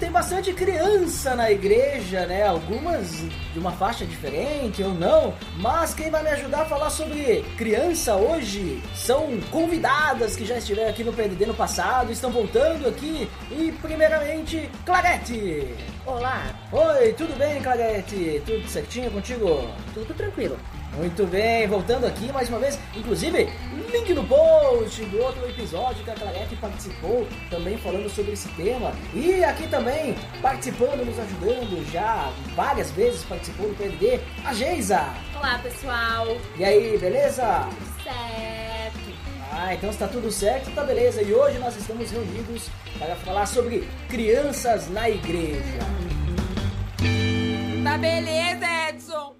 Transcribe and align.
Tem 0.00 0.10
bastante 0.10 0.50
criança 0.54 1.34
na 1.36 1.50
igreja, 1.50 2.24
né? 2.24 2.46
Algumas 2.46 3.22
de 3.52 3.58
uma 3.58 3.70
faixa 3.70 4.06
diferente 4.06 4.82
ou 4.82 4.94
não, 4.94 5.34
mas 5.58 5.92
quem 5.92 6.10
vai 6.10 6.22
me 6.22 6.30
ajudar 6.30 6.62
a 6.62 6.64
falar 6.64 6.88
sobre 6.88 7.44
criança 7.58 8.16
hoje 8.16 8.82
são 8.94 9.38
convidadas 9.50 10.34
que 10.34 10.46
já 10.46 10.56
estiveram 10.56 10.88
aqui 10.88 11.04
no 11.04 11.12
PDD 11.12 11.44
no 11.44 11.54
passado, 11.54 12.10
estão 12.10 12.30
voltando 12.30 12.88
aqui 12.88 13.28
e, 13.50 13.72
primeiramente, 13.82 14.70
Clarete! 14.86 15.74
Olá, 16.06 16.46
Oi, 16.72 17.12
tudo 17.12 17.36
bem, 17.36 17.60
Clarete? 17.60 18.42
Tudo 18.46 18.66
certinho 18.68 19.10
contigo? 19.10 19.68
tudo 19.92 20.14
tranquilo. 20.14 20.58
Muito 20.96 21.24
bem, 21.26 21.68
voltando 21.68 22.06
aqui 22.06 22.32
mais 22.32 22.48
uma 22.48 22.58
vez, 22.58 22.78
inclusive, 22.96 23.48
link 23.90 24.14
no 24.14 24.24
post 24.24 25.04
do 25.06 25.18
outro 25.20 25.48
episódio 25.48 26.04
que 26.04 26.10
a 26.10 26.14
Clarete 26.14 26.56
participou, 26.56 27.26
também 27.50 27.76
falando 27.78 28.08
sobre 28.08 28.32
esse 28.32 28.48
tema. 28.50 28.92
E 29.12 29.42
aqui 29.42 29.66
também, 29.66 30.14
participando, 30.40 31.04
nos 31.04 31.18
ajudando, 31.18 31.90
já 31.90 32.32
várias 32.54 32.90
vezes 32.92 33.24
participou 33.24 33.68
do 33.68 33.74
PND, 33.74 34.20
a 34.44 34.54
Geisa. 34.54 35.12
Olá, 35.36 35.58
pessoal. 35.58 36.26
E 36.56 36.64
aí, 36.64 36.96
beleza? 36.98 37.68
Certo. 38.02 39.10
Ah, 39.52 39.74
então 39.74 39.90
está 39.90 40.06
tudo 40.06 40.30
certo, 40.30 40.70
tá 40.72 40.84
beleza. 40.84 41.22
E 41.22 41.34
hoje 41.34 41.58
nós 41.58 41.76
estamos 41.76 42.10
reunidos 42.10 42.68
para 42.98 43.16
falar 43.16 43.46
sobre 43.46 43.88
crianças 44.08 44.88
na 44.88 45.10
igreja. 45.10 45.80
Tá 47.82 47.98
beleza, 47.98 48.66
Edson. 48.88 49.39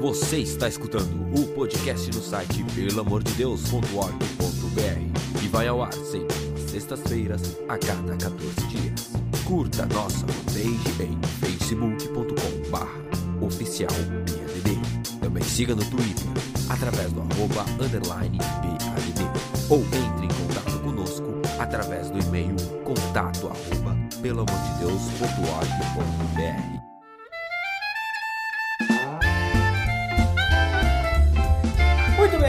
Você 0.00 0.38
está 0.38 0.66
escutando 0.68 1.34
o 1.34 1.46
podcast 1.54 2.14
no 2.14 2.22
site 2.22 2.62
pelamordedeus.org.br 2.74 5.42
e 5.42 5.48
vai 5.48 5.66
ao 5.68 5.82
ar 5.82 5.92
sempre 5.92 6.36
às 6.54 6.70
sextas-feiras, 6.70 7.56
a 7.66 7.78
cada 7.78 8.14
14 8.16 8.66
dias. 8.68 9.12
Curta 9.44 9.86
nossa 9.86 10.26
fanpage 10.26 11.02
em 11.02 11.18
facebook.com 11.40 12.70
barra 12.70 13.00
oficial 13.40 13.90
PADD. 13.90 14.78
Também 15.18 15.42
siga 15.42 15.74
no 15.74 15.84
Twitter, 15.86 16.26
através 16.68 17.10
do 17.12 17.22
arroba 17.22 17.64
underline 17.82 18.36
PADD. 18.38 19.22
Ou 19.70 19.80
entre 19.80 20.26
em 20.26 20.28
contato 20.28 20.78
conosco 20.80 21.40
através 21.58 22.10
do 22.10 22.18
e-mail 22.18 22.54
contato 22.84 23.48
arroba 23.48 23.96
pelamordedeus.org.br. 24.20 26.75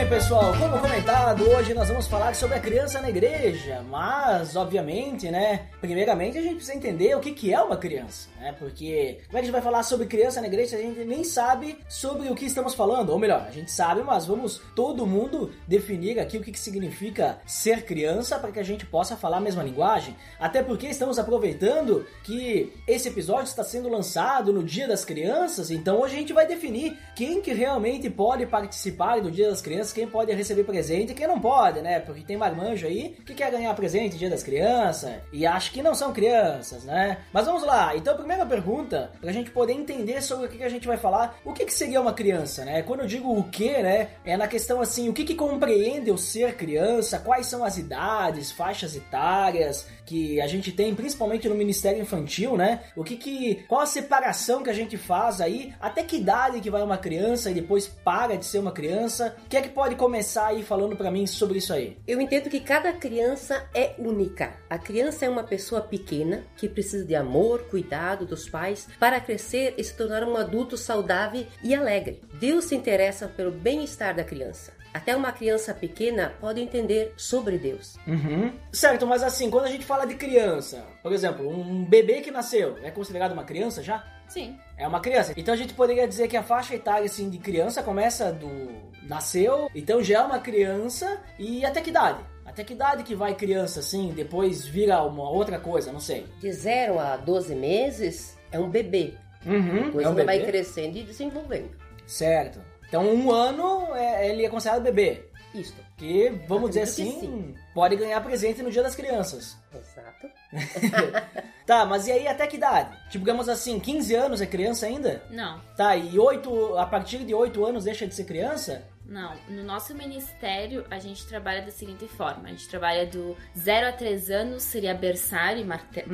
pessoal. 0.09 0.53
Como 0.57 0.79
comentado, 0.79 1.43
hoje 1.49 1.73
nós 1.73 1.89
vamos 1.89 2.07
falar 2.07 2.33
sobre 2.33 2.55
a 2.55 2.59
criança 2.61 3.01
na 3.01 3.09
igreja. 3.09 3.83
Mas, 3.89 4.55
obviamente, 4.55 5.29
né? 5.29 5.67
Primeiramente, 5.81 6.37
a 6.37 6.41
gente 6.41 6.55
precisa 6.55 6.77
entender 6.77 7.13
o 7.15 7.19
que, 7.19 7.33
que 7.33 7.53
é 7.53 7.61
uma 7.61 7.75
criança, 7.75 8.29
né? 8.39 8.55
Porque 8.57 9.19
como 9.27 9.29
é 9.29 9.29
que 9.31 9.37
a 9.37 9.41
gente 9.41 9.51
vai 9.51 9.61
falar 9.61 9.83
sobre 9.83 10.07
criança 10.07 10.39
na 10.39 10.47
igreja 10.47 10.69
se 10.69 10.75
a 10.75 10.79
gente 10.79 11.03
nem 11.03 11.25
sabe 11.25 11.77
sobre 11.89 12.29
o 12.29 12.35
que 12.35 12.45
estamos 12.45 12.73
falando? 12.73 13.09
Ou 13.09 13.19
melhor, 13.19 13.45
a 13.47 13.51
gente 13.51 13.69
sabe, 13.69 14.01
mas 14.01 14.25
vamos 14.25 14.61
todo 14.75 15.05
mundo 15.05 15.51
definir 15.67 16.19
aqui 16.19 16.37
o 16.37 16.41
que, 16.41 16.53
que 16.53 16.59
significa 16.59 17.39
ser 17.45 17.83
criança 17.83 18.39
para 18.39 18.51
que 18.51 18.59
a 18.59 18.63
gente 18.63 18.85
possa 18.85 19.17
falar 19.17 19.37
a 19.37 19.41
mesma 19.41 19.63
linguagem. 19.63 20.15
Até 20.39 20.63
porque 20.63 20.87
estamos 20.87 21.19
aproveitando 21.19 22.05
que 22.23 22.73
esse 22.87 23.09
episódio 23.09 23.49
está 23.49 23.63
sendo 23.63 23.89
lançado 23.89 24.53
no 24.53 24.63
Dia 24.63 24.87
das 24.87 25.03
Crianças, 25.03 25.69
então 25.69 25.99
hoje 25.99 26.15
a 26.15 26.19
gente 26.19 26.33
vai 26.33 26.47
definir 26.47 26.97
quem 27.13 27.41
que 27.41 27.53
realmente 27.53 28.09
pode 28.09 28.45
participar 28.45 29.19
do 29.19 29.29
Dia 29.29 29.49
das 29.49 29.61
Crianças, 29.61 29.96
quem 29.97 30.07
pode 30.07 30.31
receber 30.31 30.63
presente 30.63 31.11
e 31.11 31.15
quem 31.15 31.25
não 31.25 31.39
pode, 31.39 31.81
né? 31.81 31.99
Porque 31.99 32.21
tem 32.21 32.37
marmanjo 32.37 32.85
aí 32.85 33.17
que 33.25 33.33
quer 33.33 33.49
ganhar 33.49 33.73
presente 33.73 34.15
Dia 34.15 34.29
das 34.29 34.43
Crianças 34.43 35.11
e 35.33 35.43
acha 35.43 35.71
que 35.71 35.81
não 35.81 35.95
são 35.95 36.13
crianças, 36.13 36.83
né? 36.83 37.17
Mas 37.33 37.47
vamos 37.47 37.63
lá, 37.63 37.95
então 37.95 38.13
a 38.13 38.17
primeira 38.17 38.45
pergunta, 38.45 39.11
pra 39.19 39.31
gente 39.31 39.49
poder 39.49 39.73
entender 39.73 40.21
sobre 40.21 40.45
o 40.45 40.49
que, 40.49 40.59
que 40.59 40.63
a 40.63 40.69
gente 40.69 40.85
vai 40.85 40.97
falar, 40.97 41.39
o 41.43 41.51
que, 41.51 41.65
que 41.65 41.73
seria 41.73 41.99
uma 41.99 42.13
criança, 42.13 42.63
né? 42.63 42.83
Quando 42.83 42.99
eu 42.99 43.07
digo 43.07 43.35
o 43.35 43.43
que, 43.45 43.71
né? 43.81 44.09
É 44.23 44.37
na 44.37 44.47
questão 44.47 44.79
assim, 44.81 45.09
o 45.09 45.13
que, 45.13 45.23
que 45.23 45.33
compreende 45.33 46.11
o 46.11 46.17
ser 46.17 46.55
criança, 46.55 47.17
quais 47.17 47.47
são 47.47 47.63
as 47.63 47.79
idades, 47.79 48.51
faixas 48.51 48.95
etárias 48.95 49.87
que 50.07 50.39
a 50.39 50.47
gente 50.47 50.71
tem, 50.71 50.95
principalmente 50.95 51.49
no 51.49 51.53
Ministério 51.53 52.01
Infantil, 52.01 52.55
né? 52.55 52.79
O 52.95 53.03
que 53.03 53.17
que. 53.17 53.65
Qual 53.67 53.81
a 53.81 53.85
separação 53.85 54.63
que 54.63 54.69
a 54.69 54.73
gente 54.73 54.97
faz 54.97 55.41
aí? 55.41 55.73
Até 55.81 56.01
que 56.01 56.15
idade 56.15 56.61
que 56.61 56.69
vai 56.69 56.81
uma 56.81 56.97
criança 56.97 57.51
e 57.51 57.53
depois 57.53 57.87
para 57.87 58.37
de 58.37 58.45
ser 58.45 58.59
uma 58.59 58.71
criança? 58.71 59.35
Quem 59.49 59.59
é 59.59 59.63
que 59.63 59.69
pode 59.69 59.86
começar 59.95 60.47
aí 60.47 60.63
falando 60.63 60.95
pra 60.95 61.11
mim 61.11 61.25
sobre 61.25 61.59
isso 61.59 61.73
aí? 61.73 61.97
Eu 62.07 62.21
entendo 62.21 62.49
que 62.49 62.59
cada 62.59 62.93
criança 62.93 63.67
é 63.73 63.95
única. 63.97 64.57
A 64.69 64.77
criança 64.77 65.25
é 65.25 65.29
uma 65.29 65.43
pessoa 65.43 65.81
pequena 65.81 66.43
que 66.55 66.69
precisa 66.69 67.05
de 67.05 67.15
amor, 67.15 67.63
cuidado 67.69 68.25
dos 68.25 68.47
pais 68.47 68.87
para 68.99 69.19
crescer 69.19 69.73
e 69.77 69.83
se 69.83 69.95
tornar 69.95 70.23
um 70.23 70.35
adulto 70.35 70.77
saudável 70.77 71.45
e 71.63 71.73
alegre. 71.73 72.21
Deus 72.33 72.65
se 72.65 72.75
interessa 72.75 73.27
pelo 73.27 73.51
bem-estar 73.51 74.15
da 74.15 74.23
criança. 74.23 74.76
Até 74.93 75.15
uma 75.15 75.31
criança 75.31 75.73
pequena 75.73 76.33
pode 76.39 76.61
entender 76.61 77.13
sobre 77.17 77.57
Deus. 77.57 77.97
Uhum. 78.07 78.51
Certo, 78.71 79.05
mas 79.05 79.21
assim, 79.23 79.49
quando 79.49 79.65
a 79.65 79.69
gente 79.69 79.85
fala 79.85 80.05
de 80.05 80.15
criança, 80.15 80.83
por 81.03 81.11
exemplo, 81.11 81.47
um 81.47 81.85
bebê 81.85 82.21
que 82.21 82.31
nasceu, 82.31 82.77
é 82.81 82.91
considerado 82.91 83.31
uma 83.31 83.43
criança 83.43 83.83
já? 83.83 84.03
Sim. 84.27 84.57
É 84.77 84.87
uma 84.87 84.99
criança. 84.99 85.33
Então 85.37 85.53
a 85.53 85.57
gente 85.57 85.73
poderia 85.73 86.07
dizer 86.07 86.27
que 86.27 86.35
a 86.37 86.43
faixa 86.43 86.75
etária 86.75 87.05
assim, 87.05 87.29
de 87.29 87.37
criança 87.37 87.81
começa 87.81 88.31
do. 88.31 88.91
nasceu, 89.03 89.69
então 89.73 90.03
já 90.03 90.19
é 90.19 90.21
uma 90.21 90.39
criança 90.39 91.19
e 91.39 91.65
até 91.65 91.81
que 91.81 91.89
idade? 91.89 92.19
Até 92.45 92.63
que 92.63 92.73
idade 92.73 93.03
que 93.03 93.15
vai 93.15 93.35
criança 93.35 93.79
assim, 93.79 94.11
depois 94.15 94.65
vira 94.65 95.01
uma 95.03 95.29
outra 95.29 95.59
coisa, 95.59 95.91
não 95.91 95.99
sei. 95.99 96.25
De 96.39 96.51
0 96.51 96.99
a 96.99 97.17
12 97.17 97.55
meses 97.55 98.37
é 98.51 98.59
um 98.59 98.69
bebê. 98.69 99.13
Uhum. 99.45 99.85
Depois 99.85 100.05
é 100.05 100.09
um 100.09 100.13
ele 100.13 100.25
vai 100.25 100.39
bebê. 100.39 100.51
crescendo 100.51 100.97
e 100.97 101.03
desenvolvendo. 101.03 101.71
Certo. 102.05 102.59
Então 102.87 103.03
um 103.05 103.31
ano 103.31 103.93
é- 103.95 104.29
ele 104.29 104.45
é 104.45 104.49
considerado 104.49 104.81
bebê. 104.83 105.25
Isto. 105.53 105.85
Que, 105.97 106.29
vamos 106.47 106.69
dizer 106.69 106.81
assim, 106.83 107.55
pode 107.73 107.95
ganhar 107.95 108.21
presente 108.21 108.61
no 108.61 108.69
dia 108.69 108.83
das 108.83 108.93
crianças. 108.95 109.57
Exato. 109.73 110.27
Tá, 111.65 111.85
mas 111.85 112.07
e 112.07 112.11
aí 112.13 112.25
até 112.29 112.47
que 112.47 112.55
idade? 112.55 112.95
Tipo, 113.09 113.25
digamos 113.25 113.49
assim, 113.49 113.77
15 113.77 114.15
anos 114.15 114.39
é 114.39 114.45
criança 114.45 114.85
ainda? 114.85 115.21
Não, 115.29 115.59
Tá, 115.75 115.97
e 115.97 116.17
8, 116.17 116.77
a 116.77 116.85
partir 116.85 117.19
de 117.25 117.33
8 117.33 117.65
anos 117.65 117.83
deixa 117.83 118.07
de 118.07 118.15
ser 118.15 118.23
criança? 118.23 118.83
não. 119.05 119.35
No 119.49 119.63
nosso 119.63 119.93
ministério, 119.95 120.85
a 120.91 120.97
gente 120.99 121.25
trabalha 121.27 121.61
da 121.61 121.71
seguinte 121.71 122.05
forma: 122.07 122.43
a 122.47 122.51
gente 122.51 122.67
trabalha 122.69 123.05
do 123.05 123.35
0 123.57 123.87
a 123.87 123.91
3 123.93 124.29
anos, 124.29 124.63
seria 124.63 124.93
berçário 124.93 125.61
e 125.61 125.65
mater- 125.65 126.07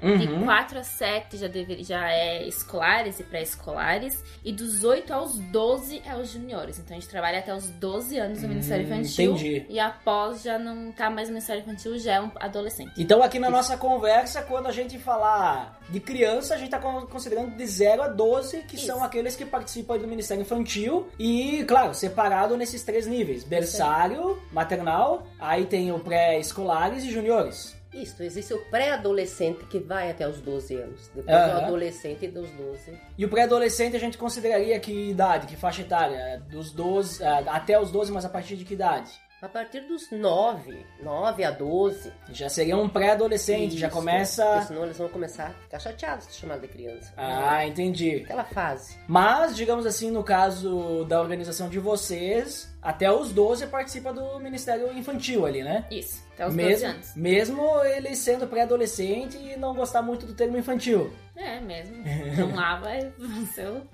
maternal. 0.00 0.18
De 0.18 0.32
Uhum. 0.32 0.44
4 0.44 0.78
a 0.78 0.84
7 0.84 1.36
já, 1.36 1.46
deveria, 1.48 1.84
já 1.84 2.10
é 2.10 2.46
escolares 2.46 3.18
e 3.20 3.22
pré-escolares. 3.24 4.22
E 4.44 4.52
dos 4.52 4.84
8 4.84 5.12
aos 5.12 5.36
12 5.38 6.02
é 6.06 6.14
os 6.16 6.30
juniores. 6.30 6.78
Então 6.78 6.96
a 6.96 7.00
gente 7.00 7.08
trabalha 7.10 7.38
até 7.40 7.54
os 7.54 7.68
12 7.70 8.18
anos 8.18 8.42
no 8.42 8.48
Ministério 8.48 8.84
Hum, 8.86 8.88
Infantil. 9.00 9.32
entendi. 9.32 9.66
E 9.68 9.80
após 9.80 10.42
já 10.42 10.58
não 10.58 10.92
tá 10.92 11.10
mais 11.10 11.28
no 11.28 11.34
Ministério 11.34 11.62
Infantil, 11.62 11.98
já 11.98 12.14
é 12.14 12.20
um 12.20 12.30
adolescente. 12.36 12.92
Então 12.96 13.22
aqui 13.22 13.38
na 13.38 13.50
nossa 13.50 13.76
conversa, 13.76 14.42
quando 14.42 14.66
a 14.66 14.72
gente 14.72 14.98
falar 14.98 15.78
de 15.88 16.00
criança, 16.00 16.54
a 16.54 16.58
gente 16.58 16.70
tá 16.70 16.78
con- 16.78 17.06
considerando 17.06 17.56
de 17.56 17.66
0 17.66 18.02
a 18.02 18.08
12, 18.08 18.58
que 18.64 18.76
Isso. 18.76 18.86
são 18.86 19.02
aqueles 19.02 19.34
que 19.36 19.44
participam 19.44 19.98
do 19.98 20.06
Ministério 20.06 20.42
Infantil. 20.42 21.08
E, 21.18 21.64
claro, 21.66 21.94
separado 21.94 22.56
nesses 22.56 22.82
três 22.82 23.06
níveis: 23.06 23.42
berçário, 23.44 24.40
maternal, 24.52 25.26
aí 25.38 25.66
tem 25.66 25.90
o 25.92 25.98
pré-escolares 25.98 27.04
e 27.04 27.10
juniores. 27.10 27.76
Isto, 27.92 28.22
existe 28.22 28.52
o 28.52 28.58
pré-adolescente 28.70 29.64
que 29.64 29.78
vai 29.78 30.10
até 30.10 30.28
os 30.28 30.40
12 30.40 30.74
anos. 30.76 31.10
Depois 31.14 31.36
Aham. 31.36 31.54
o 31.54 31.64
adolescente 31.64 32.28
dos 32.28 32.50
12. 32.50 32.98
E 33.16 33.24
o 33.24 33.28
pré-adolescente 33.28 33.96
a 33.96 34.00
gente 34.00 34.18
consideraria 34.18 34.78
que 34.78 35.10
idade, 35.10 35.46
que 35.46 35.56
faixa 35.56 35.82
etária? 35.82 36.42
Dos 36.50 36.70
12, 36.72 37.24
ah, 37.24 37.44
até 37.48 37.80
os 37.80 37.90
12, 37.90 38.12
mas 38.12 38.24
a 38.24 38.28
partir 38.28 38.56
de 38.56 38.64
que 38.64 38.74
idade? 38.74 39.10
A 39.40 39.48
partir 39.48 39.82
dos 39.82 40.10
9, 40.10 40.84
9 41.00 41.44
a 41.44 41.50
12. 41.52 42.12
Já 42.32 42.48
seria 42.48 42.76
um 42.76 42.88
pré-adolescente, 42.88 43.78
já 43.78 43.88
começa. 43.88 44.44
porque 44.44 44.66
Senão 44.66 44.84
eles 44.84 44.98
vão 44.98 45.08
começar 45.08 45.46
a 45.46 45.50
ficar 45.50 45.78
chateados 45.78 46.26
de 46.26 46.32
chamar 46.34 46.58
de 46.58 46.66
criança. 46.66 47.12
Ah, 47.16 47.64
entendi. 47.64 48.22
Aquela 48.24 48.42
fase. 48.42 48.96
Mas, 49.06 49.54
digamos 49.54 49.86
assim, 49.86 50.10
no 50.10 50.24
caso 50.24 51.04
da 51.04 51.20
organização 51.20 51.68
de 51.68 51.78
vocês, 51.78 52.68
até 52.82 53.12
os 53.12 53.30
12 53.30 53.68
participa 53.68 54.12
do 54.12 54.40
Ministério 54.40 54.92
Infantil 54.98 55.46
ali, 55.46 55.62
né? 55.62 55.86
Isso, 55.88 56.20
até 56.34 56.44
os 56.48 56.54
12 56.56 56.66
mesmo, 56.68 56.88
anos. 56.88 57.14
mesmo 57.14 57.84
ele 57.84 58.16
sendo 58.16 58.46
pré-adolescente 58.48 59.36
e 59.38 59.56
não 59.56 59.72
gostar 59.72 60.02
muito 60.02 60.26
do 60.26 60.34
termo 60.34 60.56
infantil. 60.58 61.12
É 61.36 61.60
mesmo. 61.60 61.94
Então 62.32 62.54
lá 62.56 62.80
vai 62.80 63.12
ser 63.54 63.68
o 63.68 63.86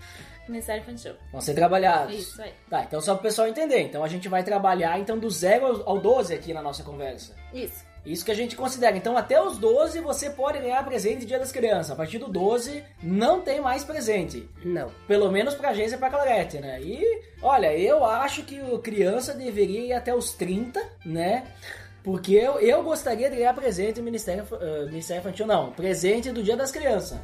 Ministério 0.48 0.82
Infantil. 0.82 1.14
Vão 1.32 1.40
ser 1.40 1.54
trabalhados. 1.54 2.14
Isso 2.14 2.40
aí. 2.42 2.52
Tá, 2.68 2.82
então 2.84 3.00
só 3.00 3.14
para 3.14 3.20
o 3.20 3.22
pessoal 3.22 3.48
entender. 3.48 3.80
Então 3.80 4.04
a 4.04 4.08
gente 4.08 4.28
vai 4.28 4.42
trabalhar 4.42 4.98
então 4.98 5.18
do 5.18 5.28
0 5.30 5.66
ao- 5.66 5.88
ao 5.90 5.98
12 6.00 6.34
aqui 6.34 6.52
na 6.52 6.62
nossa 6.62 6.82
conversa. 6.82 7.34
Isso. 7.52 7.84
Isso 8.04 8.22
que 8.22 8.30
a 8.30 8.34
gente 8.34 8.54
considera. 8.54 8.94
Então, 8.98 9.16
até 9.16 9.40
os 9.42 9.56
12 9.56 9.98
você 10.00 10.28
pode 10.28 10.58
ganhar 10.58 10.84
presente 10.84 11.20
de 11.20 11.26
Dia 11.26 11.38
das 11.38 11.50
Crianças. 11.50 11.90
A 11.90 11.96
partir 11.96 12.18
do 12.18 12.28
12 12.28 12.84
não 13.02 13.40
tem 13.40 13.62
mais 13.62 13.82
presente. 13.82 14.46
Não. 14.62 14.90
Pelo 15.08 15.32
menos 15.32 15.54
pra 15.54 15.72
Geisa 15.72 15.94
e 15.94 15.98
pra 15.98 16.10
Clarete, 16.10 16.58
né? 16.58 16.82
E, 16.82 17.02
olha, 17.40 17.74
eu 17.74 18.04
acho 18.04 18.42
que 18.42 18.60
o 18.60 18.78
criança 18.78 19.32
deveria 19.32 19.80
ir 19.80 19.92
até 19.94 20.14
os 20.14 20.32
30, 20.34 20.86
né? 21.02 21.46
Porque 22.02 22.34
eu, 22.34 22.60
eu 22.60 22.82
gostaria 22.82 23.30
de 23.30 23.36
ganhar 23.36 23.54
presente 23.54 23.94
do 23.94 24.02
Ministério, 24.02 24.46
eh, 24.60 24.84
Ministério 24.84 25.20
Infantil, 25.22 25.46
não. 25.46 25.72
Presente 25.72 26.30
do 26.30 26.42
Dia 26.42 26.54
das 26.58 26.70
Crianças. 26.70 27.18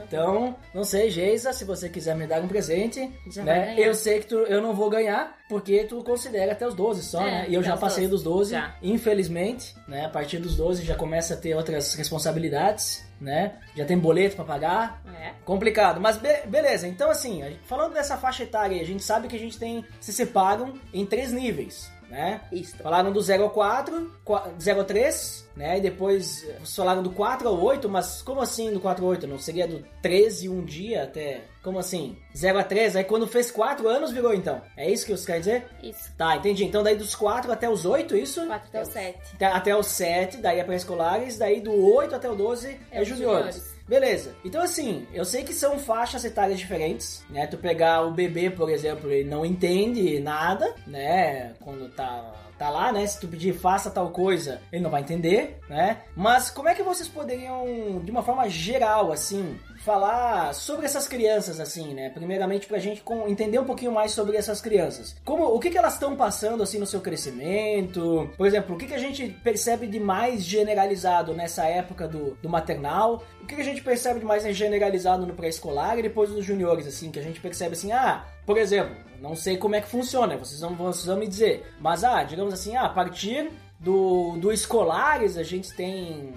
Então, 0.00 0.56
não 0.74 0.84
sei, 0.84 1.10
Geisa, 1.10 1.52
se 1.52 1.64
você 1.64 1.88
quiser 1.88 2.14
me 2.16 2.26
dar 2.26 2.40
um 2.42 2.48
presente, 2.48 3.10
Já 3.30 3.42
né? 3.44 3.74
Eu 3.78 3.94
sei 3.94 4.20
que 4.20 4.26
tu, 4.26 4.36
eu 4.36 4.60
não 4.60 4.74
vou 4.74 4.88
ganhar, 4.90 5.36
porque 5.48 5.84
tu 5.84 6.02
considera 6.04 6.52
até 6.52 6.66
os 6.66 6.74
12 6.74 7.02
só, 7.02 7.20
É, 7.22 7.30
né? 7.30 7.46
E 7.48 7.54
eu 7.54 7.62
já 7.62 7.76
passei 7.76 8.06
12. 8.08 8.10
dos 8.10 8.22
12, 8.22 8.50
Já. 8.52 8.74
infelizmente, 8.82 9.74
né? 9.86 10.06
A 10.06 10.08
partir 10.08 10.38
dos 10.38 10.56
12 10.56 10.84
já 10.84 10.94
começa 10.94 11.34
a 11.34 11.36
ter 11.36 11.54
outras 11.54 11.94
responsabilidades, 11.94 13.04
né? 13.20 13.54
Já 13.76 13.84
tem 13.84 13.98
boleto 13.98 14.36
pra 14.36 14.44
pagar, 14.44 15.02
É. 15.20 15.32
complicado. 15.44 16.00
Mas 16.00 16.16
be- 16.16 16.42
beleza, 16.46 16.86
então 16.88 17.10
assim, 17.10 17.42
falando 17.64 17.94
dessa 17.94 18.16
faixa 18.16 18.42
etária, 18.42 18.76
aí, 18.76 18.82
a 18.82 18.86
gente 18.86 19.02
sabe 19.02 19.28
que 19.28 19.36
a 19.36 19.38
gente 19.38 19.58
tem, 19.58 19.84
se 20.00 20.12
separam 20.12 20.74
em 20.92 21.04
três 21.06 21.32
níveis, 21.32 21.90
né? 22.12 22.42
Isto. 22.52 22.82
Falaram 22.82 23.10
do 23.10 23.20
0 23.20 23.44
ao 23.44 23.50
4, 23.50 24.12
0 24.60 24.78
ao 24.80 24.84
3, 24.84 25.48
né? 25.56 25.78
E 25.78 25.80
depois 25.80 26.46
falaram 26.76 27.02
do 27.02 27.10
4 27.10 27.48
ao 27.48 27.58
8, 27.58 27.88
mas 27.88 28.20
como 28.22 28.40
assim 28.40 28.70
do 28.72 28.78
4 28.80 29.02
ao 29.02 29.10
8? 29.10 29.26
Não 29.26 29.38
seria 29.38 29.66
do 29.66 29.82
13 30.02 30.48
um 30.48 30.62
dia 30.62 31.04
até. 31.04 31.40
Como 31.62 31.78
assim? 31.78 32.18
0 32.36 32.58
a 32.58 32.64
3, 32.64 32.96
aí 32.96 33.04
quando 33.04 33.26
fez 33.26 33.50
4 33.50 33.88
anos 33.88 34.10
virou 34.12 34.34
então. 34.34 34.60
É 34.76 34.90
isso 34.90 35.06
que 35.06 35.12
você 35.16 35.24
quer 35.26 35.38
dizer? 35.38 35.66
Isso. 35.82 36.12
Tá, 36.18 36.36
entendi. 36.36 36.64
Então 36.64 36.82
daí 36.82 36.96
dos 36.96 37.14
4 37.14 37.50
até 37.50 37.70
os 37.70 37.84
8, 37.86 38.16
isso? 38.16 38.44
4 38.46 38.68
até 38.68 38.82
o 38.82 38.84
7. 38.84 39.18
Até- 39.34 39.46
Até 39.46 39.76
os 39.76 39.86
7, 39.86 40.36
daí 40.38 40.58
é 40.60 40.64
pré-escolares, 40.64 41.38
daí 41.38 41.60
do 41.60 41.72
8 41.72 42.14
até 42.14 42.28
o 42.28 42.34
12 42.34 42.78
é, 42.90 42.98
É 42.98 43.02
os 43.02 43.08
juniores. 43.08 43.54
juniores. 43.54 43.71
Beleza. 43.92 44.34
Então 44.42 44.62
assim, 44.62 45.06
eu 45.12 45.22
sei 45.22 45.44
que 45.44 45.52
são 45.52 45.78
faixas 45.78 46.24
etárias 46.24 46.58
diferentes, 46.58 47.22
né? 47.28 47.46
Tu 47.46 47.58
pegar 47.58 48.00
o 48.00 48.10
bebê, 48.10 48.48
por 48.48 48.70
exemplo, 48.70 49.12
ele 49.12 49.28
não 49.28 49.44
entende 49.44 50.18
nada, 50.18 50.74
né? 50.86 51.52
Quando 51.60 51.90
tá 51.90 52.32
tá 52.58 52.70
lá, 52.70 52.90
né? 52.90 53.06
Se 53.06 53.20
tu 53.20 53.28
pedir 53.28 53.52
faça 53.52 53.90
tal 53.90 54.10
coisa, 54.10 54.62
ele 54.72 54.82
não 54.82 54.90
vai 54.90 55.02
entender, 55.02 55.58
né? 55.68 56.02
Mas 56.16 56.48
como 56.48 56.68
é 56.68 56.74
que 56.74 56.82
vocês 56.82 57.08
poderiam, 57.08 58.00
de 58.02 58.10
uma 58.10 58.22
forma 58.22 58.48
geral, 58.48 59.12
assim, 59.12 59.58
falar 59.84 60.54
sobre 60.54 60.86
essas 60.86 61.08
crianças, 61.08 61.58
assim, 61.58 61.92
né? 61.92 62.08
Primeiramente 62.10 62.66
pra 62.66 62.78
gente 62.78 63.02
entender 63.26 63.58
um 63.58 63.64
pouquinho 63.64 63.92
mais 63.92 64.12
sobre 64.12 64.36
essas 64.36 64.60
crianças. 64.60 65.16
Como, 65.24 65.44
o 65.44 65.58
que 65.58 65.70
que 65.70 65.78
elas 65.78 65.94
estão 65.94 66.16
passando, 66.16 66.62
assim, 66.62 66.78
no 66.78 66.86
seu 66.86 67.00
crescimento? 67.00 68.30
Por 68.36 68.46
exemplo, 68.46 68.74
o 68.74 68.78
que 68.78 68.86
que 68.86 68.94
a 68.94 68.98
gente 68.98 69.28
percebe 69.42 69.86
de 69.86 69.98
mais 69.98 70.44
generalizado 70.44 71.34
nessa 71.34 71.64
época 71.64 72.06
do, 72.06 72.36
do 72.40 72.48
maternal? 72.48 73.22
O 73.42 73.46
que 73.46 73.56
que 73.56 73.60
a 73.60 73.64
gente 73.64 73.82
percebe 73.82 74.20
de 74.20 74.24
mais 74.24 74.44
generalizado 74.56 75.26
no 75.26 75.34
pré-escolar 75.34 75.98
e 75.98 76.02
depois 76.02 76.30
nos 76.30 76.44
juniores, 76.44 76.86
assim, 76.86 77.10
que 77.10 77.18
a 77.18 77.22
gente 77.22 77.40
percebe 77.40 77.72
assim, 77.72 77.90
ah, 77.92 78.24
por 78.46 78.56
exemplo, 78.56 78.94
não 79.20 79.34
sei 79.34 79.56
como 79.56 79.74
é 79.74 79.80
que 79.80 79.88
funciona, 79.88 80.36
vocês 80.36 80.60
vão, 80.60 80.74
vocês 80.74 81.06
vão 81.06 81.16
me 81.16 81.26
dizer, 81.26 81.64
mas, 81.80 82.04
ah, 82.04 82.22
digamos 82.22 82.54
assim, 82.54 82.76
ah, 82.76 82.84
a 82.84 82.88
partir 82.88 83.50
do, 83.80 84.36
do 84.36 84.52
escolares 84.52 85.36
a 85.36 85.42
gente 85.42 85.72
tem 85.74 86.32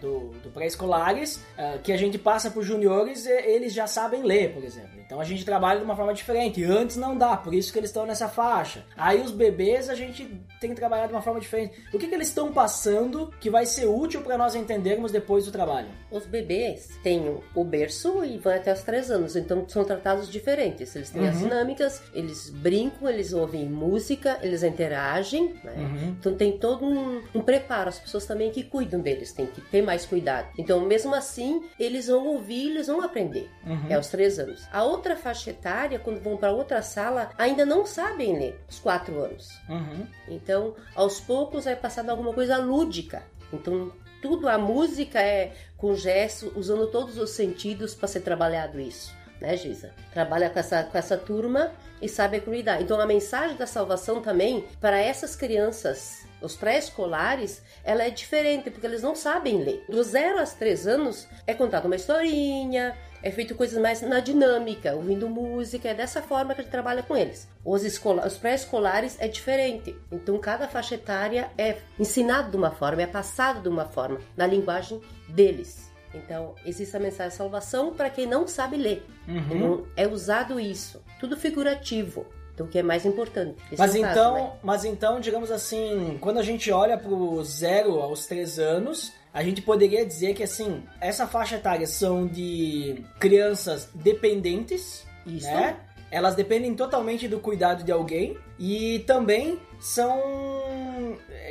do, 0.00 0.30
do 0.42 0.50
pré-escolares, 0.50 1.40
ah, 1.56 1.78
que 1.82 1.92
a 1.92 1.96
gente 1.96 2.18
passa 2.18 2.50
para 2.50 2.60
os 2.60 2.66
juniores, 2.66 3.26
eles 3.26 3.72
já 3.72 3.86
sabem 3.86 4.22
ler, 4.22 4.52
por 4.52 4.64
exemplo. 4.64 4.99
Então 5.10 5.20
a 5.20 5.24
gente 5.24 5.44
trabalha 5.44 5.80
de 5.80 5.84
uma 5.84 5.96
forma 5.96 6.14
diferente. 6.14 6.62
Antes 6.62 6.96
não 6.96 7.18
dá, 7.18 7.36
por 7.36 7.52
isso 7.52 7.72
que 7.72 7.80
eles 7.80 7.90
estão 7.90 8.06
nessa 8.06 8.28
faixa. 8.28 8.84
Aí 8.96 9.20
os 9.20 9.32
bebês 9.32 9.88
a 9.90 9.94
gente 9.96 10.24
tem 10.60 10.70
que 10.70 10.76
trabalhar 10.76 11.08
de 11.08 11.12
uma 11.12 11.20
forma 11.20 11.40
diferente. 11.40 11.74
O 11.92 11.98
que, 11.98 12.06
que 12.06 12.14
eles 12.14 12.28
estão 12.28 12.52
passando 12.52 13.34
que 13.40 13.50
vai 13.50 13.66
ser 13.66 13.86
útil 13.86 14.20
para 14.22 14.38
nós 14.38 14.54
entendermos 14.54 15.10
depois 15.10 15.44
do 15.46 15.50
trabalho? 15.50 15.88
Os 16.12 16.26
bebês 16.26 16.90
têm 17.02 17.28
o- 17.56 17.64
berço 17.64 18.24
e 18.24 18.38
vão 18.38 18.52
até 18.54 18.72
os 18.72 18.82
três 18.82 19.10
anos, 19.10 19.34
então 19.34 19.68
são 19.68 19.84
tratados 19.84 20.28
diferentes. 20.30 20.94
Eles 20.94 21.10
têm 21.10 21.26
as 21.28 21.38
dinâmicas, 21.40 22.00
eles 22.14 22.48
brincam, 22.50 23.08
eles 23.08 23.32
ouvem 23.32 23.68
música, 23.68 24.38
eles 24.42 24.62
interagem, 24.62 25.54
né? 25.64 25.72
Uhum. 25.76 26.08
Então 26.20 26.34
tem 26.36 26.56
todo 26.56 26.84
um, 26.84 27.20
um 27.34 27.40
preparo. 27.42 27.88
As 27.88 27.98
pessoas 27.98 28.26
também 28.26 28.50
que 28.52 28.62
cuidam 28.62 29.00
deles 29.00 29.32
têm 29.32 29.46
que 29.46 29.60
ter 29.60 29.82
mais 29.82 30.06
cuidado. 30.06 30.48
Então, 30.56 30.80
mesmo 30.86 31.14
assim, 31.14 31.62
eles 31.78 32.06
vão 32.06 32.26
ouvir, 32.28 32.70
eles 32.70 32.86
vão 32.86 33.00
aprender. 33.02 33.48
É 33.88 33.94
aos 33.94 34.06
três 34.08 34.38
anos. 34.38 34.66
A 34.72 34.82
outra 34.84 34.99
faixa 35.16 35.50
etária, 35.50 35.98
quando 35.98 36.20
vão 36.20 36.36
para 36.36 36.52
outra 36.52 36.82
sala, 36.82 37.30
ainda 37.36 37.64
não 37.64 37.86
sabem 37.86 38.38
ler, 38.38 38.60
os 38.68 38.78
quatro 38.78 39.18
anos. 39.22 39.48
Uhum. 39.68 40.06
Então, 40.28 40.74
aos 40.94 41.20
poucos 41.20 41.66
é 41.66 41.74
passado 41.74 42.10
alguma 42.10 42.32
coisa 42.32 42.56
lúdica. 42.58 43.22
Então, 43.52 43.92
tudo 44.20 44.48
a 44.48 44.58
música 44.58 45.20
é 45.20 45.52
com 45.76 45.94
gesto, 45.94 46.52
usando 46.54 46.86
todos 46.88 47.16
os 47.18 47.30
sentidos 47.30 47.94
para 47.94 48.08
ser 48.08 48.20
trabalhado 48.20 48.78
isso, 48.78 49.14
né, 49.40 49.56
Giza? 49.56 49.92
Trabalha 50.12 50.50
com 50.50 50.58
essa, 50.58 50.82
com 50.84 50.98
essa 50.98 51.16
turma 51.16 51.72
e 52.02 52.08
sabe 52.08 52.36
a 52.36 52.40
cuidar. 52.40 52.80
Então, 52.82 53.00
a 53.00 53.06
mensagem 53.06 53.56
da 53.56 53.66
salvação 53.66 54.20
também 54.20 54.66
para 54.80 54.98
essas 54.98 55.34
crianças, 55.34 56.26
os 56.40 56.54
pré-escolares, 56.54 57.62
ela 57.82 58.04
é 58.04 58.10
diferente 58.10 58.70
porque 58.70 58.86
eles 58.86 59.02
não 59.02 59.14
sabem 59.14 59.62
ler. 59.62 59.84
Do 59.88 60.02
zero 60.02 60.38
aos 60.38 60.52
três 60.52 60.86
anos 60.86 61.26
é 61.46 61.54
contada 61.54 61.86
uma 61.86 61.96
historinha, 61.96 62.96
é 63.22 63.30
feito 63.30 63.54
coisas 63.54 63.80
mais 63.80 64.00
na 64.02 64.20
dinâmica, 64.20 64.94
ouvindo 64.94 65.28
música, 65.28 65.88
é 65.88 65.94
dessa 65.94 66.22
forma 66.22 66.54
que 66.54 66.60
a 66.60 66.64
gente 66.64 66.72
trabalha 66.72 67.02
com 67.02 67.16
eles. 67.16 67.48
Os, 67.64 67.82
os 67.82 68.38
pré-escolares 68.38 69.16
é 69.20 69.28
diferente, 69.28 69.96
então 70.10 70.38
cada 70.38 70.66
faixa 70.68 70.94
etária 70.94 71.50
é 71.56 71.78
ensinado 71.98 72.50
de 72.50 72.56
uma 72.56 72.70
forma, 72.70 73.02
é 73.02 73.06
passado 73.06 73.62
de 73.62 73.68
uma 73.68 73.84
forma, 73.84 74.18
na 74.36 74.46
linguagem 74.46 75.00
deles. 75.28 75.90
Então, 76.14 76.54
existe 76.66 76.96
a 76.96 77.00
mensagem 77.00 77.30
de 77.30 77.36
salvação 77.36 77.94
para 77.94 78.10
quem 78.10 78.26
não 78.26 78.46
sabe 78.46 78.76
ler. 78.76 79.06
Uhum. 79.28 79.36
Então, 79.38 79.86
é 79.96 80.08
usado 80.08 80.58
isso, 80.58 81.02
tudo 81.20 81.36
figurativo. 81.36 82.26
Então, 82.52 82.66
o 82.66 82.68
que 82.68 82.78
é 82.78 82.82
mais 82.82 83.06
importante. 83.06 83.56
Mas 83.78 83.94
é 83.94 83.98
o 83.98 84.02
caso, 84.02 84.12
então, 84.12 84.34
né? 84.34 84.52
mas 84.62 84.84
então, 84.84 85.20
digamos 85.20 85.50
assim, 85.50 86.18
quando 86.20 86.38
a 86.38 86.42
gente 86.42 86.70
olha 86.70 86.98
pro 86.98 87.42
zero 87.44 88.00
aos 88.00 88.26
três 88.26 88.58
anos, 88.58 89.12
a 89.32 89.42
gente 89.42 89.62
poderia 89.62 90.04
dizer 90.04 90.34
que 90.34 90.42
assim, 90.42 90.82
essa 91.00 91.26
faixa 91.26 91.56
etária 91.56 91.86
são 91.86 92.26
de 92.26 93.04
crianças 93.18 93.88
dependentes, 93.94 95.06
Isso. 95.26 95.46
né? 95.46 95.76
Elas 96.10 96.34
dependem 96.34 96.74
totalmente 96.74 97.28
do 97.28 97.38
cuidado 97.38 97.84
de 97.84 97.92
alguém 97.92 98.36
e 98.58 98.98
também 99.06 99.60
são 99.78 100.20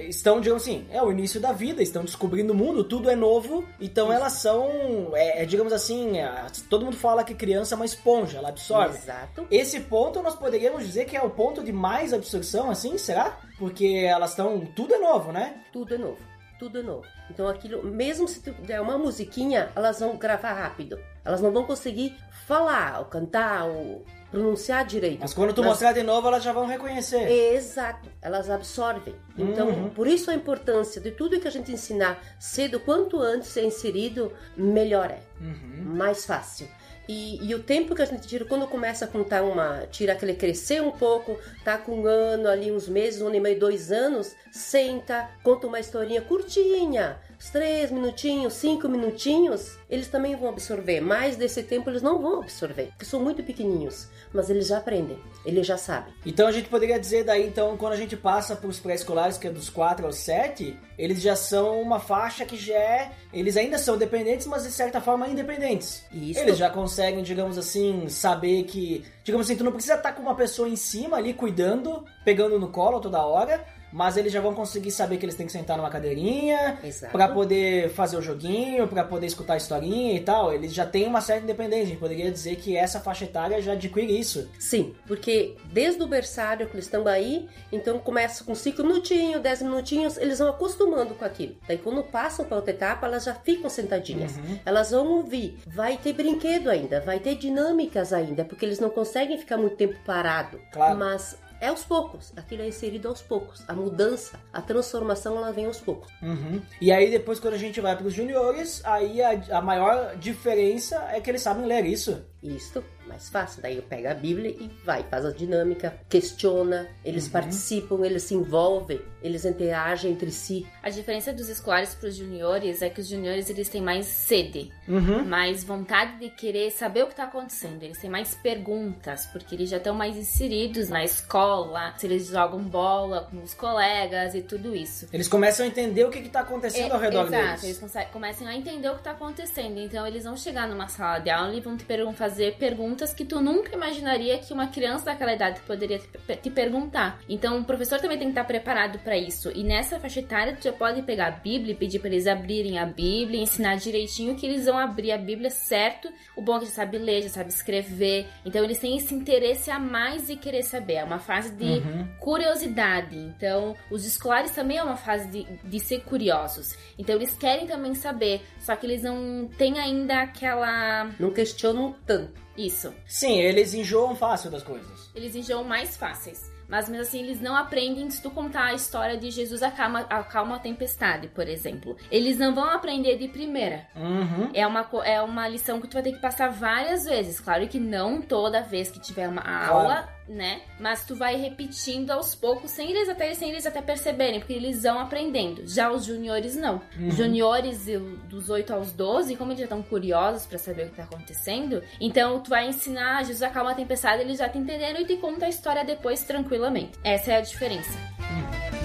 estão, 0.07 0.39
digamos 0.39 0.63
assim, 0.63 0.85
é 0.91 1.01
o 1.01 1.11
início 1.11 1.39
da 1.39 1.51
vida, 1.51 1.81
estão 1.81 2.03
descobrindo 2.03 2.53
o 2.53 2.55
mundo, 2.55 2.83
tudo 2.83 3.09
é 3.09 3.15
novo, 3.15 3.65
então 3.79 4.11
elas 4.11 4.33
são, 4.33 4.69
é, 5.13 5.43
é, 5.43 5.45
digamos 5.45 5.73
assim, 5.73 6.19
é, 6.19 6.47
todo 6.69 6.85
mundo 6.85 6.97
fala 6.97 7.23
que 7.23 7.33
criança 7.33 7.75
é 7.75 7.77
uma 7.77 7.85
esponja, 7.85 8.37
ela 8.37 8.49
absorve. 8.49 8.97
Exato. 8.97 9.47
Esse 9.49 9.79
ponto 9.81 10.21
nós 10.21 10.35
poderíamos 10.35 10.85
dizer 10.85 11.05
que 11.05 11.17
é 11.17 11.21
o 11.21 11.29
ponto 11.29 11.63
de 11.63 11.71
mais 11.71 12.13
absorção, 12.13 12.69
assim, 12.69 12.97
será? 12.97 13.37
Porque 13.57 14.05
elas 14.07 14.31
estão. 14.31 14.65
Tudo 14.75 14.93
é 14.93 14.99
novo, 14.99 15.31
né? 15.31 15.61
Tudo 15.71 15.95
é 15.95 15.97
novo. 15.97 16.19
Tudo 16.59 16.79
é 16.79 16.83
novo. 16.83 17.05
Então 17.31 17.47
aquilo, 17.47 17.81
mesmo 17.85 18.27
se 18.27 18.41
tu 18.41 18.51
der 18.51 18.81
uma 18.81 18.97
musiquinha, 18.97 19.71
elas 19.75 19.99
vão 20.01 20.17
gravar 20.17 20.51
rápido. 20.53 20.99
Elas 21.23 21.41
não 21.41 21.51
vão 21.51 21.63
conseguir 21.63 22.17
falar, 22.45 22.99
ou 22.99 23.05
cantar, 23.05 23.63
ou 23.65 24.03
pronunciar 24.29 24.85
direito. 24.85 25.21
Mas 25.21 25.33
quando 25.33 25.53
tu 25.53 25.61
Mas- 25.61 25.69
mostrar 25.71 25.93
de 25.93 26.03
novo, 26.03 26.27
elas 26.27 26.43
já 26.43 26.51
vão 26.51 26.65
reconhecer. 26.67 27.27
Exato, 27.53 28.09
elas 28.21 28.49
absorvem. 28.49 29.15
Então, 29.37 29.69
Uhum. 29.69 29.89
por 29.89 30.05
isso 30.05 30.29
a 30.29 30.35
importância 30.35 30.99
de 30.99 31.11
tudo 31.11 31.39
que 31.39 31.47
a 31.47 31.51
gente 31.51 31.71
ensinar 31.71 32.19
cedo, 32.37 32.79
quanto 32.79 33.19
antes 33.21 33.55
é 33.55 33.63
inserido, 33.63 34.33
melhor 34.57 35.09
é, 35.09 35.19
Uhum. 35.39 35.83
mais 35.95 36.25
fácil. 36.25 36.67
E, 37.09 37.43
e 37.43 37.55
o 37.55 37.63
tempo 37.63 37.95
que 37.95 38.03
a 38.03 38.05
gente 38.05 38.27
tira, 38.27 38.45
quando 38.45 38.67
começa 38.67 39.05
a 39.05 39.07
contar 39.07 39.41
uma. 39.41 39.87
tira 39.87 40.13
aquele 40.13 40.35
crescer 40.35 40.79
um 40.79 40.91
pouco, 40.91 41.39
tá 41.63 41.75
com 41.75 42.01
um 42.01 42.05
ano 42.05 42.47
ali, 42.47 42.71
uns 42.71 42.87
meses, 42.87 43.19
um 43.19 43.25
ano 43.25 43.35
e 43.35 43.39
meio, 43.39 43.59
dois 43.59 43.91
anos, 43.91 44.35
senta, 44.51 45.27
conta 45.41 45.65
uma 45.65 45.79
historinha 45.79 46.21
curtinha, 46.21 47.19
uns 47.39 47.49
três 47.49 47.89
minutinhos, 47.89 48.53
cinco 48.53 48.89
minutinhos, 48.89 49.77
eles 49.89 50.07
também 50.07 50.35
vão 50.35 50.49
absorver. 50.49 50.99
Mais 50.99 51.37
desse 51.37 51.63
tempo 51.63 51.89
eles 51.89 52.01
não 52.01 52.19
vão 52.19 52.41
absorver, 52.41 52.87
porque 52.87 53.05
são 53.05 53.21
muito 53.21 53.41
pequenininhos, 53.41 54.09
mas 54.33 54.49
eles 54.49 54.67
já 54.67 54.77
aprendem, 54.77 55.17
eles 55.45 55.65
já 55.65 55.77
sabem. 55.77 56.13
Então 56.25 56.47
a 56.47 56.51
gente 56.51 56.67
poderia 56.67 56.99
dizer 56.99 57.23
daí, 57.23 57.47
então, 57.47 57.77
quando 57.77 57.93
a 57.93 57.97
gente 57.97 58.17
passa 58.17 58.55
para 58.55 58.67
os 58.69 58.79
pré-escolares, 58.79 59.37
que 59.37 59.47
é 59.47 59.51
dos 59.51 59.69
4 59.69 60.05
aos 60.05 60.17
7, 60.17 60.77
eles 60.97 61.21
já 61.21 61.35
são 61.35 61.81
uma 61.81 61.99
faixa 61.99 62.45
que 62.45 62.57
já 62.57 62.75
é. 62.75 63.11
Eles 63.31 63.55
ainda 63.55 63.77
são 63.77 63.97
dependentes, 63.97 64.45
mas 64.45 64.63
de 64.63 64.71
certa 64.71 64.99
forma 64.99 65.27
independentes. 65.29 66.03
Isso. 66.11 66.41
Eles 66.41 66.57
já 66.57 66.69
conseguem, 66.69 67.23
digamos 67.23 67.57
assim, 67.57 68.09
saber 68.09 68.63
que. 68.63 69.05
Digamos 69.23 69.47
assim, 69.47 69.55
tu 69.55 69.63
não 69.63 69.71
precisa 69.71 69.95
estar 69.95 70.11
com 70.11 70.21
uma 70.21 70.35
pessoa 70.35 70.67
em 70.67 70.75
cima 70.75 71.15
ali 71.15 71.33
cuidando, 71.33 72.03
pegando 72.25 72.59
no 72.59 72.67
colo 72.67 72.99
toda 72.99 73.25
hora. 73.25 73.65
Mas 73.91 74.17
eles 74.17 74.31
já 74.31 74.41
vão 74.41 74.53
conseguir 74.53 74.91
saber 74.91 75.17
que 75.17 75.25
eles 75.25 75.35
têm 75.35 75.45
que 75.45 75.51
sentar 75.51 75.77
numa 75.77 75.89
cadeirinha 75.89 76.79
pra 77.11 77.27
poder 77.27 77.89
fazer 77.89 78.17
o 78.17 78.21
joguinho, 78.21 78.87
pra 78.87 79.03
poder 79.03 79.27
escutar 79.27 79.53
a 79.53 79.57
historinha 79.57 80.15
e 80.15 80.19
tal. 80.19 80.53
Eles 80.53 80.73
já 80.73 80.85
têm 80.85 81.07
uma 81.07 81.21
certa 81.21 81.43
independência. 81.43 81.83
A 81.83 81.87
gente 81.87 81.99
poderia 81.99 82.31
dizer 82.31 82.55
que 82.57 82.75
essa 82.75 82.99
faixa 82.99 83.25
etária 83.25 83.61
já 83.61 83.73
adquire 83.73 84.19
isso. 84.19 84.49
Sim, 84.59 84.93
porque 85.07 85.55
desde 85.71 86.01
o 86.01 86.07
berçário 86.07 86.67
que 86.67 86.75
eles 86.75 86.85
estão 86.85 87.07
aí, 87.07 87.47
então 87.71 87.99
começa 87.99 88.43
com 88.43 88.53
5 88.53 88.83
minutinhos, 88.83 89.41
10 89.41 89.61
minutinhos, 89.63 90.17
eles 90.17 90.39
vão 90.39 90.49
acostumando 90.49 91.15
com 91.15 91.25
aquilo. 91.25 91.55
Daí 91.67 91.77
quando 91.77 92.03
passam 92.03 92.45
para 92.45 92.57
outra 92.57 92.71
etapa, 92.71 93.07
elas 93.07 93.23
já 93.23 93.33
ficam 93.33 93.69
sentadinhas. 93.69 94.39
Elas 94.65 94.91
vão 94.91 95.07
ouvir. 95.07 95.57
Vai 95.67 95.97
ter 95.97 96.13
brinquedo 96.13 96.69
ainda, 96.69 97.01
vai 97.01 97.19
ter 97.19 97.35
dinâmicas 97.35 98.13
ainda, 98.13 98.45
porque 98.45 98.65
eles 98.65 98.79
não 98.79 98.89
conseguem 98.89 99.37
ficar 99.37 99.57
muito 99.57 99.75
tempo 99.75 99.95
parado. 100.05 100.59
Claro. 100.71 100.97
Mas 100.97 101.37
é 101.61 101.67
aos 101.67 101.83
poucos, 101.83 102.31
aquilo 102.37 102.61
é 102.61 102.67
inserido 102.67 103.07
aos 103.07 103.21
poucos. 103.21 103.63
A 103.67 103.73
mudança, 103.73 104.39
a 104.51 104.61
transformação, 104.61 105.37
ela 105.37 105.51
vem 105.51 105.65
aos 105.65 105.79
poucos. 105.79 106.11
Uhum. 106.21 106.61
E 106.79 106.91
aí 106.91 107.11
depois 107.11 107.39
quando 107.39 107.53
a 107.53 107.57
gente 107.57 107.81
vai 107.81 107.95
pros 107.95 108.13
juniores, 108.13 108.81
aí 108.85 109.21
a, 109.21 109.57
a 109.57 109.61
maior 109.61 110.15
diferença 110.17 110.95
é 111.11 111.19
que 111.19 111.29
eles 111.29 111.41
sabem 111.41 111.65
ler 111.65 111.85
isso. 111.85 112.25
Isto, 112.41 112.83
mais 113.09 113.27
fácil. 113.29 113.61
Daí 113.61 113.75
eu 113.75 113.81
pego 113.83 114.07
a 114.07 114.13
Bíblia 114.13 114.51
e 114.51 114.69
vai, 114.85 115.03
faz 115.03 115.25
a 115.25 115.31
dinâmica, 115.31 115.93
questiona, 116.07 116.87
eles 117.03 117.27
participam, 117.27 118.05
eles 118.05 118.23
se 118.23 118.35
envolvem, 118.35 119.01
eles 119.21 119.43
interagem 119.43 120.11
entre 120.11 120.31
si. 120.31 120.65
A 120.83 120.89
diferença 120.89 121.33
dos 121.33 121.49
escolares 121.49 121.93
para 121.95 122.07
os 122.09 122.15
juniores 122.15 122.81
é 122.81 122.89
que 122.89 123.01
os 123.01 123.07
juniores 123.07 123.49
eles 123.49 123.67
têm 123.67 123.81
mais 123.81 124.05
sede, 124.05 124.71
Uhum. 124.87 125.25
mais 125.25 125.63
vontade 125.63 126.17
de 126.19 126.29
querer 126.29 126.71
saber 126.71 127.03
o 127.03 127.07
que 127.07 127.13
está 127.13 127.23
acontecendo. 127.25 127.83
Eles 127.83 127.97
têm 127.97 128.09
mais 128.09 128.35
perguntas, 128.35 129.25
porque 129.27 129.55
eles 129.55 129.69
já 129.69 129.77
estão 129.77 129.95
mais 129.95 130.15
inseridos 130.15 130.89
na 130.89 131.03
escola, 131.03 131.93
se 131.97 132.05
eles 132.05 132.27
jogam 132.27 132.59
bola 132.61 133.27
com 133.31 133.41
os 133.41 133.53
colegas 133.53 134.35
e 134.35 134.41
tudo 134.41 134.75
isso. 134.75 135.07
Eles 135.11 135.27
começam 135.27 135.65
a 135.65 135.69
entender 135.69 136.03
o 136.05 136.09
que, 136.09 136.21
que 136.21 136.29
tá 136.29 136.41
acontecendo 136.41 136.91
ao 136.93 136.99
redor 136.99 137.21
É, 137.25 137.27
exato, 137.27 137.45
deles. 137.45 137.63
eles 137.63 137.79
conse- 137.79 138.05
começam 138.11 138.47
a 138.47 138.55
entender 138.55 138.89
o 138.89 138.93
que 138.93 138.99
está 138.99 139.11
acontecendo. 139.11 139.79
Então 139.79 140.05
eles 140.05 140.23
vão 140.23 140.35
chegar 140.37 140.67
numa 140.67 140.87
sala 140.87 141.19
de 141.19 141.29
aula 141.29 141.53
e 141.53 141.61
vão 141.61 141.77
fazer 142.13 142.55
perguntas 142.57 142.98
que 143.07 143.25
tu 143.25 143.39
nunca 143.41 143.75
imaginaria 143.75 144.37
que 144.37 144.53
uma 144.53 144.67
criança 144.67 145.05
daquela 145.05 145.33
idade 145.33 145.59
poderia 145.61 145.99
te, 145.99 146.49
perguntar. 146.49 147.19
Então 147.27 147.59
o 147.59 147.63
professor 147.63 147.99
também 147.99 148.17
tem 148.17 148.27
que 148.27 148.31
estar 148.31 148.43
preparado 148.43 148.99
para 148.99 149.17
isso. 149.17 149.51
E 149.55 149.63
nessa 149.63 149.99
faixa 149.99 150.19
etária 150.19 150.55
tu 150.55 150.63
já 150.63 150.73
pode 150.73 151.01
pegar 151.03 151.27
a 151.27 151.31
Bíblia 151.31 151.73
e 151.73 151.75
pedir 151.75 151.99
para 151.99 152.09
eles 152.09 152.27
abrirem 152.27 152.77
a 152.79 152.85
Bíblia, 152.85 153.41
ensinar 153.41 153.75
direitinho 153.75 154.35
que 154.35 154.45
eles 154.45 154.65
vão 154.65 154.77
abrir 154.77 155.11
a 155.11 155.17
Bíblia 155.17 155.49
certo. 155.49 156.11
O 156.35 156.41
bom 156.41 156.57
é 156.57 156.59
que 156.59 156.65
já 156.65 156.71
sabe 156.71 156.97
ler, 156.97 157.23
já 157.23 157.29
sabe 157.29 157.49
escrever. 157.49 158.27
Então 158.45 158.63
eles 158.63 158.79
têm 158.79 158.97
esse 158.97 159.13
interesse 159.13 159.71
a 159.71 159.79
mais 159.79 160.27
de 160.27 160.35
querer 160.35 160.63
saber. 160.63 160.95
É 160.95 161.03
uma 161.03 161.19
fase 161.19 161.51
de 161.51 161.69
Uhum. 161.79 162.07
curiosidade. 162.19 163.17
Então, 163.17 163.75
os 163.91 164.05
escolares 164.05 164.51
também 164.51 164.77
é 164.77 164.83
uma 164.83 164.97
fase 164.97 165.27
de, 165.27 165.43
de 165.63 165.79
ser 165.79 166.01
curiosos. 166.01 166.75
Então, 166.97 167.15
eles 167.15 167.35
querem 167.37 167.67
também 167.67 167.93
saber, 167.93 168.41
só 168.59 168.75
que 168.75 168.85
eles 168.85 169.03
não 169.03 169.47
têm 169.57 169.79
ainda 169.79 170.21
aquela. 170.21 171.09
Não 171.19 171.31
questionam 171.31 171.95
tanto. 172.05 172.33
Isso. 172.57 172.88
Sim, 173.05 173.39
eles 173.39 173.73
enjoam 173.73 174.15
fácil 174.15 174.49
das 174.51 174.63
coisas. 174.63 175.09
Eles 175.15 175.35
enjoam 175.35 175.63
mais 175.63 175.97
fáceis. 175.97 176.49
Mas 176.69 176.87
mesmo 176.87 177.01
assim, 177.01 177.23
eles 177.23 177.41
não 177.41 177.55
aprendem 177.55 178.07
se 178.11 178.21
tu 178.21 178.29
contar 178.29 178.65
a 178.65 178.73
história 178.75 179.17
de 179.17 179.31
Jesus 179.31 179.63
acalma, 179.63 180.01
acalma 180.01 180.57
a 180.57 180.59
tempestade, 180.59 181.27
por 181.29 181.47
exemplo. 181.47 181.97
Eles 182.11 182.37
não 182.37 182.53
vão 182.53 182.69
aprender 182.69 183.17
de 183.17 183.27
primeira. 183.27 183.87
Uhum. 183.95 184.51
É 184.53 184.67
uma, 184.67 184.87
é 185.03 185.19
uma 185.19 185.47
lição 185.47 185.81
que 185.81 185.87
tu 185.87 185.93
vai 185.95 186.03
ter 186.03 186.11
que 186.13 186.21
passar 186.21 186.49
várias 186.51 187.05
vezes. 187.05 187.39
Claro 187.39 187.67
que 187.67 187.79
não 187.79 188.21
toda 188.21 188.61
vez 188.61 188.91
que 188.91 188.99
tiver 188.99 189.27
uma 189.27 189.41
aula, 189.41 190.07
né? 190.29 190.61
Mas 190.79 191.05
tu 191.05 191.15
vai 191.15 191.35
repetindo 191.35 192.11
aos 192.11 192.35
poucos, 192.35 192.71
sem 192.71 192.91
eles 192.91 193.09
até, 193.09 193.33
sem 193.33 193.49
eles 193.49 193.65
até 193.65 193.81
perceberem, 193.81 194.39
porque 194.39 194.53
eles 194.53 194.83
vão 194.83 194.99
aprendendo. 194.99 195.67
Já 195.67 195.91
os 195.91 196.05
juniores 196.05 196.55
não. 196.55 196.81
Os 197.07 197.15
juniores 197.15 197.85
dos 198.29 198.49
8 198.49 198.73
aos 198.73 198.91
12, 198.91 199.35
como 199.35 199.51
eles 199.51 199.59
já 199.59 199.65
estão 199.65 199.81
curiosos 199.81 200.45
pra 200.45 200.57
saber 200.57 200.87
o 200.87 200.89
que 200.89 200.97
tá 200.97 201.03
acontecendo, 201.03 201.81
então 201.99 202.39
tu 202.41 202.49
vai 202.49 202.67
ensinar 202.67 203.23
Jesus 203.23 203.41
acalma 203.43 203.71
a 203.71 203.75
tempestade, 203.75 204.21
eles 204.21 204.37
já 204.37 204.47
te 204.47 204.57
entenderam 204.57 205.01
e 205.01 205.05
te 205.05 205.17
conta 205.17 205.45
a 205.45 205.49
história 205.49 205.83
depois 205.83 206.23
tranquilamente. 206.23 206.99
Essa 207.03 207.31
é 207.31 207.37
a 207.37 207.41
diferença. 207.41 207.97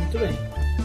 Muito 0.00 0.18
bem. 0.18 0.83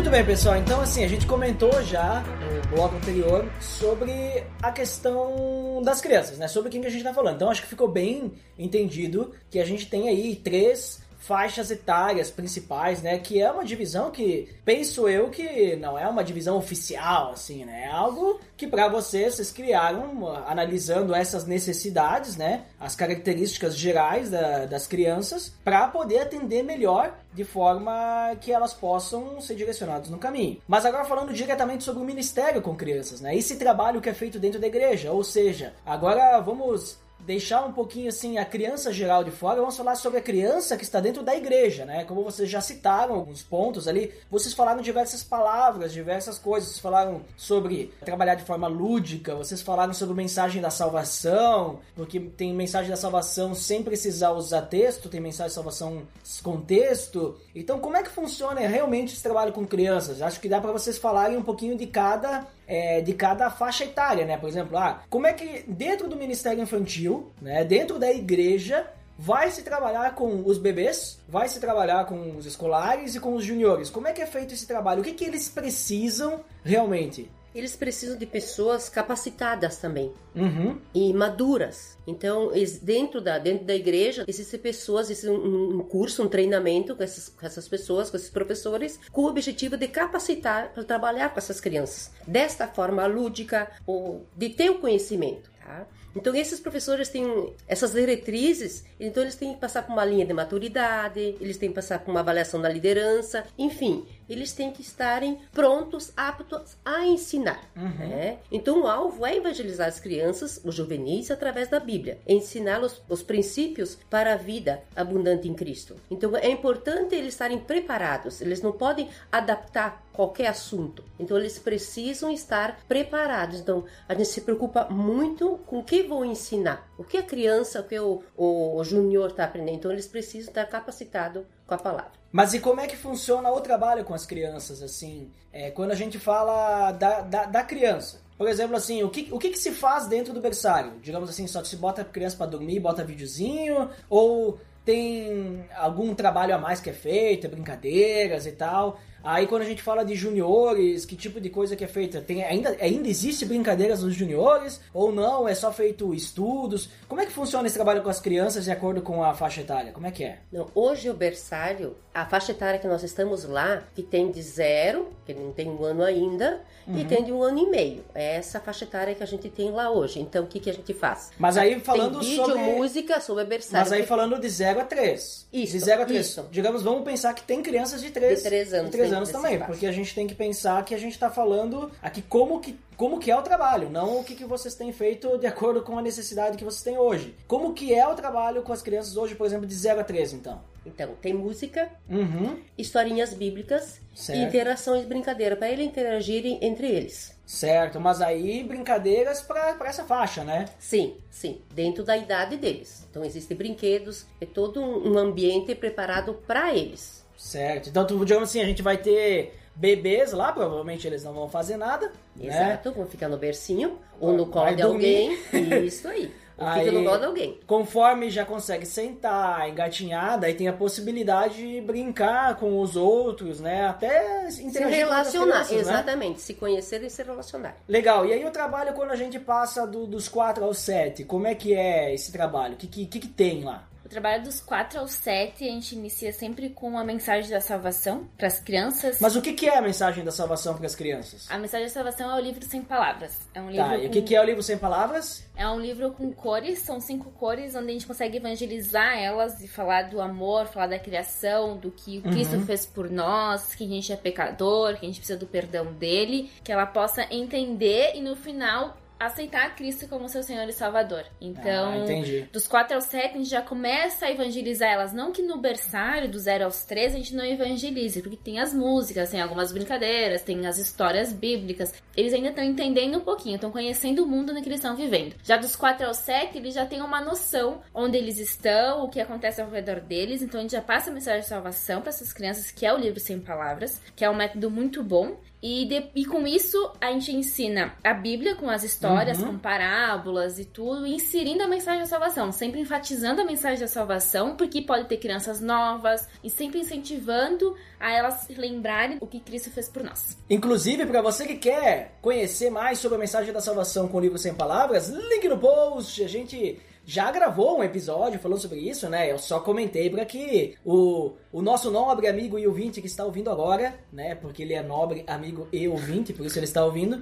Muito 0.00 0.12
bem, 0.12 0.24
pessoal. 0.24 0.56
Então, 0.56 0.80
assim, 0.80 1.04
a 1.04 1.08
gente 1.08 1.26
comentou 1.26 1.70
já 1.82 2.22
no 2.22 2.74
bloco 2.74 2.96
anterior 2.96 3.46
sobre 3.60 4.42
a 4.62 4.72
questão 4.72 5.82
das 5.84 6.00
crianças, 6.00 6.38
né? 6.38 6.48
Sobre 6.48 6.70
quem 6.70 6.80
que 6.80 6.86
a 6.86 6.90
gente 6.90 7.04
tá 7.04 7.12
falando. 7.12 7.36
Então, 7.36 7.50
acho 7.50 7.60
que 7.60 7.68
ficou 7.68 7.86
bem 7.86 8.32
entendido 8.58 9.30
que 9.50 9.58
a 9.58 9.64
gente 9.66 9.90
tem 9.90 10.08
aí 10.08 10.36
três 10.36 11.02
faixas 11.20 11.70
etárias 11.70 12.30
principais, 12.30 13.02
né? 13.02 13.18
Que 13.18 13.40
é 13.40 13.50
uma 13.52 13.64
divisão 13.64 14.10
que 14.10 14.48
penso 14.64 15.08
eu 15.08 15.28
que 15.30 15.76
não 15.76 15.96
é 15.96 16.08
uma 16.08 16.24
divisão 16.24 16.56
oficial, 16.56 17.32
assim, 17.32 17.64
né? 17.64 17.84
É 17.84 17.90
algo 17.90 18.40
que 18.56 18.66
para 18.66 18.88
vocês 18.88 19.34
vocês 19.36 19.52
criaram 19.52 20.26
analisando 20.46 21.14
essas 21.14 21.46
necessidades, 21.46 22.36
né? 22.36 22.64
As 22.80 22.96
características 22.96 23.76
gerais 23.76 24.30
da- 24.30 24.64
das 24.66 24.86
crianças 24.86 25.52
para 25.62 25.86
poder 25.88 26.20
atender 26.20 26.62
melhor 26.62 27.14
de 27.32 27.44
forma 27.44 28.34
que 28.40 28.50
elas 28.52 28.72
possam 28.74 29.40
ser 29.40 29.54
direcionadas 29.54 30.08
no 30.08 30.18
caminho. 30.18 30.60
Mas 30.66 30.84
agora 30.84 31.04
falando 31.04 31.32
diretamente 31.32 31.84
sobre 31.84 32.02
o 32.02 32.06
ministério 32.06 32.62
com 32.62 32.74
crianças, 32.74 33.20
né? 33.20 33.36
Esse 33.36 33.56
trabalho 33.56 34.00
que 34.00 34.08
é 34.08 34.14
feito 34.14 34.38
dentro 34.38 34.58
da 34.60 34.66
igreja, 34.66 35.12
ou 35.12 35.22
seja, 35.22 35.74
agora 35.84 36.40
vamos 36.40 36.98
deixar 37.26 37.64
um 37.64 37.72
pouquinho 37.72 38.08
assim 38.08 38.38
a 38.38 38.44
criança 38.44 38.92
geral 38.92 39.22
de 39.24 39.30
fora, 39.30 39.60
vamos 39.60 39.76
falar 39.76 39.94
sobre 39.94 40.18
a 40.18 40.22
criança 40.22 40.76
que 40.76 40.84
está 40.84 41.00
dentro 41.00 41.22
da 41.22 41.34
igreja, 41.36 41.84
né? 41.84 42.04
Como 42.04 42.24
vocês 42.24 42.48
já 42.48 42.60
citaram 42.60 43.14
alguns 43.14 43.42
pontos 43.42 43.86
ali, 43.86 44.12
vocês 44.30 44.54
falaram 44.54 44.82
diversas 44.82 45.22
palavras, 45.22 45.92
diversas 45.92 46.38
coisas, 46.38 46.70
vocês 46.70 46.80
falaram 46.80 47.22
sobre 47.36 47.92
trabalhar 48.04 48.34
de 48.34 48.44
forma 48.44 48.66
lúdica, 48.66 49.34
vocês 49.34 49.60
falaram 49.60 49.92
sobre 49.92 50.14
mensagem 50.14 50.60
da 50.60 50.70
salvação, 50.70 51.80
porque 51.94 52.20
tem 52.20 52.54
mensagem 52.54 52.90
da 52.90 52.96
salvação 52.96 53.54
sem 53.54 53.82
precisar 53.82 54.32
usar 54.32 54.62
texto, 54.62 55.08
tem 55.08 55.20
mensagem 55.20 55.50
da 55.50 55.54
salvação 55.54 56.02
com 56.42 56.60
texto. 56.60 57.36
Então, 57.54 57.78
como 57.78 57.96
é 57.96 58.02
que 58.02 58.10
funciona 58.10 58.60
realmente 58.60 59.12
esse 59.12 59.22
trabalho 59.22 59.52
com 59.52 59.66
crianças? 59.66 60.22
Acho 60.22 60.40
que 60.40 60.48
dá 60.48 60.60
para 60.60 60.72
vocês 60.72 60.98
falarem 60.98 61.36
um 61.36 61.42
pouquinho 61.42 61.76
de 61.76 61.86
cada 61.86 62.46
é, 62.70 63.00
de 63.00 63.12
cada 63.14 63.50
faixa 63.50 63.82
etária, 63.82 64.24
né? 64.24 64.36
Por 64.36 64.48
exemplo, 64.48 64.78
ah, 64.78 65.02
como 65.10 65.26
é 65.26 65.32
que 65.32 65.64
dentro 65.66 66.08
do 66.08 66.14
Ministério 66.14 66.62
Infantil, 66.62 67.32
né, 67.42 67.64
dentro 67.64 67.98
da 67.98 68.12
igreja, 68.12 68.86
vai 69.18 69.50
se 69.50 69.62
trabalhar 69.62 70.14
com 70.14 70.44
os 70.46 70.56
bebês, 70.56 71.18
vai 71.28 71.48
se 71.48 71.58
trabalhar 71.58 72.06
com 72.06 72.36
os 72.36 72.46
escolares 72.46 73.16
e 73.16 73.20
com 73.20 73.34
os 73.34 73.44
juniores? 73.44 73.90
Como 73.90 74.06
é 74.06 74.12
que 74.12 74.22
é 74.22 74.26
feito 74.26 74.54
esse 74.54 74.68
trabalho? 74.68 75.00
O 75.00 75.04
que, 75.04 75.12
que 75.12 75.24
eles 75.24 75.48
precisam 75.48 76.44
realmente? 76.64 77.28
Eles 77.54 77.74
precisam 77.76 78.16
de 78.16 78.26
pessoas 78.26 78.88
capacitadas 78.88 79.78
também 79.78 80.12
Uhum. 80.34 80.78
e 80.94 81.12
maduras. 81.12 81.98
Então, 82.06 82.50
dentro 82.82 83.20
da, 83.20 83.38
dentro 83.38 83.64
da 83.66 83.74
igreja, 83.74 84.24
existem 84.28 84.60
pessoas, 84.60 85.10
existe 85.10 85.28
um, 85.28 85.78
um 85.78 85.82
curso, 85.82 86.22
um 86.22 86.28
treinamento 86.28 86.94
com 86.94 87.02
essas, 87.02 87.28
com 87.28 87.44
essas 87.44 87.68
pessoas, 87.68 88.10
com 88.10 88.16
esses 88.16 88.30
professores, 88.30 89.00
com 89.10 89.22
o 89.22 89.26
objetivo 89.26 89.76
de 89.76 89.88
capacitar 89.88 90.72
para 90.72 90.84
trabalhar 90.84 91.30
com 91.30 91.38
essas 91.38 91.60
crianças. 91.60 92.10
Desta 92.26 92.68
forma 92.68 93.06
lúdica, 93.06 93.70
ou 93.86 94.24
de 94.36 94.50
ter 94.50 94.70
o 94.70 94.78
conhecimento. 94.78 95.50
Tá? 95.64 95.86
Então, 96.16 96.34
esses 96.34 96.58
professores 96.58 97.08
têm 97.08 97.54
essas 97.68 97.92
diretrizes, 97.92 98.84
então 98.98 99.22
eles 99.22 99.36
têm 99.36 99.54
que 99.54 99.60
passar 99.60 99.82
por 99.86 99.92
uma 99.92 100.04
linha 100.04 100.26
de 100.26 100.32
maturidade, 100.32 101.36
eles 101.40 101.56
têm 101.56 101.68
que 101.68 101.74
passar 101.76 102.00
por 102.00 102.10
uma 102.10 102.18
avaliação 102.20 102.60
da 102.60 102.68
liderança, 102.68 103.44
enfim, 103.56 104.04
eles 104.32 104.52
têm 104.52 104.70
que 104.70 104.82
estarem 104.82 105.38
prontos, 105.52 106.12
aptos 106.16 106.76
a 106.84 107.04
ensinar. 107.06 107.60
né? 107.74 108.38
Então, 108.50 108.82
o 108.82 108.86
alvo 108.86 109.26
é 109.26 109.36
evangelizar 109.36 109.88
as 109.88 110.00
crianças, 110.00 110.60
os 110.64 110.74
juvenis, 110.74 111.30
através 111.30 111.68
da 111.68 111.80
Bíblia, 111.80 112.18
ensiná-los 112.26 113.02
os 113.08 113.22
princípios 113.22 113.96
para 114.08 114.34
a 114.34 114.36
vida 114.36 114.82
abundante 114.94 115.48
em 115.48 115.54
Cristo. 115.54 115.96
Então, 116.10 116.36
é 116.36 116.50
importante 116.50 117.14
eles 117.14 117.34
estarem 117.34 117.58
preparados, 117.58 118.40
eles 118.40 118.62
não 118.62 118.72
podem 118.72 119.08
adaptar 119.30 120.02
qualquer 120.12 120.48
assunto. 120.48 121.02
Então 121.18 121.36
eles 121.36 121.58
precisam 121.58 122.30
estar 122.30 122.80
preparados. 122.86 123.60
Então 123.60 123.84
a 124.06 124.14
gente 124.14 124.28
se 124.28 124.42
preocupa 124.42 124.86
muito 124.90 125.58
com 125.66 125.78
o 125.78 125.84
que 125.84 126.02
vou 126.02 126.24
ensinar, 126.24 126.86
o 126.98 127.04
que 127.04 127.16
a 127.16 127.22
criança, 127.22 127.80
o 127.80 127.84
que 127.84 127.98
o, 127.98 128.22
o, 128.36 128.76
o 128.76 128.84
júnior 128.84 129.30
está 129.30 129.44
aprendendo. 129.44 129.76
Então 129.76 129.90
eles 129.90 130.06
precisam 130.06 130.50
estar 130.50 130.66
capacitados 130.66 131.44
com 131.66 131.74
a 131.74 131.78
palavra. 131.78 132.19
Mas 132.32 132.54
e 132.54 132.60
como 132.60 132.80
é 132.80 132.86
que 132.86 132.96
funciona 132.96 133.50
o 133.50 133.60
trabalho 133.60 134.04
com 134.04 134.14
as 134.14 134.24
crianças, 134.24 134.82
assim? 134.82 135.30
É, 135.52 135.70
quando 135.70 135.90
a 135.90 135.96
gente 135.96 136.18
fala 136.18 136.92
da, 136.92 137.20
da, 137.22 137.44
da 137.46 137.62
criança. 137.62 138.20
Por 138.38 138.48
exemplo, 138.48 138.76
assim, 138.76 139.02
o 139.02 139.10
que, 139.10 139.28
o 139.32 139.38
que, 139.38 139.50
que 139.50 139.58
se 139.58 139.72
faz 139.72 140.06
dentro 140.06 140.32
do 140.32 140.40
berçário? 140.40 140.92
Digamos 141.02 141.28
assim, 141.28 141.46
só 141.46 141.62
se 141.62 141.76
bota 141.76 142.02
a 142.02 142.04
criança 142.04 142.36
para 142.36 142.46
dormir, 142.46 142.80
bota 142.80 143.04
videozinho, 143.04 143.90
ou 144.08 144.58
tem 144.84 145.66
algum 145.76 146.14
trabalho 146.14 146.54
a 146.54 146.58
mais 146.58 146.80
que 146.80 146.88
é 146.88 146.92
feito, 146.92 147.48
brincadeiras 147.48 148.46
e 148.46 148.52
tal. 148.52 148.98
Aí 149.22 149.46
quando 149.46 149.62
a 149.62 149.66
gente 149.66 149.82
fala 149.82 150.04
de 150.04 150.14
juniores, 150.14 151.04
que 151.04 151.16
tipo 151.16 151.40
de 151.40 151.50
coisa 151.50 151.76
que 151.76 151.84
é 151.84 151.88
feita? 151.88 152.20
Tem, 152.20 152.42
ainda, 152.44 152.76
ainda 152.80 153.08
existe 153.08 153.44
brincadeiras 153.44 154.02
nos 154.02 154.14
juniores? 154.14 154.80
Ou 154.92 155.12
não? 155.12 155.48
É 155.48 155.54
só 155.54 155.72
feito 155.72 156.14
estudos? 156.14 156.88
Como 157.08 157.20
é 157.20 157.26
que 157.26 157.32
funciona 157.32 157.66
esse 157.66 157.76
trabalho 157.76 158.02
com 158.02 158.10
as 158.10 158.20
crianças 158.20 158.64
de 158.64 158.70
acordo 158.70 159.02
com 159.02 159.22
a 159.22 159.34
faixa 159.34 159.60
etária? 159.60 159.92
Como 159.92 160.06
é 160.06 160.10
que 160.10 160.24
é? 160.24 160.38
Não, 160.52 160.68
hoje 160.74 161.10
o 161.10 161.14
berçário, 161.14 161.96
a 162.14 162.24
faixa 162.26 162.52
etária 162.52 162.78
que 162.78 162.86
nós 162.86 163.02
estamos 163.02 163.44
lá, 163.44 163.82
que 163.94 164.02
tem 164.02 164.30
de 164.30 164.42
zero, 164.42 165.10
que 165.26 165.34
não 165.34 165.52
tem 165.52 165.68
um 165.68 165.84
ano 165.84 166.02
ainda, 166.02 166.60
e 166.88 167.04
tem 167.04 167.22
de 167.22 167.32
um 167.32 167.42
ano 167.42 167.58
e 167.58 167.66
meio. 167.66 168.04
É 168.14 168.36
essa 168.36 168.58
faixa 168.58 168.84
etária 168.84 169.14
que 169.14 169.22
a 169.22 169.26
gente 169.26 169.48
tem 169.48 169.70
lá 169.70 169.90
hoje. 169.90 170.18
Então, 170.18 170.44
o 170.44 170.46
que, 170.46 170.58
que 170.58 170.70
a 170.70 170.72
gente 170.72 170.92
faz? 170.92 171.30
Mas 171.38 171.56
aí 171.56 171.78
falando 171.80 172.18
tem 172.20 172.30
vídeo, 172.30 172.46
sobre... 172.46 172.62
música 172.62 173.20
sobre 173.20 173.44
berçário. 173.44 173.78
Mas 173.78 173.92
aí 173.92 174.06
falando 174.06 174.40
de 174.40 174.48
0 174.48 174.80
a 174.80 174.84
3. 174.84 175.46
Isso, 175.52 175.72
De 175.72 175.78
0 175.78 176.02
a 176.02 176.04
3. 176.06 176.26
isso. 176.26 176.48
Digamos, 176.50 176.82
vamos 176.82 177.04
pensar 177.04 177.34
que 177.34 177.42
tem 177.42 177.62
crianças 177.62 178.00
de 178.00 178.10
3, 178.10 178.38
De 178.38 178.44
três 178.44 178.72
anos 178.72 178.90
de 178.90 178.96
três 178.96 179.09
dentro 179.10 179.16
anos 179.16 179.28
desse 179.28 179.42
também. 179.42 179.66
Porque 179.66 179.86
a 179.86 179.92
gente 179.92 180.14
tem 180.14 180.26
que 180.26 180.34
pensar 180.34 180.84
que 180.84 180.94
a 180.94 180.98
gente 180.98 181.18
tá 181.18 181.28
falando 181.30 181.90
aqui 182.02 182.22
como 182.22 182.60
que, 182.60 182.78
como 182.96 183.18
que 183.18 183.30
é 183.30 183.36
o 183.36 183.42
trabalho, 183.42 183.90
não 183.90 184.20
o 184.20 184.24
que, 184.24 184.34
que 184.34 184.44
vocês 184.44 184.74
têm 184.74 184.92
feito 184.92 185.36
de 185.38 185.46
acordo 185.46 185.82
com 185.82 185.98
a 185.98 186.02
necessidade 186.02 186.56
que 186.56 186.64
vocês 186.64 186.82
têm 186.82 186.98
hoje. 186.98 187.34
Como 187.46 187.72
que 187.74 187.94
é 187.94 188.06
o 188.06 188.14
trabalho 188.14 188.62
com 188.62 188.72
as 188.72 188.82
crianças 188.82 189.16
hoje, 189.16 189.34
por 189.34 189.46
exemplo, 189.46 189.66
de 189.66 189.74
0 189.74 190.00
a 190.00 190.04
3, 190.04 190.32
então? 190.34 190.60
Então, 190.86 191.10
tem 191.20 191.34
música, 191.34 191.90
Uhum. 192.08 192.58
historinhas 192.78 193.34
bíblicas 193.34 194.00
Certo. 194.14 194.38
e 194.38 194.42
interações, 194.42 195.04
brincadeira, 195.04 195.54
para 195.54 195.68
eles 195.70 195.86
interagirem 195.86 196.58
entre 196.62 196.88
eles. 196.90 197.38
Certo, 197.44 198.00
mas 198.00 198.22
aí 198.22 198.62
brincadeiras 198.64 199.42
pra 199.42 199.76
essa 199.84 200.04
faixa, 200.04 200.42
né? 200.42 200.66
Sim, 200.78 201.16
sim, 201.30 201.60
dentro 201.74 202.02
da 202.02 202.16
idade 202.16 202.56
deles. 202.56 203.06
Então, 203.10 203.22
existem 203.24 203.56
brinquedos, 203.56 204.24
é 204.40 204.46
todo 204.46 204.80
um 204.80 205.18
ambiente 205.18 205.74
preparado 205.74 206.34
para 206.46 206.74
eles. 206.74 207.19
Certo. 207.40 207.88
Então, 207.88 208.06
tu- 208.06 208.22
digamos 208.24 208.50
assim, 208.50 208.60
a 208.60 208.66
gente 208.66 208.82
vai 208.82 208.98
ter 208.98 209.54
bebês 209.74 210.32
lá, 210.32 210.52
provavelmente 210.52 211.06
eles 211.06 211.24
não 211.24 211.32
vão 211.32 211.48
fazer 211.48 211.78
nada, 211.78 212.12
né? 212.36 212.46
Exato, 212.46 212.92
vão 212.92 213.06
ficar 213.06 213.28
no 213.28 213.38
bercinho 213.38 213.98
ou 214.20 214.32
no 214.34 214.46
colo 214.46 214.74
de 214.76 214.82
alguém. 214.82 215.38
Isso 215.86 216.06
aí. 216.06 216.30
Aí- 216.58 216.84
fica 216.84 216.92
no 216.98 217.02
colo 217.02 217.16
de 217.18 217.24
alguém. 217.24 217.60
Conforme 217.66 218.28
já 218.28 218.44
consegue 218.44 218.84
sentar, 218.84 219.66
engatinhar, 219.70 220.38
daí 220.38 220.52
tem 220.52 220.68
a 220.68 220.74
possibilidade 220.74 221.56
de 221.56 221.80
brincar 221.80 222.56
com 222.56 222.78
os 222.82 222.94
outros, 222.94 223.58
né? 223.58 223.86
Até 223.86 224.50
Se 224.50 224.62
relacionar, 224.78 225.64
crianças, 225.64 225.70
né? 225.70 225.78
exatamente. 225.80 226.42
Se 226.42 226.52
conhecer 226.52 227.02
e 227.02 227.08
se 227.08 227.22
relacionar. 227.22 227.74
Legal. 227.88 228.26
E 228.26 228.34
aí 228.34 228.44
o 228.44 228.50
trabalho 228.50 228.92
quando 228.92 229.12
a 229.12 229.16
gente 229.16 229.38
passa 229.40 229.86
do- 229.86 230.06
dos 230.06 230.28
4 230.28 230.62
aos 230.62 230.76
7, 230.76 231.24
como 231.24 231.46
é 231.46 231.54
que 231.54 231.72
é 231.72 232.12
esse 232.12 232.30
trabalho? 232.30 232.74
O 232.74 232.76
que, 232.76 232.86
que, 232.86 233.06
que 233.06 233.28
tem 233.28 233.64
lá? 233.64 233.88
Trabalho 234.10 234.42
dos 234.42 234.60
4 234.60 234.98
aos 234.98 235.12
7, 235.12 235.62
a 235.62 235.68
gente 235.70 235.94
inicia 235.94 236.32
sempre 236.32 236.68
com 236.70 236.98
a 236.98 237.04
mensagem 237.04 237.48
da 237.48 237.60
salvação 237.60 238.28
para 238.36 238.48
as 238.48 238.58
crianças. 238.58 239.20
Mas 239.20 239.36
o 239.36 239.40
que, 239.40 239.52
que 239.52 239.68
é 239.68 239.78
a 239.78 239.80
mensagem 239.80 240.24
da 240.24 240.32
salvação 240.32 240.74
para 240.76 240.84
as 240.84 240.96
crianças? 240.96 241.46
A 241.48 241.56
mensagem 241.56 241.86
da 241.86 241.92
salvação 241.92 242.28
é 242.28 242.34
o 242.34 242.40
livro 242.44 242.64
sem 242.64 242.82
palavras. 242.82 243.38
É 243.54 243.60
um 243.60 243.70
livro 243.70 243.86
Tá, 243.86 243.96
e 243.96 244.00
o 244.00 244.02
com- 244.08 244.10
que, 244.14 244.22
que 244.22 244.34
é 244.34 244.40
o 244.40 244.44
livro 244.44 244.62
sem 244.64 244.76
palavras? 244.76 245.44
É 245.56 245.68
um 245.68 245.78
livro 245.78 246.10
com 246.10 246.32
cores, 246.32 246.80
são 246.80 247.00
cinco 247.00 247.30
cores, 247.30 247.76
onde 247.76 247.90
a 247.90 247.92
gente 247.92 248.06
consegue 248.06 248.38
evangelizar 248.38 249.16
elas 249.16 249.62
e 249.62 249.68
falar 249.68 250.02
do 250.10 250.20
amor, 250.20 250.66
falar 250.66 250.88
da 250.88 250.98
criação, 250.98 251.76
do 251.78 251.92
que 251.92 252.18
o 252.18 252.22
Cristo 252.22 252.56
Uhum. 252.56 252.66
fez 252.66 252.84
por 252.84 253.08
nós, 253.08 253.76
que 253.76 253.84
a 253.84 253.88
gente 253.88 254.12
é 254.12 254.16
pecador, 254.16 254.94
que 254.98 255.06
a 255.06 255.08
gente 255.08 255.18
precisa 255.20 255.38
do 255.38 255.46
perdão 255.46 255.92
dele, 255.92 256.50
que 256.64 256.72
ela 256.72 256.84
possa 256.84 257.26
entender 257.32 258.12
e 258.16 258.20
no 258.20 258.34
final 258.34 258.96
aceitar 259.20 259.76
Cristo 259.76 260.08
como 260.08 260.28
seu 260.28 260.42
Senhor 260.42 260.66
e 260.66 260.72
Salvador. 260.72 261.24
Então, 261.38 261.92
Ah, 261.92 262.48
dos 262.50 262.66
4 262.66 262.94
aos 262.94 263.04
7, 263.04 263.34
a 263.34 263.38
gente 263.38 263.50
já 263.50 263.60
começa 263.60 264.24
a 264.26 264.30
evangelizar 264.30 264.90
elas. 264.90 265.12
Não 265.12 265.30
que 265.30 265.42
no 265.42 265.58
berçário, 265.58 266.30
do 266.30 266.38
0 266.38 266.64
aos 266.64 266.84
3, 266.84 267.14
a 267.14 267.18
gente 267.18 267.34
não 267.34 267.44
evangelize, 267.44 268.22
porque 268.22 268.36
tem 268.36 268.58
as 268.58 268.72
músicas, 268.72 269.30
tem 269.30 269.40
algumas 269.40 269.72
brincadeiras, 269.72 270.42
tem 270.42 270.66
as 270.66 270.78
histórias 270.78 271.32
bíblicas. 271.32 271.92
Eles 272.16 272.32
ainda 272.32 272.48
estão 272.48 272.64
entendendo 272.64 273.18
um 273.18 273.20
pouquinho, 273.20 273.56
estão 273.56 273.70
conhecendo 273.70 274.24
o 274.24 274.26
mundo 274.26 274.54
no 274.54 274.62
que 274.62 274.68
eles 274.68 274.78
estão 274.78 274.96
vivendo. 274.96 275.34
Já 275.44 275.58
dos 275.58 275.76
4 275.76 276.06
aos 276.06 276.16
7, 276.16 276.56
eles 276.56 276.74
já 276.74 276.86
têm 276.86 277.02
uma 277.02 277.20
noção 277.20 277.82
onde 277.94 278.16
eles 278.16 278.38
estão, 278.38 279.04
o 279.04 279.08
que 279.10 279.20
acontece 279.20 279.60
ao 279.60 279.68
redor 279.68 280.00
deles. 280.00 280.40
Então, 280.40 280.60
a 280.60 280.62
gente 280.62 280.72
já 280.72 280.82
passa 280.82 281.10
a 281.10 281.12
mensagem 281.12 281.40
de 281.42 281.46
salvação 281.46 282.00
para 282.00 282.08
essas 282.08 282.32
crianças, 282.32 282.70
que 282.70 282.86
é 282.86 282.92
o 282.92 282.96
livro 282.96 283.20
sem 283.20 283.38
palavras, 283.38 284.00
que 284.16 284.24
é 284.24 284.30
um 284.30 284.34
método 284.34 284.70
muito 284.70 285.02
bom. 285.04 285.36
E, 285.62 285.84
de- 285.84 286.10
e 286.14 286.24
com 286.24 286.46
isso, 286.46 286.90
a 287.00 287.12
gente 287.12 287.32
ensina 287.36 287.94
a 288.02 288.14
Bíblia 288.14 288.54
com 288.54 288.70
as 288.70 288.82
histórias, 288.82 289.38
Uhum. 289.40 289.48
com 289.52 289.58
parábolas 289.58 290.58
e 290.58 290.64
tudo, 290.64 291.06
e 291.06 291.14
inserindo 291.14 291.62
a 291.62 291.68
mensagem 291.68 292.00
da 292.00 292.06
salvação, 292.06 292.50
sempre 292.50 292.80
enfatizando 292.80 293.42
a 293.42 293.44
mensagem 293.44 293.78
da 293.78 293.86
salvação, 293.86 294.56
porque 294.56 294.80
pode 294.80 295.06
ter 295.06 295.18
crianças 295.18 295.60
novas, 295.60 296.26
e 296.42 296.48
sempre 296.48 296.80
incentivando 296.80 297.76
a 297.98 298.10
elas 298.10 298.48
lembrarem 298.56 299.18
o 299.20 299.26
que 299.26 299.38
Cristo 299.40 299.70
fez 299.70 299.88
por 299.88 300.02
nós. 300.02 300.38
Inclusive, 300.48 301.04
para 301.04 301.20
você 301.20 301.46
que 301.46 301.56
quer 301.56 302.16
conhecer 302.22 302.70
mais 302.70 302.98
sobre 302.98 303.16
a 303.16 303.20
mensagem 303.20 303.52
da 303.52 303.60
salvação 303.60 304.08
com 304.08 304.16
o 304.16 304.20
livro 304.20 304.38
sem 304.38 304.54
palavras, 304.54 305.08
link 305.10 305.46
no 305.46 305.58
post. 305.58 306.24
A 306.24 306.28
gente 306.28 306.78
já 307.10 307.28
gravou 307.32 307.76
um 307.76 307.82
episódio 307.82 308.38
falando 308.38 308.60
sobre 308.60 308.78
isso, 308.78 309.08
né? 309.08 309.32
Eu 309.32 309.36
só 309.36 309.58
comentei 309.58 310.08
para 310.08 310.24
que 310.24 310.76
o, 310.84 311.32
o 311.50 311.60
nosso 311.60 311.90
nobre 311.90 312.28
amigo 312.28 312.56
e 312.56 312.68
ouvinte 312.68 313.00
que 313.00 313.08
está 313.08 313.24
ouvindo 313.24 313.50
agora, 313.50 313.98
né? 314.12 314.36
Porque 314.36 314.62
ele 314.62 314.74
é 314.74 314.82
nobre 314.82 315.24
amigo 315.26 315.66
e 315.72 315.88
ouvinte, 315.88 316.32
por 316.32 316.46
isso 316.46 316.56
ele 316.56 316.66
está 316.66 316.84
ouvindo. 316.84 317.20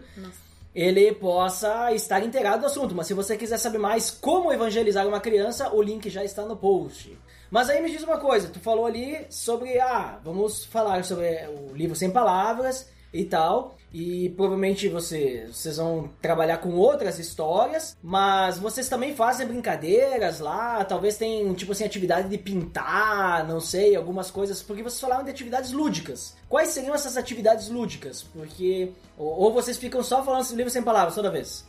Ele 0.74 1.10
possa 1.14 1.90
estar 1.94 2.22
inteirado 2.22 2.60
do 2.60 2.66
assunto, 2.66 2.94
mas 2.94 3.06
se 3.06 3.14
você 3.14 3.34
quiser 3.34 3.56
saber 3.56 3.78
mais 3.78 4.10
como 4.10 4.52
evangelizar 4.52 5.08
uma 5.08 5.20
criança, 5.20 5.74
o 5.74 5.80
link 5.80 6.10
já 6.10 6.22
está 6.22 6.44
no 6.44 6.54
post. 6.54 7.18
Mas 7.50 7.70
aí 7.70 7.80
me 7.80 7.90
diz 7.90 8.02
uma 8.02 8.18
coisa, 8.18 8.50
tu 8.50 8.60
falou 8.60 8.84
ali 8.84 9.24
sobre, 9.30 9.80
ah, 9.80 10.20
vamos 10.22 10.66
falar 10.66 11.02
sobre 11.02 11.48
o 11.48 11.74
livro 11.74 11.96
sem 11.96 12.10
palavras 12.10 12.90
e 13.10 13.24
tal, 13.24 13.77
e 13.92 14.28
provavelmente 14.30 14.88
você, 14.88 15.48
vocês 15.50 15.76
vão 15.76 16.10
trabalhar 16.20 16.58
com 16.58 16.74
outras 16.74 17.18
histórias, 17.18 17.96
mas 18.02 18.58
vocês 18.58 18.88
também 18.88 19.14
fazem 19.14 19.46
brincadeiras 19.46 20.40
lá, 20.40 20.84
talvez 20.84 21.16
tem 21.16 21.52
tipo 21.54 21.72
assim 21.72 21.84
atividade 21.84 22.28
de 22.28 22.38
pintar, 22.38 23.46
não 23.46 23.60
sei, 23.60 23.96
algumas 23.96 24.30
coisas, 24.30 24.62
porque 24.62 24.82
vocês 24.82 25.00
falaram 25.00 25.24
de 25.24 25.30
atividades 25.30 25.72
lúdicas. 25.72 26.36
Quais 26.48 26.68
seriam 26.70 26.94
essas 26.94 27.16
atividades 27.16 27.68
lúdicas? 27.68 28.22
Porque 28.22 28.92
ou, 29.16 29.44
ou 29.44 29.52
vocês 29.52 29.76
ficam 29.76 30.02
só 30.02 30.22
falando 30.22 30.54
livro 30.54 30.70
sem 30.70 30.82
palavras 30.82 31.14
toda 31.14 31.30
vez? 31.30 31.66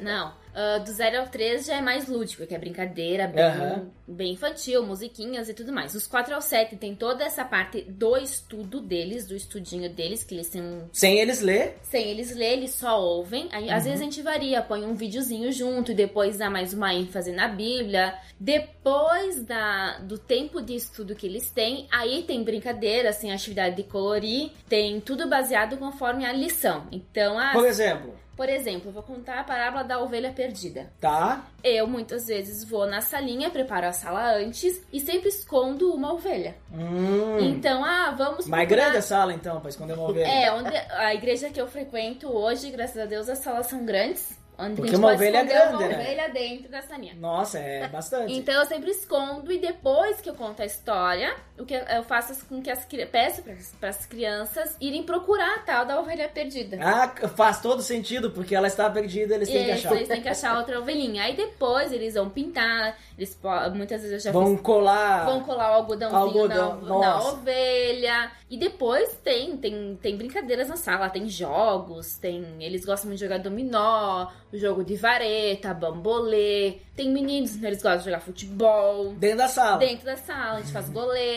Não, 0.00 0.32
ah, 0.54 0.78
do 0.78 0.90
0 0.90 1.18
ao 1.20 1.26
3 1.28 1.66
já 1.66 1.76
é 1.76 1.80
mais 1.82 2.08
lúdico, 2.08 2.46
que 2.46 2.54
é 2.54 2.58
brincadeira, 2.58 3.26
bem, 3.26 3.44
Aham. 3.44 3.90
bem 4.08 4.32
infantil, 4.32 4.84
musiquinhas 4.86 5.48
e 5.50 5.54
tudo 5.54 5.72
mais. 5.72 5.92
Dos 5.92 6.06
4 6.06 6.34
ao 6.34 6.40
7 6.40 6.76
tem 6.76 6.94
toda 6.94 7.24
essa 7.24 7.44
parte 7.44 7.82
do 7.82 8.16
estudo 8.16 8.80
deles, 8.80 9.26
do 9.26 9.36
estudinho 9.36 9.90
deles, 9.90 10.24
que 10.24 10.34
eles 10.34 10.48
têm 10.48 10.62
um 10.62 10.88
Sem 10.92 11.18
eles 11.18 11.40
ler, 11.42 11.76
sem 11.82 12.08
eles 12.08 12.34
ler, 12.34 12.54
eles 12.54 12.70
só 12.70 12.98
ouvem. 13.00 13.48
Aí, 13.52 13.68
Às 13.70 13.84
Uhum. 13.84 13.90
vezes 13.90 14.00
a 14.00 14.04
gente 14.04 14.22
varia, 14.22 14.62
põe 14.62 14.84
um 14.84 14.94
videozinho 14.94 15.52
junto 15.52 15.92
e 15.92 15.94
depois 15.94 16.38
dá 16.38 16.48
mais 16.48 16.72
uma 16.72 16.94
ênfase 16.94 17.32
na 17.32 17.48
Bíblia. 17.48 18.14
Depois 18.40 19.42
da, 19.42 19.98
do 19.98 20.16
tempo 20.18 20.62
de 20.62 20.74
estudo 20.74 21.14
que 21.14 21.26
eles 21.26 21.50
têm, 21.50 21.86
aí 21.90 22.22
tem 22.22 22.42
brincadeira, 22.42 23.12
tem 23.12 23.32
atividade 23.32 23.76
de 23.76 23.82
colorir, 23.82 24.50
tem 24.68 25.00
tudo 25.00 25.28
baseado 25.28 25.76
conforme 25.76 26.24
a 26.24 26.32
lição. 26.32 26.86
Então, 26.90 27.38
ah, 27.38 27.52
por 27.52 27.66
exemplo, 27.66 28.14
por 28.36 28.48
exemplo, 28.48 28.88
eu 28.90 28.92
vou 28.92 29.02
contar 29.02 29.40
a 29.40 29.44
parábola 29.44 29.82
da 29.82 29.98
ovelha 30.00 30.30
perdida. 30.32 30.90
tá? 31.00 31.46
Eu 31.64 31.86
muitas 31.86 32.26
vezes 32.26 32.62
vou 32.62 32.86
na 32.86 33.00
salinha, 33.00 33.50
preparo 33.50 33.86
a 33.86 33.92
sala 33.92 34.34
antes 34.36 34.80
e 34.92 35.00
sempre 35.00 35.28
escondo 35.28 35.92
uma 35.94 36.12
ovelha. 36.12 36.54
Hum, 36.72 37.38
Então, 37.40 37.84
ah, 37.84 38.14
vamos 38.16 38.46
mais 38.46 38.66
procurar- 38.66 38.84
grande 38.84 38.98
a 38.98 39.02
sala 39.02 39.32
então, 39.32 39.60
pra 39.60 39.70
esconder 39.70 39.94
uma 39.94 40.08
ovelha. 40.08 40.26
é, 40.28 40.52
onde 40.52 40.76
a 40.76 41.14
igreja 41.14 41.48
que 41.50 41.60
eu 41.60 41.66
frequento 41.66 42.28
hoje, 42.28 42.70
graças 42.70 42.98
a 43.00 43.06
Deus, 43.06 43.28
as 43.28 43.38
salas 43.38 43.66
são 43.66 43.84
grandes. 43.84 44.36
Onde 44.58 44.76
Porque 44.76 44.96
uma 44.96 45.12
ovelha 45.12 45.38
é 45.38 45.44
grande, 45.44 45.74
uma 45.74 45.86
né? 45.88 45.94
ovelha 46.00 46.28
dentro 46.30 46.70
da 46.70 46.80
salinha. 46.80 47.14
Nossa, 47.14 47.58
é 47.58 47.86
bastante. 47.88 48.32
Então 48.32 48.54
eu 48.54 48.64
sempre 48.64 48.90
escondo 48.90 49.52
e 49.52 49.58
depois 49.58 50.18
que 50.22 50.30
eu 50.30 50.34
conto 50.34 50.62
a 50.62 50.64
história, 50.64 51.36
o 51.58 51.64
que 51.64 51.74
eu 51.74 52.02
faço 52.04 52.44
com 52.46 52.60
que 52.60 52.70
as 52.70 52.86
peço 53.10 53.42
para 53.80 53.88
as 53.88 54.06
crianças 54.06 54.76
irem 54.80 55.02
procurar 55.02 55.56
a 55.56 55.58
tal 55.60 55.86
da 55.86 56.00
ovelha 56.00 56.28
perdida. 56.28 56.78
Ah, 56.80 57.28
faz 57.28 57.60
todo 57.60 57.82
sentido, 57.82 58.30
porque 58.30 58.54
ela 58.54 58.66
está 58.66 58.88
perdida, 58.90 59.34
eles 59.34 59.48
têm 59.48 59.64
que 59.64 59.70
achar. 59.70 59.94
eles 59.94 60.08
têm 60.08 60.22
que 60.22 60.28
achar 60.28 60.58
outra 60.58 60.78
ovelhinha. 60.78 61.22
Aí 61.22 61.34
depois 61.34 61.92
eles 61.92 62.14
vão 62.14 62.28
pintar, 62.28 62.96
eles 63.16 63.38
muitas 63.74 64.02
vezes 64.02 64.12
eu 64.12 64.20
já 64.20 64.32
Vão 64.32 64.52
fiz 64.52 64.60
colar. 64.60 65.24
Vão 65.24 65.40
colar 65.42 65.70
o 65.72 65.74
algodãozinho 65.74 66.20
Algodão, 66.20 66.80
na, 66.82 66.98
na 66.98 67.28
ovelha. 67.28 68.30
E 68.48 68.56
depois 68.56 69.18
tem, 69.24 69.56
tem, 69.56 69.98
tem 70.00 70.16
brincadeiras 70.16 70.68
na 70.68 70.76
sala, 70.76 71.08
tem 71.10 71.28
jogos, 71.28 72.16
tem. 72.16 72.44
Eles 72.60 72.84
gostam 72.84 73.08
muito 73.08 73.18
de 73.18 73.24
jogar 73.24 73.38
dominó, 73.38 74.28
jogo 74.52 74.84
de 74.84 74.94
vareta, 74.94 75.74
bambolê. 75.74 76.78
Tem 76.94 77.10
meninos, 77.10 77.60
eles 77.62 77.82
gostam 77.82 77.98
de 77.98 78.04
jogar 78.04 78.20
futebol. 78.20 79.14
Dentro 79.14 79.38
da 79.38 79.48
sala. 79.48 79.78
Dentro 79.78 80.06
da 80.06 80.16
sala, 80.16 80.58
a 80.58 80.60
gente 80.60 80.72
faz 80.72 80.88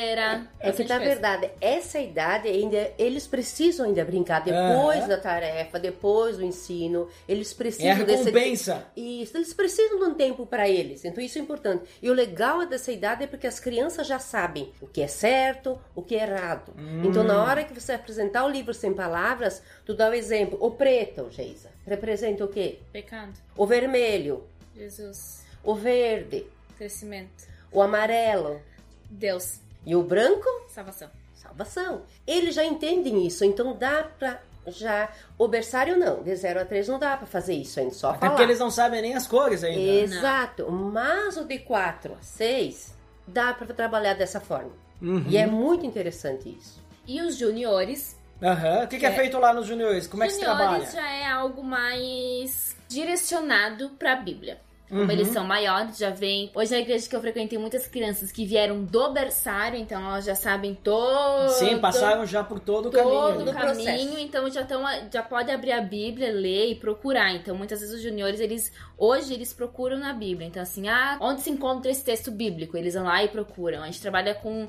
goleira. 0.10 0.48
É 0.60 0.72
que, 0.72 0.84
bastante 0.84 0.89
na 0.89 0.98
coisa. 0.98 1.13
verdade, 1.13 1.50
essa 1.62 2.00
idade 2.00 2.48
ainda, 2.48 2.91
eles 2.98 3.28
precisam 3.28 3.86
ainda 3.86 4.04
brincar 4.04 4.39
depois 4.43 5.00
Aham. 5.00 5.08
da 5.08 5.17
tarefa, 5.17 5.80
depois 5.80 6.38
do 6.38 6.43
ensino. 6.43 7.08
Eles 7.28 7.52
É 7.52 7.54
a 7.54 7.58
precisam 7.58 8.06
desse 8.06 8.24
recompensa. 8.26 8.86
Isso, 8.95 9.38
eles 9.38 9.54
precisam 9.54 10.00
de 10.00 10.06
um 10.06 10.13
tempo 10.13 10.45
para 10.45 10.67
eles. 10.67 11.06
Então 11.06 11.24
isso 11.24 11.38
é 11.38 11.41
importante. 11.41 11.84
E 12.02 12.10
o 12.10 12.13
legal 12.13 12.65
dessa 12.65 12.91
idade 12.91 13.24
é 13.24 13.28
porque 13.28 13.48
as 13.48 13.60
crianças 13.60 14.08
já 14.08 14.19
sabem 14.19 14.72
o 14.82 14.88
que 14.88 15.02
é 15.02 15.08
certo, 15.08 15.80
o 15.95 16.02
que 16.02 16.15
é 16.15 16.24
errado. 16.24 16.74
Então 17.04 17.24
na 17.24 17.43
hora 17.43 17.63
que 17.63 17.74
você 17.74 17.93
apresentar 17.93 18.45
o 18.45 18.50
livro 18.50 18.74
sem 18.74 18.93
palavras, 18.93 19.62
tu 19.86 19.93
dá 19.93 20.10
o 20.10 20.13
exemplo. 20.13 20.58
O 20.62 20.72
preto, 20.72 21.30
Geisa, 21.32 21.69
representa 21.86 22.43
o 22.43 22.48
quê? 22.48 22.80
Pecado. 22.91 23.34
O 23.56 23.65
vermelho, 23.65 24.43
Jesus. 24.76 25.43
o 25.63 25.76
verde, 25.76 26.45
Crescimento. 26.78 27.48
o 27.72 27.82
amarelo 27.82 28.62
Deus. 29.10 29.60
E 29.89 29.95
o 29.95 30.04
branco 30.04 30.47
Salvação. 30.67 31.10
salvação. 31.34 32.02
Eles 32.28 32.54
já 32.56 32.63
entendem 32.63 33.25
isso, 33.25 33.43
então 33.43 33.75
dá 33.75 34.04
pra 34.17 34.39
já 34.67 35.10
o 35.38 35.47
berçário 35.47 35.97
não, 35.97 36.21
de 36.21 36.36
0 36.36 36.60
a 36.62 36.65
3 36.65 36.88
não 36.89 36.99
dá 36.99 37.17
pra 37.17 37.25
fazer 37.25 37.54
isso 37.56 37.80
ainda, 37.80 37.93
só 37.93 38.10
Até 38.12 38.19
falar. 38.19 38.32
porque 38.32 38.43
eles 38.43 38.60
não 38.60 38.69
sabem 38.69 39.02
nem 39.02 39.15
as 39.15 39.25
cores 39.25 39.63
ainda. 39.63 39.80
Exato, 39.82 40.69
mas 40.71 41.38
o 41.38 41.43
de 41.45 41.58
4 41.60 42.13
a 42.13 42.21
6 42.21 42.93
dá 43.25 43.52
pra 43.54 43.65
trabalhar 43.73 44.13
dessa 44.13 44.39
forma. 44.39 44.71
Uhum. 45.02 45.23
E 45.28 45.38
é 45.38 45.47
muito 45.47 45.86
interessante 45.88 46.49
isso. 46.49 46.80
E 47.08 47.19
os 47.21 47.36
juniores. 47.36 48.15
Aham. 48.43 48.84
O 48.84 48.88
que, 48.88 48.99
que 48.99 49.06
é, 49.06 49.10
É. 49.10 49.15
feito 49.15 49.39
lá 49.39 49.54
nos 49.54 49.65
juniores? 49.65 50.06
Como 50.06 50.23
é 50.23 50.28
que 50.28 50.34
se 50.34 50.39
trabalha? 50.39 50.69
juniores 50.86 50.93
já 50.93 51.10
é 51.10 51.25
algo 51.25 51.63
mais 51.63 52.75
direcionado 52.88 53.89
pra 53.97 54.15
Bíblia. 54.17 54.60
Como 54.89 55.04
Uhum. 55.04 55.12
eles 55.12 55.28
são 55.28 55.43
maiores, 55.45 55.97
já 55.99 56.10
vem. 56.10 56.49
Hoje 56.56 56.71
na 56.71 56.80
igreja 56.80 57.08
que 57.08 57.15
eu 57.15 57.21
frequentei 57.21 57.60
muitas 57.60 57.86
crianças 57.86 58.32
que 58.32 58.43
vieram 58.43 58.84
do 58.84 59.12
berçário, 59.12 59.78
então 59.80 60.04
elas 60.04 60.25
já 60.25 60.34
sabem 60.34 60.73
todo. 60.73 61.49
Sim, 61.52 61.78
passaram 61.78 62.25
já 62.25 62.43
por 62.43 62.60
todo 62.60 62.88
o 62.88 62.91
todo 62.91 63.04
caminho. 63.04 63.19
o 63.19 63.28
ali. 63.28 63.43
do 63.45 63.54
caminho, 63.54 63.75
processo. 63.75 64.19
então 64.19 64.49
já 64.49 64.62
estão 64.62 64.84
já 65.13 65.21
pode 65.21 65.52
abrir 65.52 65.73
a 65.73 65.82
Bíblia, 65.82 66.32
ler 66.32 66.71
e 66.71 66.75
procurar. 66.75 67.36
Então 67.36 67.56
muitas 67.56 67.80
vezes 67.82 67.93
os 67.95 68.02
juniores 68.02 68.39
eles 68.39 68.73
hoje 68.97 69.32
eles 69.34 69.54
procuram 69.54 69.97
na 69.97 70.12
Bíblia. 70.12 70.47
Então 70.47 70.62
assim, 70.63 70.88
ah, 70.89 71.17
onde 71.21 71.41
se 71.41 71.52
encontra 71.52 71.91
esse 71.91 72.04
texto 72.04 72.32
bíblico? 72.32 72.75
Eles 72.75 72.95
vão 72.95 73.04
lá 73.04 73.23
e 73.23 73.28
procuram. 73.28 73.84
A 73.84 73.86
gente 73.86 74.02
trabalha 74.02 74.34
com 74.34 74.67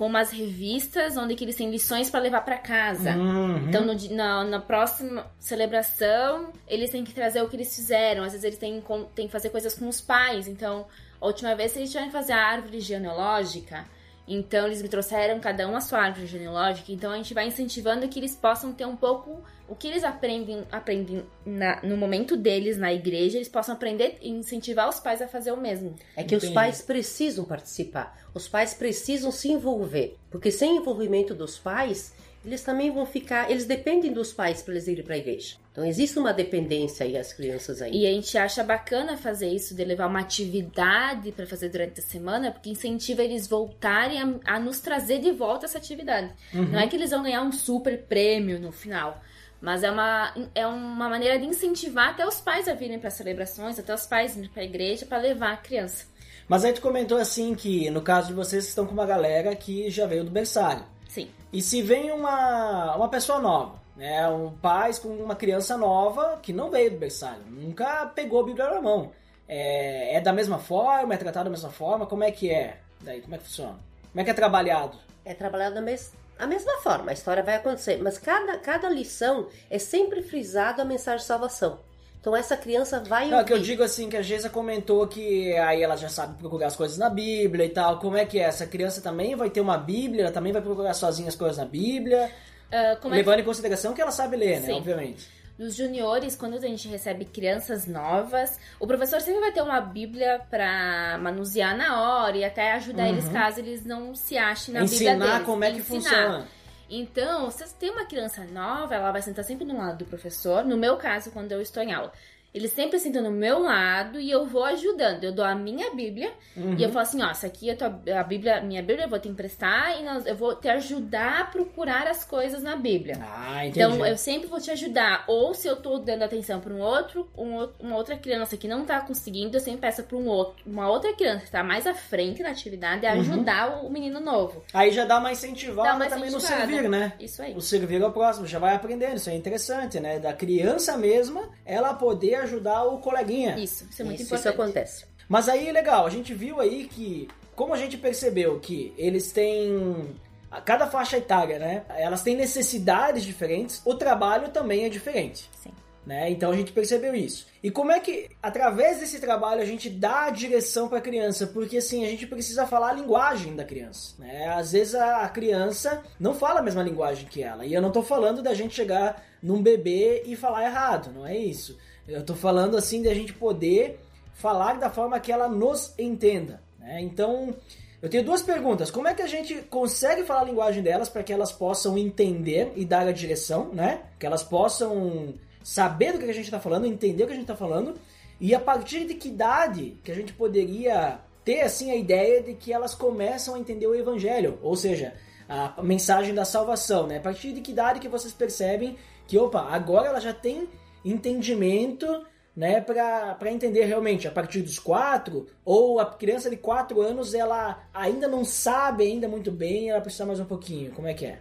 com 0.00 0.06
umas 0.06 0.30
revistas 0.30 1.14
onde 1.18 1.34
que 1.34 1.44
eles 1.44 1.56
têm 1.56 1.70
lições 1.70 2.08
para 2.08 2.20
levar 2.20 2.40
para 2.40 2.56
casa. 2.56 3.14
Uhum. 3.14 3.68
Então, 3.68 3.84
no 3.84 3.94
na, 4.14 4.44
na 4.44 4.58
próxima 4.58 5.30
celebração, 5.38 6.54
eles 6.66 6.88
têm 6.88 7.04
que 7.04 7.12
trazer 7.12 7.42
o 7.42 7.48
que 7.50 7.54
eles 7.54 7.76
fizeram. 7.76 8.24
Às 8.24 8.32
vezes, 8.32 8.44
eles 8.44 8.58
têm, 8.58 8.82
têm 9.14 9.26
que 9.26 9.32
fazer 9.32 9.50
coisas 9.50 9.74
com 9.74 9.86
os 9.86 10.00
pais. 10.00 10.48
Então, 10.48 10.86
a 11.20 11.26
última 11.26 11.54
vez, 11.54 11.76
eles 11.76 11.90
tiveram 11.90 12.06
que 12.06 12.14
fazer 12.14 12.32
a 12.32 12.42
árvore 12.42 12.80
genealógica. 12.80 13.84
Então, 14.32 14.66
eles 14.66 14.80
me 14.80 14.88
trouxeram 14.88 15.40
cada 15.40 15.66
um 15.68 15.74
a 15.74 15.80
sua 15.80 15.98
árvore 15.98 16.26
genealógica. 16.26 16.92
Então, 16.92 17.10
a 17.10 17.16
gente 17.16 17.34
vai 17.34 17.48
incentivando 17.48 18.06
que 18.08 18.18
eles 18.18 18.34
possam 18.36 18.72
ter 18.72 18.86
um 18.86 18.94
pouco 18.96 19.42
o 19.68 19.74
que 19.74 19.88
eles 19.88 20.04
aprendem, 20.04 20.62
aprendem 20.70 21.24
na- 21.44 21.80
no 21.82 21.96
momento 21.96 22.36
deles 22.36 22.76
na 22.78 22.92
igreja, 22.92 23.38
eles 23.38 23.48
possam 23.48 23.74
aprender 23.74 24.18
e 24.22 24.28
incentivar 24.30 24.88
os 24.88 25.00
pais 25.00 25.20
a 25.20 25.26
fazer 25.28 25.50
o 25.52 25.56
mesmo. 25.56 25.96
É 26.16 26.22
que 26.22 26.36
os 26.36 26.44
Entendi. 26.44 26.54
pais 26.54 26.80
precisam 26.80 27.44
participar, 27.44 28.16
os 28.32 28.46
pais 28.48 28.72
precisam 28.72 29.32
se 29.32 29.50
envolver, 29.50 30.16
porque 30.30 30.50
sem 30.52 30.76
envolvimento 30.76 31.34
dos 31.34 31.58
pais, 31.58 32.12
eles 32.44 32.62
também 32.62 32.90
vão 32.90 33.04
ficar, 33.04 33.50
eles 33.50 33.66
dependem 33.66 34.12
dos 34.12 34.32
pais 34.32 34.62
para 34.62 34.74
eles 34.74 34.88
irem 34.88 35.04
para 35.04 35.14
a 35.14 35.18
igreja. 35.18 35.56
Então 35.70 35.84
existe 35.84 36.18
uma 36.18 36.32
dependência 36.32 37.04
aí 37.04 37.16
as 37.16 37.32
crianças 37.32 37.82
aí. 37.82 37.92
E 37.94 38.06
a 38.06 38.10
gente 38.10 38.36
acha 38.38 38.64
bacana 38.64 39.16
fazer 39.16 39.48
isso, 39.48 39.74
de 39.74 39.84
levar 39.84 40.06
uma 40.06 40.20
atividade 40.20 41.32
para 41.32 41.46
fazer 41.46 41.68
durante 41.68 42.00
a 42.00 42.02
semana, 42.02 42.50
porque 42.50 42.70
incentiva 42.70 43.22
eles 43.22 43.46
voltarem 43.46 44.20
a, 44.20 44.54
a 44.56 44.60
nos 44.60 44.80
trazer 44.80 45.20
de 45.20 45.32
volta 45.32 45.66
essa 45.66 45.78
atividade. 45.78 46.32
Não 46.52 46.80
é 46.80 46.86
que 46.86 46.96
eles 46.96 47.10
vão 47.10 47.22
ganhar 47.22 47.42
um 47.42 47.52
super 47.52 48.02
prêmio 48.04 48.58
no 48.58 48.72
final, 48.72 49.20
mas 49.60 49.82
é 49.82 49.90
uma, 49.90 50.34
é 50.54 50.66
uma 50.66 51.08
maneira 51.08 51.38
de 51.38 51.44
incentivar 51.44 52.08
até 52.08 52.26
os 52.26 52.40
pais 52.40 52.66
a 52.66 52.74
virem 52.74 52.98
para 52.98 53.10
celebrações, 53.10 53.78
até 53.78 53.94
os 53.94 54.06
pais 54.06 54.34
irem 54.34 54.48
para 54.48 54.62
a 54.62 54.64
igreja 54.64 55.04
para 55.04 55.18
levar 55.18 55.52
a 55.52 55.56
criança. 55.58 56.06
Mas 56.48 56.64
aí 56.64 56.72
tu 56.72 56.80
comentou 56.80 57.18
assim 57.18 57.54
que, 57.54 57.90
no 57.90 58.02
caso 58.02 58.28
de 58.28 58.34
vocês, 58.34 58.66
estão 58.66 58.86
com 58.86 58.92
uma 58.92 59.06
galera 59.06 59.54
que 59.54 59.88
já 59.90 60.06
veio 60.06 60.24
do 60.24 60.30
berçário. 60.30 60.84
Sim. 61.10 61.28
E 61.52 61.60
se 61.60 61.82
vem 61.82 62.12
uma, 62.12 62.94
uma 62.94 63.08
pessoa 63.08 63.40
nova, 63.40 63.74
né? 63.96 64.28
Um 64.28 64.50
pai 64.50 64.94
com 64.94 65.08
uma 65.08 65.34
criança 65.34 65.76
nova 65.76 66.38
que 66.40 66.52
não 66.52 66.70
veio 66.70 66.92
do 66.92 66.98
berçário, 66.98 67.42
nunca 67.48 68.06
pegou 68.06 68.40
a 68.40 68.44
Bíblia 68.44 68.70
na 68.70 68.80
mão. 68.80 69.10
É, 69.48 70.16
é 70.16 70.20
da 70.20 70.32
mesma 70.32 70.58
forma? 70.58 71.12
É 71.12 71.16
tratado 71.16 71.44
da 71.44 71.50
mesma 71.50 71.70
forma? 71.70 72.06
Como 72.06 72.22
é 72.22 72.30
que 72.30 72.50
é? 72.50 72.78
Daí, 73.00 73.20
como 73.20 73.34
é 73.34 73.38
que 73.38 73.44
funciona? 73.44 73.78
Como 74.12 74.20
é 74.20 74.24
que 74.24 74.30
é 74.30 74.34
trabalhado? 74.34 74.96
É 75.24 75.34
trabalhado 75.34 75.74
da 75.74 75.80
mes 75.80 76.12
a 76.40 76.46
mesma 76.46 76.78
forma, 76.78 77.10
a 77.10 77.12
história 77.12 77.42
vai 77.42 77.56
acontecer, 77.56 77.98
mas 78.02 78.16
cada, 78.16 78.56
cada 78.56 78.88
lição 78.88 79.46
é 79.68 79.78
sempre 79.78 80.22
frisado 80.22 80.80
a 80.80 80.86
mensagem 80.86 81.20
de 81.20 81.26
salvação. 81.26 81.78
Então 82.20 82.36
essa 82.36 82.54
criança 82.56 83.00
vai 83.00 83.28
Não, 83.30 83.38
é 83.40 83.44
que 83.44 83.52
eu 83.52 83.56
ouvir. 83.56 83.68
digo 83.68 83.82
assim, 83.82 84.10
que 84.10 84.16
a 84.16 84.20
Geisa 84.22 84.50
comentou 84.50 85.06
que 85.06 85.56
aí 85.56 85.82
ela 85.82 85.96
já 85.96 86.08
sabe 86.10 86.36
procurar 86.38 86.66
as 86.66 86.76
coisas 86.76 86.98
na 86.98 87.08
Bíblia 87.08 87.64
e 87.64 87.70
tal. 87.70 87.98
Como 87.98 88.16
é 88.16 88.26
que 88.26 88.38
é? 88.38 88.42
Essa 88.42 88.66
criança 88.66 89.00
também 89.00 89.34
vai 89.34 89.48
ter 89.48 89.60
uma 89.62 89.78
Bíblia, 89.78 90.24
ela 90.24 90.32
também 90.32 90.52
vai 90.52 90.60
procurar 90.60 90.92
sozinha 90.92 91.28
as 91.28 91.34
coisas 91.36 91.56
na 91.56 91.64
Bíblia, 91.64 92.30
Ah, 92.70 92.96
como 93.00 93.14
é 93.14 93.18
que- 93.18 93.24
levando 93.24 93.40
em 93.40 93.44
consideração 93.44 93.94
que 93.94 94.02
ela 94.02 94.10
sabe 94.10 94.36
ler, 94.36 94.60
né? 94.60 94.66
Sim. 94.66 94.72
Obviamente. 94.74 95.40
Nos 95.58 95.74
juniores, 95.76 96.34
quando 96.36 96.54
a 96.56 96.60
gente 96.60 96.88
recebe 96.88 97.26
crianças 97.26 97.86
novas, 97.86 98.58
o 98.78 98.86
professor 98.86 99.20
sempre 99.20 99.40
vai 99.40 99.52
ter 99.52 99.60
uma 99.62 99.78
Bíblia 99.80 100.40
pra 100.50 101.18
manusear 101.20 101.76
na 101.76 102.00
hora 102.02 102.34
e 102.36 102.44
até 102.44 102.72
ajudar 102.72 103.08
eles 103.10 103.28
caso 103.28 103.60
eles 103.60 103.84
não 103.84 104.14
se 104.14 104.38
achem 104.38 104.72
na 104.72 104.80
Bíblia 104.80 105.10
Ensinar 105.12 105.32
deles. 105.32 105.46
como 105.46 105.62
é 105.64 105.70
que 105.70 105.78
Ensinar. 105.80 106.00
funciona. 106.02 106.48
Então, 106.92 107.48
se 107.52 107.72
tem 107.76 107.90
uma 107.90 108.04
criança 108.04 108.44
nova, 108.44 108.96
ela 108.96 109.12
vai 109.12 109.22
sentar 109.22 109.44
sempre 109.44 109.64
no 109.64 109.78
lado 109.78 109.98
do 109.98 110.06
professor. 110.06 110.64
No 110.64 110.76
meu 110.76 110.96
caso, 110.96 111.30
quando 111.30 111.52
eu 111.52 111.62
estou 111.62 111.80
em 111.82 111.92
aula. 111.92 112.12
Eles 112.52 112.72
sempre 112.72 112.98
sentam 112.98 113.22
no 113.22 113.30
meu 113.30 113.60
lado 113.60 114.18
e 114.18 114.30
eu 114.30 114.44
vou 114.46 114.64
ajudando. 114.64 115.22
Eu 115.24 115.32
dou 115.32 115.44
a 115.44 115.54
minha 115.54 115.94
Bíblia 115.94 116.32
Uhum. 116.56 116.74
e 116.76 116.82
eu 116.82 116.88
falo 116.90 117.00
assim, 117.02 117.22
ó, 117.22 117.30
essa 117.30 117.46
aqui 117.46 117.70
é 117.70 117.74
a, 117.74 117.76
tua, 117.76 118.00
a 118.18 118.22
Bíblia, 118.24 118.60
minha 118.60 118.82
Bíblia, 118.82 119.04
eu 119.04 119.08
vou 119.08 119.18
te 119.20 119.28
emprestar 119.28 120.00
e 120.00 120.02
nós- 120.04 120.26
eu 120.26 120.34
vou 120.34 120.54
te 120.56 120.68
ajudar 120.68 121.40
a 121.42 121.44
procurar 121.44 122.08
as 122.08 122.24
coisas 122.24 122.62
na 122.62 122.74
Bíblia. 122.76 123.18
Ah, 123.20 123.64
entendi. 123.66 123.78
Então, 123.84 124.04
eu 124.04 124.16
sempre 124.16 124.48
vou 124.48 124.60
te 124.60 124.70
ajudar. 124.70 125.24
Ou 125.28 125.54
se 125.54 125.68
eu 125.68 125.76
tô 125.76 125.98
dando 125.98 126.22
atenção 126.24 126.58
para 126.60 126.72
um 126.74 126.80
outro, 126.80 127.28
um 127.36 127.68
uma 127.78 127.96
outra 127.96 128.16
criança 128.16 128.56
que 128.56 128.66
não 128.66 128.84
tá 128.84 129.00
conseguindo, 129.00 129.56
eu 129.56 129.60
sempre 129.60 129.80
peço 129.82 130.02
para 130.02 130.16
um 130.16 130.26
outro, 130.26 130.62
uma 130.66 130.88
outra 130.88 131.12
criança 131.12 131.44
que 131.44 131.50
tá 131.50 131.62
mais 131.62 131.86
à 131.86 131.94
frente 131.94 132.42
na 132.42 132.50
atividade 132.50 133.06
a 133.06 133.14
Uhum. 133.14 133.20
ajudar 133.20 133.84
o 133.84 133.90
menino 133.90 134.18
novo. 134.20 134.62
Aí 134.74 134.90
já 134.90 135.04
dá 135.04 135.18
uma 135.18 135.30
incentivada 135.30 135.88
Dá 135.90 135.94
uma 135.96 136.06
também 136.06 136.30
no 136.30 136.38
incentivada. 136.38 136.66
servir, 136.66 136.88
né? 136.88 137.12
Isso 137.20 137.42
aí. 137.42 137.54
O 137.54 137.60
servir 137.60 138.02
ao 138.02 138.12
próximo, 138.12 138.46
já 138.46 138.58
vai 138.58 138.74
aprendendo, 138.74 139.16
isso 139.16 139.30
é 139.30 139.34
interessante, 139.34 140.00
né? 140.00 140.18
Da 140.18 140.32
criança 140.32 140.96
mesma, 140.96 141.48
ela 141.64 141.94
poder 141.94 142.39
ajudar 142.40 142.84
o 142.84 142.98
coleguinha. 142.98 143.58
Isso, 143.58 143.86
isso 143.90 144.02
é 144.02 144.04
muito 144.04 144.22
isso, 144.22 144.34
isso 144.34 144.48
importante. 144.48 144.62
acontece. 144.62 145.04
Mas 145.28 145.48
aí, 145.48 145.70
legal, 145.70 146.06
a 146.06 146.10
gente 146.10 146.34
viu 146.34 146.60
aí 146.60 146.88
que, 146.88 147.28
como 147.54 147.72
a 147.72 147.76
gente 147.76 147.96
percebeu 147.96 148.58
que 148.58 148.92
eles 148.96 149.30
têm. 149.30 150.14
a 150.50 150.60
Cada 150.60 150.86
faixa 150.88 151.18
etária, 151.18 151.58
né? 151.58 151.84
Elas 151.90 152.22
têm 152.22 152.34
necessidades 152.34 153.22
diferentes, 153.22 153.80
o 153.84 153.94
trabalho 153.94 154.48
também 154.48 154.84
é 154.84 154.88
diferente. 154.88 155.48
Sim. 155.62 155.70
Né? 156.04 156.30
Então 156.30 156.50
a 156.50 156.56
gente 156.56 156.72
percebeu 156.72 157.14
isso. 157.14 157.46
E 157.62 157.70
como 157.70 157.92
é 157.92 158.00
que, 158.00 158.30
através 158.42 158.98
desse 158.98 159.20
trabalho, 159.20 159.60
a 159.60 159.64
gente 159.64 159.88
dá 159.88 160.24
a 160.24 160.30
direção 160.30 160.88
para 160.88 160.98
a 160.98 161.00
criança? 161.00 161.46
Porque 161.46 161.76
assim, 161.76 162.04
a 162.04 162.08
gente 162.08 162.26
precisa 162.26 162.66
falar 162.66 162.88
a 162.88 162.94
linguagem 162.94 163.54
da 163.54 163.64
criança. 163.64 164.14
Né? 164.18 164.48
Às 164.48 164.72
vezes 164.72 164.94
a 164.94 165.28
criança 165.28 166.02
não 166.18 166.34
fala 166.34 166.60
a 166.60 166.62
mesma 166.62 166.82
linguagem 166.82 167.26
que 167.26 167.42
ela. 167.42 167.64
E 167.64 167.72
eu 167.72 167.82
não 167.82 167.92
tô 167.92 168.02
falando 168.02 168.42
da 168.42 168.54
gente 168.54 168.74
chegar 168.74 169.22
num 169.42 169.62
bebê 169.62 170.22
e 170.26 170.34
falar 170.34 170.64
errado, 170.64 171.12
não 171.12 171.26
é 171.26 171.36
isso. 171.36 171.78
Eu 172.10 172.24
tô 172.24 172.34
falando 172.34 172.76
assim 172.76 173.02
da 173.02 173.14
gente 173.14 173.32
poder 173.32 174.00
falar 174.34 174.74
da 174.74 174.90
forma 174.90 175.20
que 175.20 175.30
ela 175.30 175.48
nos 175.48 175.94
entenda. 175.96 176.60
Né? 176.78 177.00
Então, 177.02 177.54
eu 178.02 178.08
tenho 178.08 178.24
duas 178.24 178.42
perguntas. 178.42 178.90
Como 178.90 179.06
é 179.06 179.14
que 179.14 179.22
a 179.22 179.28
gente 179.28 179.54
consegue 179.70 180.24
falar 180.24 180.40
a 180.40 180.44
linguagem 180.44 180.82
delas 180.82 181.08
para 181.08 181.22
que 181.22 181.32
elas 181.32 181.52
possam 181.52 181.96
entender 181.96 182.72
e 182.74 182.84
dar 182.84 183.06
a 183.06 183.12
direção, 183.12 183.68
né? 183.72 184.02
Que 184.18 184.26
elas 184.26 184.42
possam 184.42 185.34
saber 185.62 186.12
do 186.12 186.18
que 186.18 186.24
a 186.24 186.32
gente 186.32 186.46
está 186.46 186.58
falando, 186.58 186.86
entender 186.86 187.22
o 187.22 187.26
que 187.26 187.32
a 187.32 187.36
gente 187.36 187.44
está 187.44 187.56
falando. 187.56 187.94
E 188.40 188.54
a 188.54 188.60
partir 188.60 189.04
de 189.04 189.14
que 189.14 189.28
idade 189.28 189.98
que 190.02 190.10
a 190.10 190.14
gente 190.14 190.32
poderia 190.32 191.20
ter 191.44 191.60
assim 191.60 191.90
a 191.90 191.96
ideia 191.96 192.42
de 192.42 192.54
que 192.54 192.72
elas 192.72 192.94
começam 192.94 193.54
a 193.54 193.58
entender 193.58 193.86
o 193.86 193.94
evangelho, 193.94 194.58
ou 194.62 194.74
seja, 194.74 195.14
a 195.48 195.82
mensagem 195.82 196.34
da 196.34 196.44
salvação, 196.44 197.06
né? 197.06 197.18
A 197.18 197.20
partir 197.20 197.52
de 197.52 197.60
que 197.60 197.72
idade 197.72 198.00
que 198.00 198.08
vocês 198.08 198.32
percebem 198.32 198.96
que, 199.26 199.38
opa, 199.38 199.60
agora 199.70 200.08
ela 200.08 200.20
já 200.20 200.32
tem 200.32 200.68
entendimento 201.04 202.24
né, 202.56 202.80
para 202.80 203.50
entender 203.50 203.84
realmente 203.84 204.26
a 204.28 204.30
partir 204.30 204.60
dos 204.62 204.78
quatro, 204.78 205.46
ou 205.64 205.98
a 206.00 206.06
criança 206.06 206.50
de 206.50 206.56
quatro 206.56 207.00
anos 207.00 207.32
ela 207.32 207.82
ainda 207.94 208.26
não 208.28 208.44
sabe 208.44 209.04
ainda 209.04 209.28
muito 209.28 209.50
bem, 209.50 209.90
ela 209.90 210.00
precisa 210.00 210.26
mais 210.26 210.40
um 210.40 210.44
pouquinho. 210.44 210.90
Como 210.92 211.06
é 211.08 211.14
que 211.14 211.26
é? 211.26 211.38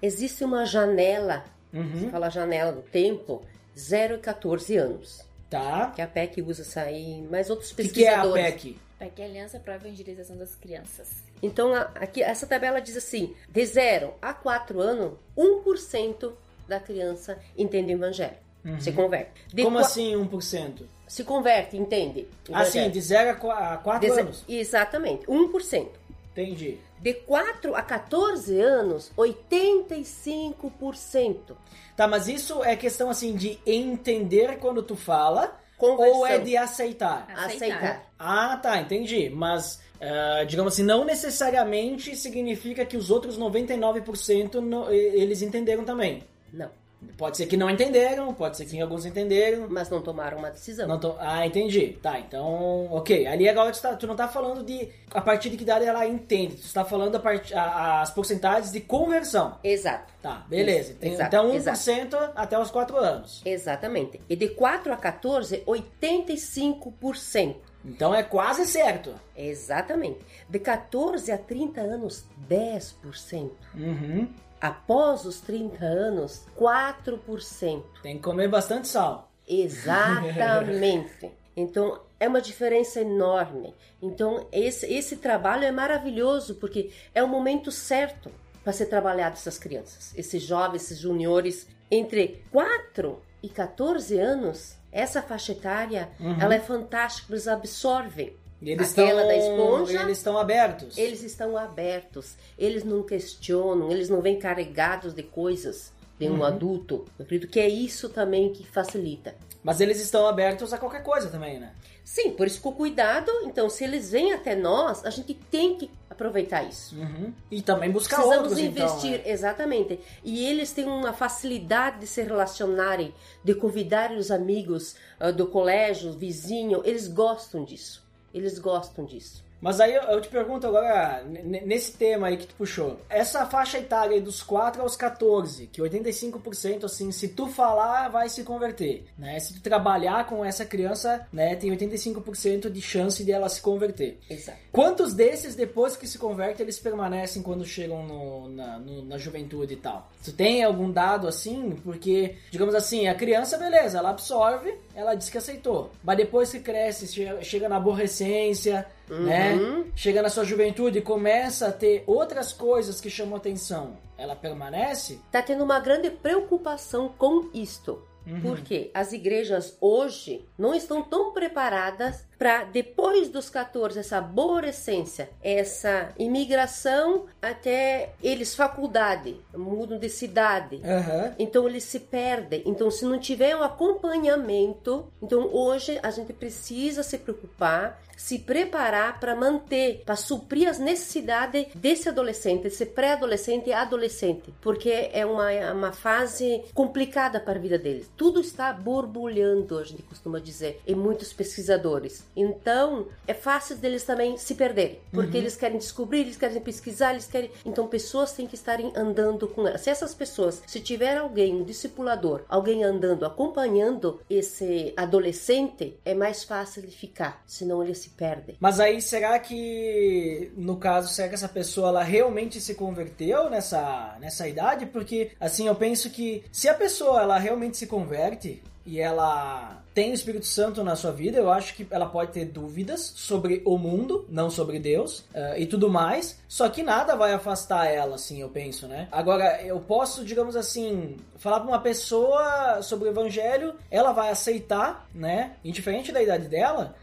Existe 0.00 0.44
uma 0.44 0.64
janela, 0.64 1.44
Uhum. 1.72 2.00
se 2.00 2.08
fala 2.10 2.28
janela 2.28 2.70
do 2.72 2.82
tempo, 2.82 3.42
0 3.78 4.16
e 4.16 4.18
14 4.18 4.76
anos. 4.76 5.24
Tá. 5.50 5.92
que 5.94 6.00
a 6.00 6.06
PEC 6.06 6.40
usa 6.40 6.62
isso 6.62 6.78
aí, 6.80 7.22
mas 7.30 7.50
outros 7.50 7.72
O 7.72 7.76
que, 7.76 7.86
que 7.88 8.04
é 8.06 8.14
a 8.14 8.22
pesquisadores. 8.22 8.52
PEC? 8.54 8.78
PEC 8.98 9.20
é 9.20 9.24
Aliança 9.26 9.60
para 9.60 9.74
a 9.74 9.76
Evangelização 9.76 10.34
das 10.38 10.54
Crianças. 10.54 11.08
Então, 11.42 11.74
aqui, 11.74 12.22
essa 12.22 12.46
tabela 12.46 12.80
diz 12.80 12.96
assim: 12.96 13.34
de 13.50 13.66
0 13.66 14.14
a 14.22 14.32
4 14.32 14.80
anos, 14.80 15.12
1% 15.36 16.32
da 16.66 16.80
criança 16.80 17.38
entende 17.54 17.92
o 17.92 17.96
evangelho. 17.98 18.36
Se 18.78 18.92
converte. 18.92 19.32
De 19.52 19.62
Uhum. 19.62 19.66
Como 19.68 19.78
qua- 19.78 19.86
assim 19.86 20.14
1%? 20.16 20.86
Se 21.08 21.24
converte, 21.24 21.76
entende? 21.76 22.28
Assim, 22.52 22.88
de 22.88 23.00
0 23.00 23.30
a 23.30 23.34
qua- 23.34 23.72
a 23.74 23.76
4 23.76 24.08
De 24.12 24.20
anos. 24.20 24.44
Exatamente, 24.48 25.26
1%. 25.28 25.90
Entendi. 26.30 26.78
De 27.00 27.12
4 27.12 27.74
a 27.74 27.82
14 27.82 28.58
anos, 28.60 29.10
85%. 29.16 31.56
Tá, 31.96 32.06
mas 32.08 32.28
isso 32.28 32.62
é 32.64 32.74
questão 32.76 33.10
assim 33.10 33.34
de 33.36 33.58
entender 33.66 34.56
quando 34.58 34.82
tu 34.82 34.96
fala 34.96 35.58
Conversão. 35.76 36.18
ou 36.18 36.26
é 36.26 36.38
de 36.38 36.56
aceitar? 36.56 37.26
aceitar. 37.36 38.06
Ah, 38.18 38.56
tá, 38.56 38.80
entendi. 38.80 39.28
Mas, 39.28 39.80
ah, 40.00 40.44
digamos 40.44 40.72
assim, 40.74 40.84
não 40.84 41.04
necessariamente 41.04 42.16
significa 42.16 42.86
que 42.86 42.96
os 42.96 43.10
outros 43.10 43.36
99% 43.36 44.60
no- 44.60 44.90
eles 44.90 45.42
entenderam 45.42 45.84
também. 45.84 46.22
Não, 46.52 46.70
Pode 47.16 47.36
ser 47.36 47.46
que 47.46 47.56
não 47.56 47.68
entenderam, 47.70 48.32
pode 48.34 48.56
ser 48.56 48.64
que 48.64 48.80
alguns 48.80 49.04
entenderam. 49.06 49.66
mas 49.68 49.88
não 49.90 50.00
tomaram 50.00 50.38
uma 50.38 50.50
decisão. 50.50 50.88
Não 50.88 50.98
tô- 50.98 51.14
Ah, 51.18 51.46
entendi. 51.46 51.98
Tá, 52.02 52.18
então, 52.18 52.88
ok. 52.92 53.26
Ali 53.26 53.48
agora 53.48 53.70
tu, 53.70 53.80
tá- 53.80 53.94
tu 53.96 54.06
não 54.06 54.16
tá 54.16 54.26
falando 54.28 54.62
de 54.64 54.88
a 55.12 55.20
partir 55.20 55.50
de 55.50 55.56
que 55.56 55.62
idade 55.62 55.84
ela 55.84 56.06
entende. 56.06 56.56
Tu 56.56 56.64
está 56.64 56.84
falando 56.84 57.16
a 57.16 57.20
part... 57.20 57.52
a- 57.54 58.00
as 58.02 58.10
porcentagens 58.10 58.72
de 58.72 58.80
conversão. 58.80 59.58
Exato. 59.62 60.12
Tá, 60.22 60.44
beleza. 60.48 60.90
Isso, 60.90 60.98
Tem- 61.00 61.12
exato, 61.12 61.28
então 61.36 61.50
1% 61.52 62.14
exato. 62.16 62.32
até 62.34 62.58
os 62.58 62.70
4 62.70 62.96
anos. 62.96 63.42
Exatamente. 63.44 64.20
E 64.28 64.34
de 64.36 64.48
4 64.48 64.92
a 64.92 64.96
14, 64.96 65.62
85%. 65.66 67.56
Então 67.84 68.14
é 68.14 68.22
quase 68.22 68.64
certo. 68.66 69.12
Exatamente. 69.36 70.20
De 70.48 70.58
14 70.58 71.32
a 71.32 71.38
30 71.38 71.80
anos, 71.80 72.24
10%. 72.48 73.50
Uhum. 73.74 74.28
Após 74.62 75.24
os 75.26 75.40
30 75.40 75.84
anos, 75.84 76.46
4%. 76.56 77.82
Tem 78.00 78.16
que 78.16 78.22
comer 78.22 78.46
bastante 78.46 78.86
sal. 78.86 79.28
Exatamente. 79.46 81.30
Então, 81.54 82.00
é 82.18 82.26
uma 82.26 82.40
diferença 82.40 83.02
enorme. 83.02 83.74
Então, 84.00 84.46
esse, 84.50 84.86
esse 84.86 85.18
trabalho 85.18 85.64
é 85.64 85.70
maravilhoso, 85.70 86.54
porque 86.54 86.90
é 87.14 87.22
o 87.22 87.28
momento 87.28 87.70
certo 87.70 88.30
para 88.64 88.72
ser 88.72 88.86
trabalhado 88.86 89.34
essas 89.34 89.58
crianças, 89.58 90.16
esses 90.16 90.42
jovens, 90.42 90.84
esses 90.84 90.98
juniores. 90.98 91.68
Entre 91.90 92.42
4 92.50 93.20
e 93.42 93.50
14 93.50 94.18
anos, 94.18 94.78
essa 94.90 95.20
faixa 95.20 95.52
etária, 95.52 96.08
ela 96.40 96.54
é 96.54 96.60
fantástica, 96.60 97.32
eles 97.32 97.46
absorvem. 97.46 98.34
E 98.62 98.70
eles 98.70 98.88
estão 98.88 99.06
da 99.16 99.36
esponja, 99.36 100.02
eles 100.02 100.18
estão 100.18 100.38
abertos. 100.38 100.96
Eles 100.96 101.22
estão 101.24 101.56
abertos, 101.56 102.36
eles 102.56 102.84
não 102.84 103.02
questionam, 103.02 103.90
eles 103.90 104.08
não 104.08 104.22
vêm 104.22 104.38
carregados 104.38 105.12
de 105.12 105.22
coisas 105.24 105.92
de 106.16 106.28
um 106.28 106.44
adulto. 106.44 107.04
Eu 107.18 107.24
acredito 107.24 107.50
que 107.50 107.58
é 107.58 107.68
isso 107.68 108.08
também 108.08 108.52
que 108.52 108.64
facilita. 108.64 109.34
Mas 109.64 109.80
eles 109.80 110.00
estão 110.00 110.26
abertos 110.26 110.72
a 110.72 110.78
qualquer 110.78 111.02
coisa 111.02 111.28
também, 111.28 111.58
né? 111.58 111.72
Sim, 112.04 112.32
por 112.32 112.46
isso 112.46 112.60
com 112.60 112.72
cuidado. 112.72 113.30
Então, 113.44 113.68
se 113.70 113.84
eles 113.84 114.10
vêm 114.10 114.32
até 114.32 114.54
nós, 114.56 115.04
a 115.04 115.10
gente 115.10 115.34
tem 115.34 115.76
que 115.76 115.90
aproveitar 116.10 116.62
isso. 116.64 116.96
Uhum. 116.96 117.32
E 117.50 117.62
também 117.62 117.90
buscar 117.90 118.16
Precisamos 118.16 118.48
outros, 118.48 118.64
investir, 118.64 119.14
então. 119.14 119.24
né? 119.24 119.30
exatamente. 119.30 120.00
E 120.24 120.44
eles 120.46 120.72
têm 120.72 120.84
uma 120.84 121.12
facilidade 121.12 122.00
de 122.00 122.06
se 122.06 122.22
relacionarem, 122.22 123.14
de 123.42 123.54
convidar 123.54 124.12
os 124.12 124.30
amigos 124.30 124.96
ah, 125.18 125.30
do 125.30 125.46
colégio, 125.46 126.12
vizinho. 126.12 126.82
Eles 126.84 127.06
gostam 127.06 127.64
disso. 127.64 128.02
Eles 128.32 128.58
gostam 128.58 129.04
disso. 129.04 129.44
Mas 129.62 129.80
aí 129.80 129.94
eu, 129.94 130.02
eu 130.02 130.20
te 130.20 130.28
pergunto 130.28 130.66
agora, 130.66 131.22
nesse 131.24 131.92
tema 131.92 132.26
aí 132.26 132.36
que 132.36 132.48
tu 132.48 132.54
puxou, 132.56 132.98
essa 133.08 133.46
faixa 133.46 133.78
etária 133.78 134.14
aí 134.16 134.20
dos 134.20 134.42
4 134.42 134.82
aos 134.82 134.96
14, 134.96 135.68
que 135.68 135.80
85% 135.80 136.84
assim, 136.84 137.12
se 137.12 137.28
tu 137.28 137.46
falar, 137.46 138.08
vai 138.08 138.28
se 138.28 138.42
converter, 138.42 139.04
né? 139.16 139.38
Se 139.38 139.54
tu 139.54 139.60
trabalhar 139.62 140.26
com 140.26 140.44
essa 140.44 140.64
criança, 140.64 141.26
né, 141.32 141.54
tem 141.54 141.70
85% 141.70 142.68
de 142.68 142.80
chance 142.82 143.22
de 143.24 143.30
ela 143.30 143.48
se 143.48 143.60
converter. 143.62 144.18
Exato. 144.28 144.58
Quantos 144.72 145.14
desses, 145.14 145.54
depois 145.54 145.96
que 145.96 146.08
se 146.08 146.18
convertem, 146.18 146.64
eles 146.64 146.80
permanecem 146.80 147.40
quando 147.40 147.64
chegam 147.64 148.02
no- 148.04 148.48
na, 148.48 148.78
no- 148.80 149.04
na 149.04 149.16
juventude 149.16 149.74
e 149.74 149.76
tal? 149.76 150.10
Tu 150.24 150.32
tem 150.32 150.64
algum 150.64 150.90
dado 150.90 151.28
assim? 151.28 151.76
Porque, 151.84 152.34
digamos 152.50 152.74
assim, 152.74 153.06
a 153.06 153.14
criança, 153.14 153.56
beleza, 153.56 153.98
ela 153.98 154.10
absorve, 154.10 154.74
ela 154.94 155.14
diz 155.14 155.30
que 155.30 155.38
aceitou. 155.38 155.90
Mas 156.02 156.16
depois 156.16 156.50
que 156.50 156.58
cresce, 156.58 157.06
che- 157.06 157.44
chega 157.44 157.68
na 157.68 157.76
aborrecência, 157.76 158.86
né? 159.08 159.84
Chega 159.94 160.22
na 160.22 160.28
sua 160.28 160.44
juventude 160.44 160.98
e 160.98 161.02
começa 161.02 161.68
a 161.68 161.72
ter 161.72 162.04
outras 162.06 162.52
coisas 162.52 163.00
que 163.00 163.10
chamam 163.10 163.36
atenção. 163.36 163.96
Ela 164.16 164.36
permanece? 164.36 165.20
Está 165.26 165.42
tendo 165.42 165.64
uma 165.64 165.80
grande 165.80 166.10
preocupação 166.10 167.08
com 167.16 167.50
isto. 167.52 168.06
Porque 168.40 168.90
as 168.94 169.12
igrejas 169.12 169.76
hoje 169.80 170.46
não 170.56 170.74
estão 170.74 171.02
tão 171.02 171.32
preparadas 171.32 172.24
para, 172.42 172.64
depois 172.64 173.28
dos 173.28 173.48
14, 173.48 174.00
essa 174.00 174.18
aborrecência, 174.18 175.30
essa 175.40 176.08
imigração 176.18 177.26
até 177.40 178.14
eles 178.20 178.52
faculdade, 178.56 179.36
mudam 179.56 179.96
de 179.96 180.08
cidade. 180.08 180.80
Aham. 180.84 181.36
Então 181.38 181.68
eles 181.68 181.84
se 181.84 182.00
perdem. 182.00 182.64
Então, 182.66 182.90
se 182.90 183.04
não 183.04 183.16
tiver 183.20 183.54
um 183.54 183.62
acompanhamento, 183.62 185.06
então 185.22 185.54
hoje 185.54 186.00
a 186.02 186.10
gente 186.10 186.32
precisa 186.32 187.04
se 187.04 187.16
preocupar, 187.16 188.02
se 188.16 188.38
preparar 188.38 189.18
para 189.18 189.34
manter, 189.34 190.02
para 190.04 190.16
suprir 190.16 190.68
as 190.68 190.78
necessidades 190.78 191.66
desse 191.74 192.08
adolescente, 192.08 192.62
desse 192.62 192.86
pré-adolescente 192.86 193.68
e 193.68 193.72
adolescente, 193.72 194.54
porque 194.60 195.10
é 195.12 195.26
uma, 195.26 195.50
é 195.50 195.72
uma 195.72 195.92
fase 195.92 196.62
complicada 196.72 197.40
para 197.40 197.58
a 197.58 197.62
vida 197.62 197.78
deles. 197.78 198.10
Tudo 198.16 198.40
está 198.40 198.72
borbulhando, 198.72 199.78
a 199.78 199.84
gente 199.84 200.02
costuma 200.02 200.38
dizer, 200.38 200.80
em 200.86 200.94
muitos 200.94 201.32
pesquisadores. 201.32 202.24
Então, 202.36 203.06
é 203.26 203.34
fácil 203.34 203.76
deles 203.76 204.04
também 204.04 204.36
se 204.36 204.54
perderem, 204.54 204.98
porque 205.12 205.36
eles 205.36 205.56
querem 205.56 205.78
descobrir, 205.78 206.20
eles 206.20 206.36
querem 206.36 206.60
pesquisar, 206.60 207.12
eles 207.12 207.26
querem. 207.26 207.50
Então, 207.64 207.86
pessoas 207.86 208.32
têm 208.32 208.46
que 208.46 208.54
estarem 208.54 208.92
andando 208.96 209.46
com 209.48 209.66
elas. 209.66 209.82
Se 209.82 209.90
essas 209.90 210.14
pessoas, 210.14 210.62
se 210.66 210.80
tiver 210.80 211.16
alguém, 211.16 211.54
um 211.54 211.64
discipulador, 211.64 212.42
alguém 212.48 212.84
andando, 212.84 213.24
acompanhando 213.24 214.20
esse 214.28 214.92
adolescente, 214.96 215.98
é 216.04 216.14
mais 216.14 216.44
fácil 216.44 216.82
ele 216.82 216.92
ficar, 216.92 217.42
senão 217.46 217.82
ele 217.82 217.94
se 217.94 218.10
perde. 218.10 218.56
Mas 218.60 218.80
aí, 218.80 219.00
será 219.00 219.38
que, 219.38 220.52
no 220.56 220.76
caso, 220.76 221.12
será 221.12 221.28
que 221.28 221.34
essa 221.34 221.48
pessoa 221.48 221.88
ela 221.88 222.02
realmente 222.02 222.60
se 222.60 222.74
converteu 222.74 223.50
nessa, 223.50 224.16
nessa 224.20 224.48
idade? 224.48 224.86
Porque, 224.86 225.32
assim, 225.38 225.66
eu 225.66 225.74
penso 225.74 226.10
que 226.10 226.44
se 226.50 226.68
a 226.68 226.74
pessoa 226.74 227.22
ela 227.22 227.38
realmente 227.38 227.76
se 227.76 227.86
converte 227.86 228.62
e 228.84 229.00
ela 229.00 229.82
tem 229.94 230.10
o 230.10 230.14
Espírito 230.14 230.46
Santo 230.46 230.82
na 230.82 230.96
sua 230.96 231.12
vida, 231.12 231.38
eu 231.38 231.50
acho 231.50 231.74
que 231.74 231.86
ela 231.90 232.06
pode 232.06 232.32
ter 232.32 232.44
dúvidas 232.44 233.12
sobre 233.14 233.62
o 233.64 233.76
mundo, 233.76 234.26
não 234.28 234.50
sobre 234.50 234.78
Deus 234.78 235.24
eh, 235.34 235.60
e 235.60 235.66
tudo 235.66 235.90
mais. 235.90 236.40
Só 236.48 236.68
que 236.68 236.82
nada 236.82 237.14
vai 237.16 237.32
afastar 237.32 237.86
ela, 237.86 238.14
assim, 238.14 238.40
eu 238.40 238.48
penso, 238.48 238.86
né? 238.86 239.08
Agora, 239.12 239.62
eu 239.62 239.80
posso, 239.80 240.24
digamos 240.24 240.56
assim, 240.56 241.16
falar 241.36 241.60
pra 241.60 241.68
uma 241.68 241.80
pessoa 241.80 242.80
sobre 242.82 243.08
o 243.08 243.10
Evangelho, 243.10 243.74
ela 243.90 244.12
vai 244.12 244.30
aceitar, 244.30 245.08
né? 245.14 245.52
Indiferente 245.64 246.12
da 246.12 246.22
idade 246.22 246.48
dela, 246.48 246.94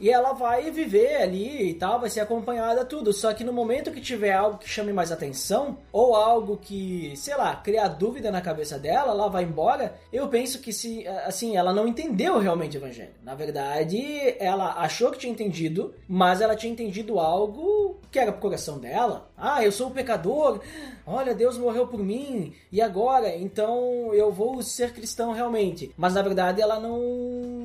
e 0.00 0.10
ela 0.10 0.32
vai 0.32 0.70
viver 0.70 1.16
ali 1.16 1.70
e 1.70 1.74
tal, 1.74 2.00
vai 2.00 2.10
ser 2.10 2.20
acompanhada 2.20 2.84
tudo. 2.84 3.12
Só 3.12 3.32
que 3.32 3.44
no 3.44 3.52
momento 3.52 3.92
que 3.92 4.00
tiver 4.00 4.32
algo 4.32 4.58
que 4.58 4.68
chame 4.68 4.92
mais 4.92 5.10
atenção, 5.12 5.78
ou 5.92 6.14
algo 6.14 6.56
que, 6.56 7.12
sei 7.16 7.36
lá, 7.36 7.56
criar 7.56 7.88
dúvida 7.88 8.30
na 8.30 8.40
cabeça 8.40 8.78
dela, 8.78 9.12
ela 9.12 9.28
vai 9.28 9.44
embora. 9.44 9.94
Eu 10.12 10.28
penso 10.28 10.60
que 10.60 10.72
se, 10.72 11.06
assim, 11.26 11.56
ela 11.56 11.72
não 11.72 11.86
entendeu 11.86 12.33
realmente 12.38 12.76
o 12.76 12.80
evangelho. 12.80 13.14
Na 13.22 13.34
verdade, 13.34 14.02
ela 14.38 14.74
achou 14.80 15.10
que 15.10 15.18
tinha 15.18 15.32
entendido, 15.32 15.94
mas 16.08 16.40
ela 16.40 16.56
tinha 16.56 16.72
entendido 16.72 17.18
algo 17.18 17.98
que 18.10 18.18
era 18.18 18.32
pro 18.32 18.40
coração 18.40 18.78
dela. 18.78 19.30
Ah, 19.36 19.64
eu 19.64 19.72
sou 19.72 19.88
um 19.88 19.92
pecador. 19.92 20.60
Olha, 21.06 21.34
Deus 21.34 21.58
morreu 21.58 21.86
por 21.86 21.98
mim. 21.98 22.54
E 22.70 22.80
agora? 22.80 23.34
Então 23.36 24.14
eu 24.14 24.32
vou 24.32 24.62
ser 24.62 24.92
cristão 24.92 25.32
realmente. 25.32 25.92
Mas 25.96 26.14
na 26.14 26.22
verdade 26.22 26.62
ela 26.62 26.78
não 26.78 26.98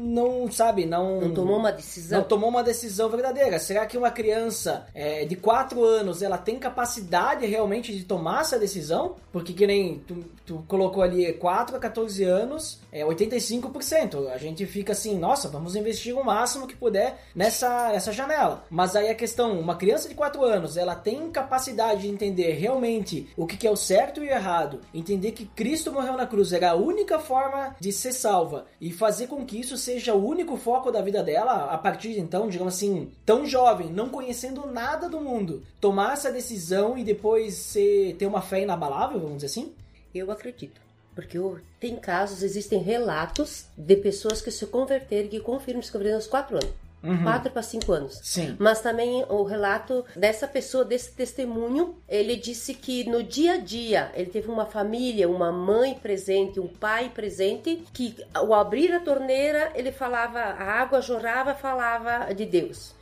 não 0.09 0.51
sabe, 0.51 0.85
não 0.85 1.21
Não 1.21 1.33
tomou 1.33 1.57
uma 1.57 1.71
decisão. 1.71 2.19
não 2.19 2.27
tomou 2.27 2.49
uma 2.49 2.63
decisão 2.63 3.07
verdadeira. 3.07 3.59
Será 3.59 3.85
que 3.85 3.97
uma 3.97 4.09
criança 4.09 4.87
é, 4.95 5.25
de 5.25 5.35
4 5.35 5.83
anos 5.83 6.21
ela 6.23 6.37
tem 6.37 6.57
capacidade 6.57 7.45
realmente 7.45 7.95
de 7.95 8.03
tomar 8.03 8.41
essa 8.41 8.57
decisão? 8.57 9.15
Porque 9.31 9.53
que 9.53 9.67
nem 9.67 9.99
tu, 9.99 10.25
tu 10.45 10.65
colocou 10.67 11.03
ali 11.03 11.31
4 11.33 11.75
a 11.75 11.79
14 11.79 12.23
anos, 12.23 12.79
é 12.91 13.05
85%. 13.05 14.27
A 14.31 14.37
gente 14.37 14.65
fica 14.65 14.93
assim, 14.93 15.17
nossa, 15.17 15.47
vamos 15.47 15.75
investir 15.75 16.17
o 16.17 16.23
máximo 16.25 16.65
que 16.67 16.75
puder 16.75 17.19
nessa, 17.35 17.89
nessa 17.89 18.11
janela. 18.11 18.63
Mas 18.69 18.95
aí 18.95 19.09
a 19.09 19.15
questão, 19.15 19.59
uma 19.59 19.75
criança 19.75 20.09
de 20.09 20.15
4 20.15 20.43
anos, 20.43 20.75
ela 20.75 20.95
tem 20.95 21.29
capacidade 21.29 21.68
de 21.95 22.07
entender 22.07 22.53
realmente 22.53 23.27
o 23.35 23.45
que, 23.45 23.67
é 23.67 23.71
o 23.71 23.75
certo 23.75 24.23
e 24.23 24.27
o 24.27 24.31
errado, 24.31 24.81
entender 24.93 25.31
que 25.31 25.45
Cristo 25.45 25.91
morreu 25.91 26.17
na 26.17 26.27
cruz 26.27 26.53
era 26.53 26.71
a 26.71 26.75
única 26.75 27.19
forma 27.19 27.75
de 27.79 27.91
ser 27.91 28.13
salva 28.13 28.65
e 28.79 28.91
fazer 28.91 29.27
com 29.27 29.45
que 29.45 29.59
isso 29.59 29.77
seja 29.77 30.13
o 30.13 30.25
único 30.25 30.57
foco 30.57 30.91
da 30.91 31.01
vida 31.01 31.23
dela, 31.23 31.65
a 31.65 31.77
partir 31.77 32.13
de 32.13 32.19
então, 32.19 32.49
digamos 32.49 32.75
assim, 32.75 33.11
tão 33.25 33.45
jovem, 33.45 33.89
não 33.89 34.09
conhecendo 34.09 34.65
nada 34.67 35.09
do 35.09 35.19
mundo, 35.19 35.63
tomar 35.79 36.13
essa 36.13 36.31
decisão 36.31 36.97
e 36.97 37.03
depois 37.03 37.55
ser, 37.55 38.15
ter 38.17 38.25
uma 38.25 38.41
fé 38.41 38.61
inabalável, 38.61 39.19
vamos 39.19 39.37
dizer 39.37 39.47
assim? 39.47 39.73
Eu 40.13 40.31
acredito. 40.31 40.81
Porque 41.15 41.37
tem 41.79 41.95
casos, 41.97 42.43
existem 42.43 42.81
relatos 42.81 43.65
de 43.75 43.95
pessoas 43.97 44.41
que 44.41 44.51
se 44.51 44.65
converteram 44.67 45.29
e 45.31 45.39
confirmam 45.39 45.81
se 45.81 45.91
converteram 45.91 46.17
aos 46.17 46.27
4 46.27 46.55
anos. 46.55 46.88
4 47.23 47.51
para 47.51 47.61
5 47.61 47.91
anos. 47.91 48.19
Sim. 48.23 48.55
Mas 48.59 48.81
também 48.81 49.23
o 49.29 49.43
relato 49.43 50.03
dessa 50.15 50.47
pessoa, 50.47 50.83
desse 50.83 51.11
testemunho, 51.13 51.95
ele 52.07 52.35
disse 52.35 52.73
que 52.73 53.03
no 53.09 53.23
dia 53.23 53.53
a 53.53 53.57
dia 53.57 54.11
ele 54.13 54.29
teve 54.29 54.49
uma 54.49 54.65
família, 54.65 55.29
uma 55.29 55.51
mãe 55.51 55.93
presente, 55.95 56.59
um 56.59 56.67
pai 56.67 57.09
presente, 57.09 57.83
que 57.93 58.15
ao 58.33 58.53
abrir 58.53 58.91
a 58.93 58.99
torneira 58.99 59.71
ele 59.75 59.91
falava, 59.91 60.39
a 60.39 60.63
água 60.81 61.01
jorrava, 61.01 61.53
falava 61.53 62.33
de 62.33 62.45
Deus. 62.45 62.97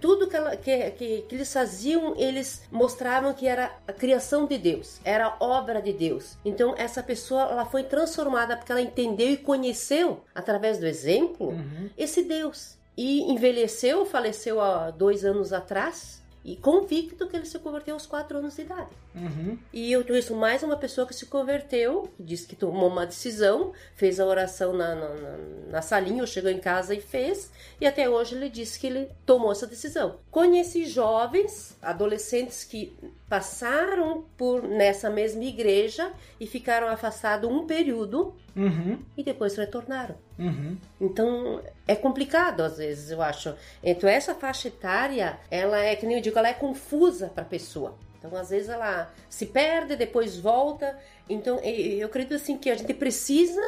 Tudo 0.00 0.26
que, 0.26 0.34
ela- 0.36 0.56
que, 0.56 0.90
que, 0.90 1.22
que 1.22 1.34
eles 1.36 1.52
faziam, 1.52 2.16
eles 2.18 2.62
mostravam 2.72 3.32
que 3.32 3.46
era 3.46 3.70
a 3.86 3.92
criação 3.92 4.44
de 4.44 4.58
Deus, 4.58 5.00
era 5.04 5.36
obra 5.38 5.80
de 5.80 5.92
Deus. 5.92 6.36
Então 6.44 6.74
essa 6.76 7.00
pessoa 7.00 7.42
ela 7.42 7.64
foi 7.64 7.84
transformada 7.84 8.56
porque 8.56 8.72
ela 8.72 8.80
entendeu 8.80 9.30
e 9.30 9.36
conheceu 9.36 10.24
através 10.34 10.78
do 10.78 10.86
exemplo 10.86 11.54
esse 11.96 12.24
Deus 12.24 12.76
e 12.96 13.22
envelheceu, 13.32 14.04
faleceu 14.04 14.60
há 14.60 14.90
dois 14.90 15.24
anos 15.24 15.52
atrás 15.52 16.20
e 16.44 16.56
convicto 16.56 17.28
que 17.28 17.36
ele 17.36 17.46
se 17.46 17.56
converteu 17.60 17.94
aos 17.94 18.04
quatro 18.04 18.36
anos 18.38 18.56
de 18.56 18.62
idade. 18.62 18.90
Uhum. 19.14 19.56
E 19.72 19.92
eu 19.92 20.04
conheço 20.04 20.34
mais 20.34 20.62
uma 20.64 20.76
pessoa 20.76 21.06
que 21.06 21.14
se 21.14 21.26
converteu, 21.26 22.10
disse 22.18 22.48
que 22.48 22.56
tomou 22.56 22.88
uma 22.88 23.06
decisão, 23.06 23.72
fez 23.94 24.18
a 24.18 24.26
oração 24.26 24.72
na, 24.72 24.92
na, 24.94 25.08
na- 25.14 25.38
na 25.70 25.82
salinha, 25.82 26.20
ou 26.20 26.26
chegou 26.26 26.50
em 26.50 26.58
casa 26.58 26.94
e 26.96 27.00
fez, 27.00 27.50
e 27.80 27.86
até 27.86 28.10
hoje 28.10 28.34
ele 28.34 28.48
disse 28.48 28.76
que 28.78 28.88
ele 28.88 29.08
tomou 29.24 29.52
essa 29.52 29.68
decisão. 29.68 30.18
Conheci 30.32 30.84
jovens, 30.84 31.76
adolescentes 31.80 32.64
que 32.64 32.92
passaram 33.32 34.26
por 34.36 34.62
nessa 34.62 35.08
mesma 35.08 35.42
igreja 35.42 36.12
e 36.38 36.46
ficaram 36.46 36.86
afastados 36.88 37.50
um 37.50 37.66
período 37.66 38.34
Uhum. 38.54 39.02
e 39.16 39.24
depois 39.24 39.56
retornaram. 39.56 40.16
Uhum. 40.38 40.76
Então 41.00 41.62
é 41.88 41.96
complicado 41.96 42.60
às 42.60 42.76
vezes, 42.76 43.10
eu 43.10 43.22
acho. 43.22 43.54
Então 43.82 44.06
essa 44.06 44.34
faixa 44.34 44.68
etária, 44.68 45.40
ela 45.50 45.78
é 45.78 45.96
que 45.96 46.04
nem 46.04 46.16
eu 46.16 46.22
digo, 46.22 46.38
ela 46.38 46.48
é 46.48 46.52
confusa 46.52 47.28
para 47.28 47.42
a 47.42 47.46
pessoa. 47.46 47.96
Então 48.18 48.36
às 48.36 48.50
vezes 48.50 48.68
ela 48.68 49.10
se 49.30 49.46
perde, 49.46 49.96
depois 49.96 50.36
volta. 50.36 50.98
Então 51.26 51.58
eu 51.60 52.06
acredito 52.08 52.34
assim 52.34 52.58
que 52.58 52.68
a 52.68 52.74
gente 52.74 52.92
precisa 52.92 53.62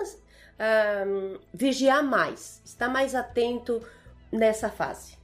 ah, 0.58 1.04
vigiar 1.54 2.04
mais, 2.04 2.60
estar 2.66 2.90
mais 2.90 3.14
atento 3.14 3.82
nessa 4.30 4.68
fase. 4.68 5.16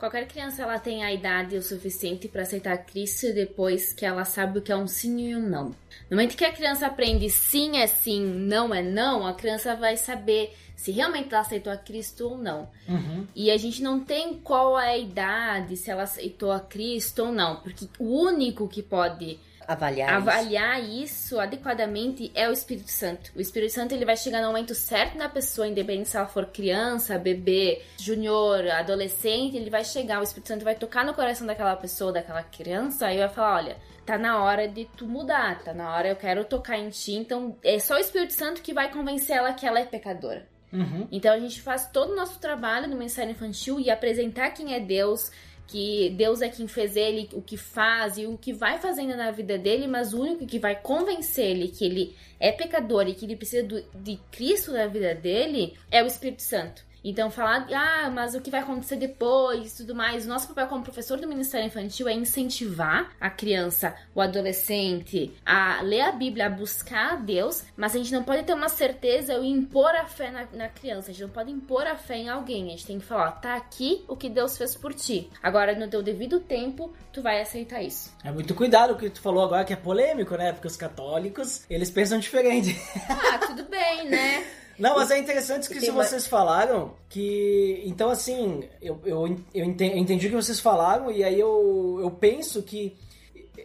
Qualquer 0.00 0.26
criança 0.26 0.62
ela 0.62 0.78
tem 0.78 1.04
a 1.04 1.12
idade 1.12 1.54
o 1.58 1.62
suficiente 1.62 2.26
para 2.26 2.40
aceitar 2.40 2.78
Cristo 2.86 3.34
depois 3.34 3.92
que 3.92 4.06
ela 4.06 4.24
sabe 4.24 4.58
o 4.58 4.62
que 4.62 4.72
é 4.72 4.76
um 4.76 4.86
sim 4.86 5.28
e 5.28 5.36
um 5.36 5.46
não. 5.46 5.66
No 6.08 6.16
momento 6.16 6.38
que 6.38 6.44
a 6.46 6.50
criança 6.50 6.86
aprende 6.86 7.28
sim 7.28 7.76
é 7.76 7.86
sim, 7.86 8.24
não 8.24 8.74
é 8.74 8.82
não, 8.82 9.26
a 9.26 9.34
criança 9.34 9.76
vai 9.76 9.98
saber 9.98 10.56
se 10.74 10.90
realmente 10.90 11.28
ela 11.30 11.42
aceitou 11.42 11.70
a 11.70 11.76
Cristo 11.76 12.30
ou 12.30 12.38
não. 12.38 12.66
Uhum. 12.88 13.26
E 13.36 13.50
a 13.50 13.58
gente 13.58 13.82
não 13.82 14.00
tem 14.00 14.38
qual 14.38 14.80
é 14.80 14.92
a 14.92 14.98
idade, 14.98 15.76
se 15.76 15.90
ela 15.90 16.04
aceitou 16.04 16.50
a 16.50 16.60
Cristo 16.60 17.26
ou 17.26 17.32
não, 17.32 17.56
porque 17.56 17.86
o 17.98 18.22
único 18.22 18.66
que 18.68 18.82
pode 18.82 19.38
Avaliar. 19.72 20.08
isso. 20.08 20.16
avaliar 20.16 20.82
isso 20.82 21.40
adequadamente 21.40 22.32
é 22.34 22.48
o 22.48 22.52
Espírito 22.52 22.90
Santo. 22.90 23.30
O 23.36 23.40
Espírito 23.40 23.72
Santo 23.72 23.94
ele 23.94 24.04
vai 24.04 24.16
chegar 24.16 24.40
no 24.40 24.48
momento 24.48 24.74
certo 24.74 25.16
na 25.16 25.28
pessoa, 25.28 25.68
independente 25.68 26.08
se 26.08 26.16
ela 26.16 26.26
for 26.26 26.46
criança, 26.46 27.18
bebê, 27.18 27.82
júnior, 27.96 28.68
adolescente, 28.68 29.56
ele 29.56 29.70
vai 29.70 29.84
chegar, 29.84 30.20
o 30.20 30.24
Espírito 30.24 30.48
Santo 30.48 30.64
vai 30.64 30.74
tocar 30.74 31.04
no 31.04 31.14
coração 31.14 31.46
daquela 31.46 31.76
pessoa, 31.76 32.12
daquela 32.12 32.42
criança, 32.42 33.12
e 33.12 33.18
vai 33.18 33.28
falar, 33.28 33.56
olha, 33.56 33.76
tá 34.04 34.18
na 34.18 34.42
hora 34.42 34.66
de 34.66 34.86
tu 34.96 35.06
mudar, 35.06 35.62
tá 35.62 35.72
na 35.72 35.94
hora 35.94 36.08
eu 36.08 36.16
quero 36.16 36.44
tocar 36.44 36.76
em 36.76 36.90
ti, 36.90 37.12
então 37.12 37.56
é 37.62 37.78
só 37.78 37.94
o 37.94 37.98
Espírito 38.00 38.32
Santo 38.32 38.62
que 38.62 38.74
vai 38.74 38.90
convencer 38.90 39.36
ela 39.36 39.52
que 39.52 39.66
ela 39.66 39.78
é 39.78 39.84
pecadora. 39.84 40.46
Uhum. 40.72 41.08
Então 41.10 41.32
a 41.32 41.38
gente 41.38 41.60
faz 41.60 41.88
todo 41.90 42.12
o 42.12 42.16
nosso 42.16 42.38
trabalho 42.38 42.88
no 42.88 42.96
Ministério 42.96 43.32
Infantil 43.32 43.80
e 43.80 43.90
apresentar 43.90 44.50
quem 44.50 44.74
é 44.74 44.80
Deus, 44.80 45.30
que 45.70 46.10
Deus 46.10 46.42
é 46.42 46.48
quem 46.48 46.66
fez 46.66 46.96
ele, 46.96 47.28
o 47.32 47.40
que 47.40 47.56
faz 47.56 48.18
e 48.18 48.26
o 48.26 48.36
que 48.36 48.52
vai 48.52 48.78
fazendo 48.78 49.16
na 49.16 49.30
vida 49.30 49.56
dele, 49.56 49.86
mas 49.86 50.12
o 50.12 50.20
único 50.20 50.46
que 50.46 50.58
vai 50.58 50.74
convencer 50.74 51.46
ele 51.50 51.68
que 51.68 51.84
ele 51.84 52.16
é 52.40 52.50
pecador 52.50 53.06
e 53.08 53.14
que 53.14 53.24
ele 53.24 53.36
precisa 53.36 53.62
do- 53.62 53.84
de 53.94 54.18
Cristo 54.32 54.72
na 54.72 54.86
vida 54.86 55.14
dele 55.14 55.74
é 55.90 56.02
o 56.02 56.06
Espírito 56.06 56.42
Santo. 56.42 56.82
Então, 57.02 57.30
falar, 57.30 57.66
ah, 57.72 58.10
mas 58.10 58.34
o 58.34 58.40
que 58.40 58.50
vai 58.50 58.60
acontecer 58.60 58.96
depois 58.96 59.74
e 59.74 59.76
tudo 59.78 59.94
mais. 59.94 60.24
O 60.24 60.28
nosso 60.28 60.48
papel 60.48 60.66
como 60.66 60.82
professor 60.82 61.18
do 61.18 61.26
Ministério 61.26 61.66
Infantil 61.66 62.08
é 62.08 62.12
incentivar 62.12 63.10
a 63.20 63.30
criança, 63.30 63.94
o 64.14 64.20
adolescente, 64.20 65.32
a 65.44 65.80
ler 65.82 66.02
a 66.02 66.12
Bíblia, 66.12 66.46
a 66.46 66.50
buscar 66.50 67.12
a 67.12 67.16
Deus, 67.16 67.64
mas 67.76 67.94
a 67.94 67.98
gente 67.98 68.12
não 68.12 68.22
pode 68.22 68.42
ter 68.42 68.54
uma 68.54 68.68
certeza 68.68 69.34
ou 69.34 69.44
impor 69.44 69.94
a 69.94 70.04
fé 70.04 70.30
na, 70.30 70.46
na 70.52 70.68
criança. 70.68 71.10
A 71.10 71.14
gente 71.14 71.22
não 71.22 71.30
pode 71.30 71.50
impor 71.50 71.86
a 71.86 71.96
fé 71.96 72.16
em 72.16 72.28
alguém. 72.28 72.66
A 72.66 72.70
gente 72.70 72.86
tem 72.86 72.98
que 72.98 73.04
falar, 73.04 73.28
ó, 73.28 73.30
tá 73.32 73.56
aqui 73.56 74.04
o 74.06 74.16
que 74.16 74.28
Deus 74.28 74.56
fez 74.56 74.74
por 74.74 74.92
ti. 74.94 75.30
Agora, 75.42 75.74
no 75.74 75.88
teu 75.88 76.02
devido 76.02 76.40
tempo, 76.40 76.92
tu 77.12 77.22
vai 77.22 77.40
aceitar 77.40 77.82
isso. 77.82 78.12
É 78.24 78.30
muito 78.30 78.54
cuidado 78.54 78.92
o 78.92 78.96
que 78.96 79.10
tu 79.10 79.20
falou 79.20 79.44
agora, 79.44 79.64
que 79.64 79.72
é 79.72 79.76
polêmico, 79.76 80.36
né? 80.36 80.52
Porque 80.52 80.66
os 80.66 80.76
católicos, 80.76 81.64
eles 81.70 81.90
pensam 81.90 82.18
diferente. 82.18 82.76
Ah, 83.08 83.38
tudo 83.38 83.64
bem, 83.64 84.08
né? 84.08 84.46
Não, 84.80 84.96
mas 84.96 85.10
é 85.10 85.18
interessante 85.18 85.68
que 85.68 85.74
se 85.80 85.90
vocês 85.90 86.26
falaram 86.26 86.92
que. 87.08 87.82
Então, 87.86 88.10
assim, 88.10 88.64
eu, 88.80 88.98
eu, 89.04 89.36
eu 89.54 89.64
enten- 89.64 89.92
eu 89.92 89.98
entendi 89.98 90.26
o 90.26 90.30
que 90.30 90.36
vocês 90.36 90.58
falaram 90.58 91.10
e 91.10 91.22
aí 91.22 91.38
eu, 91.38 91.98
eu 92.02 92.10
penso 92.10 92.62
que. 92.62 92.96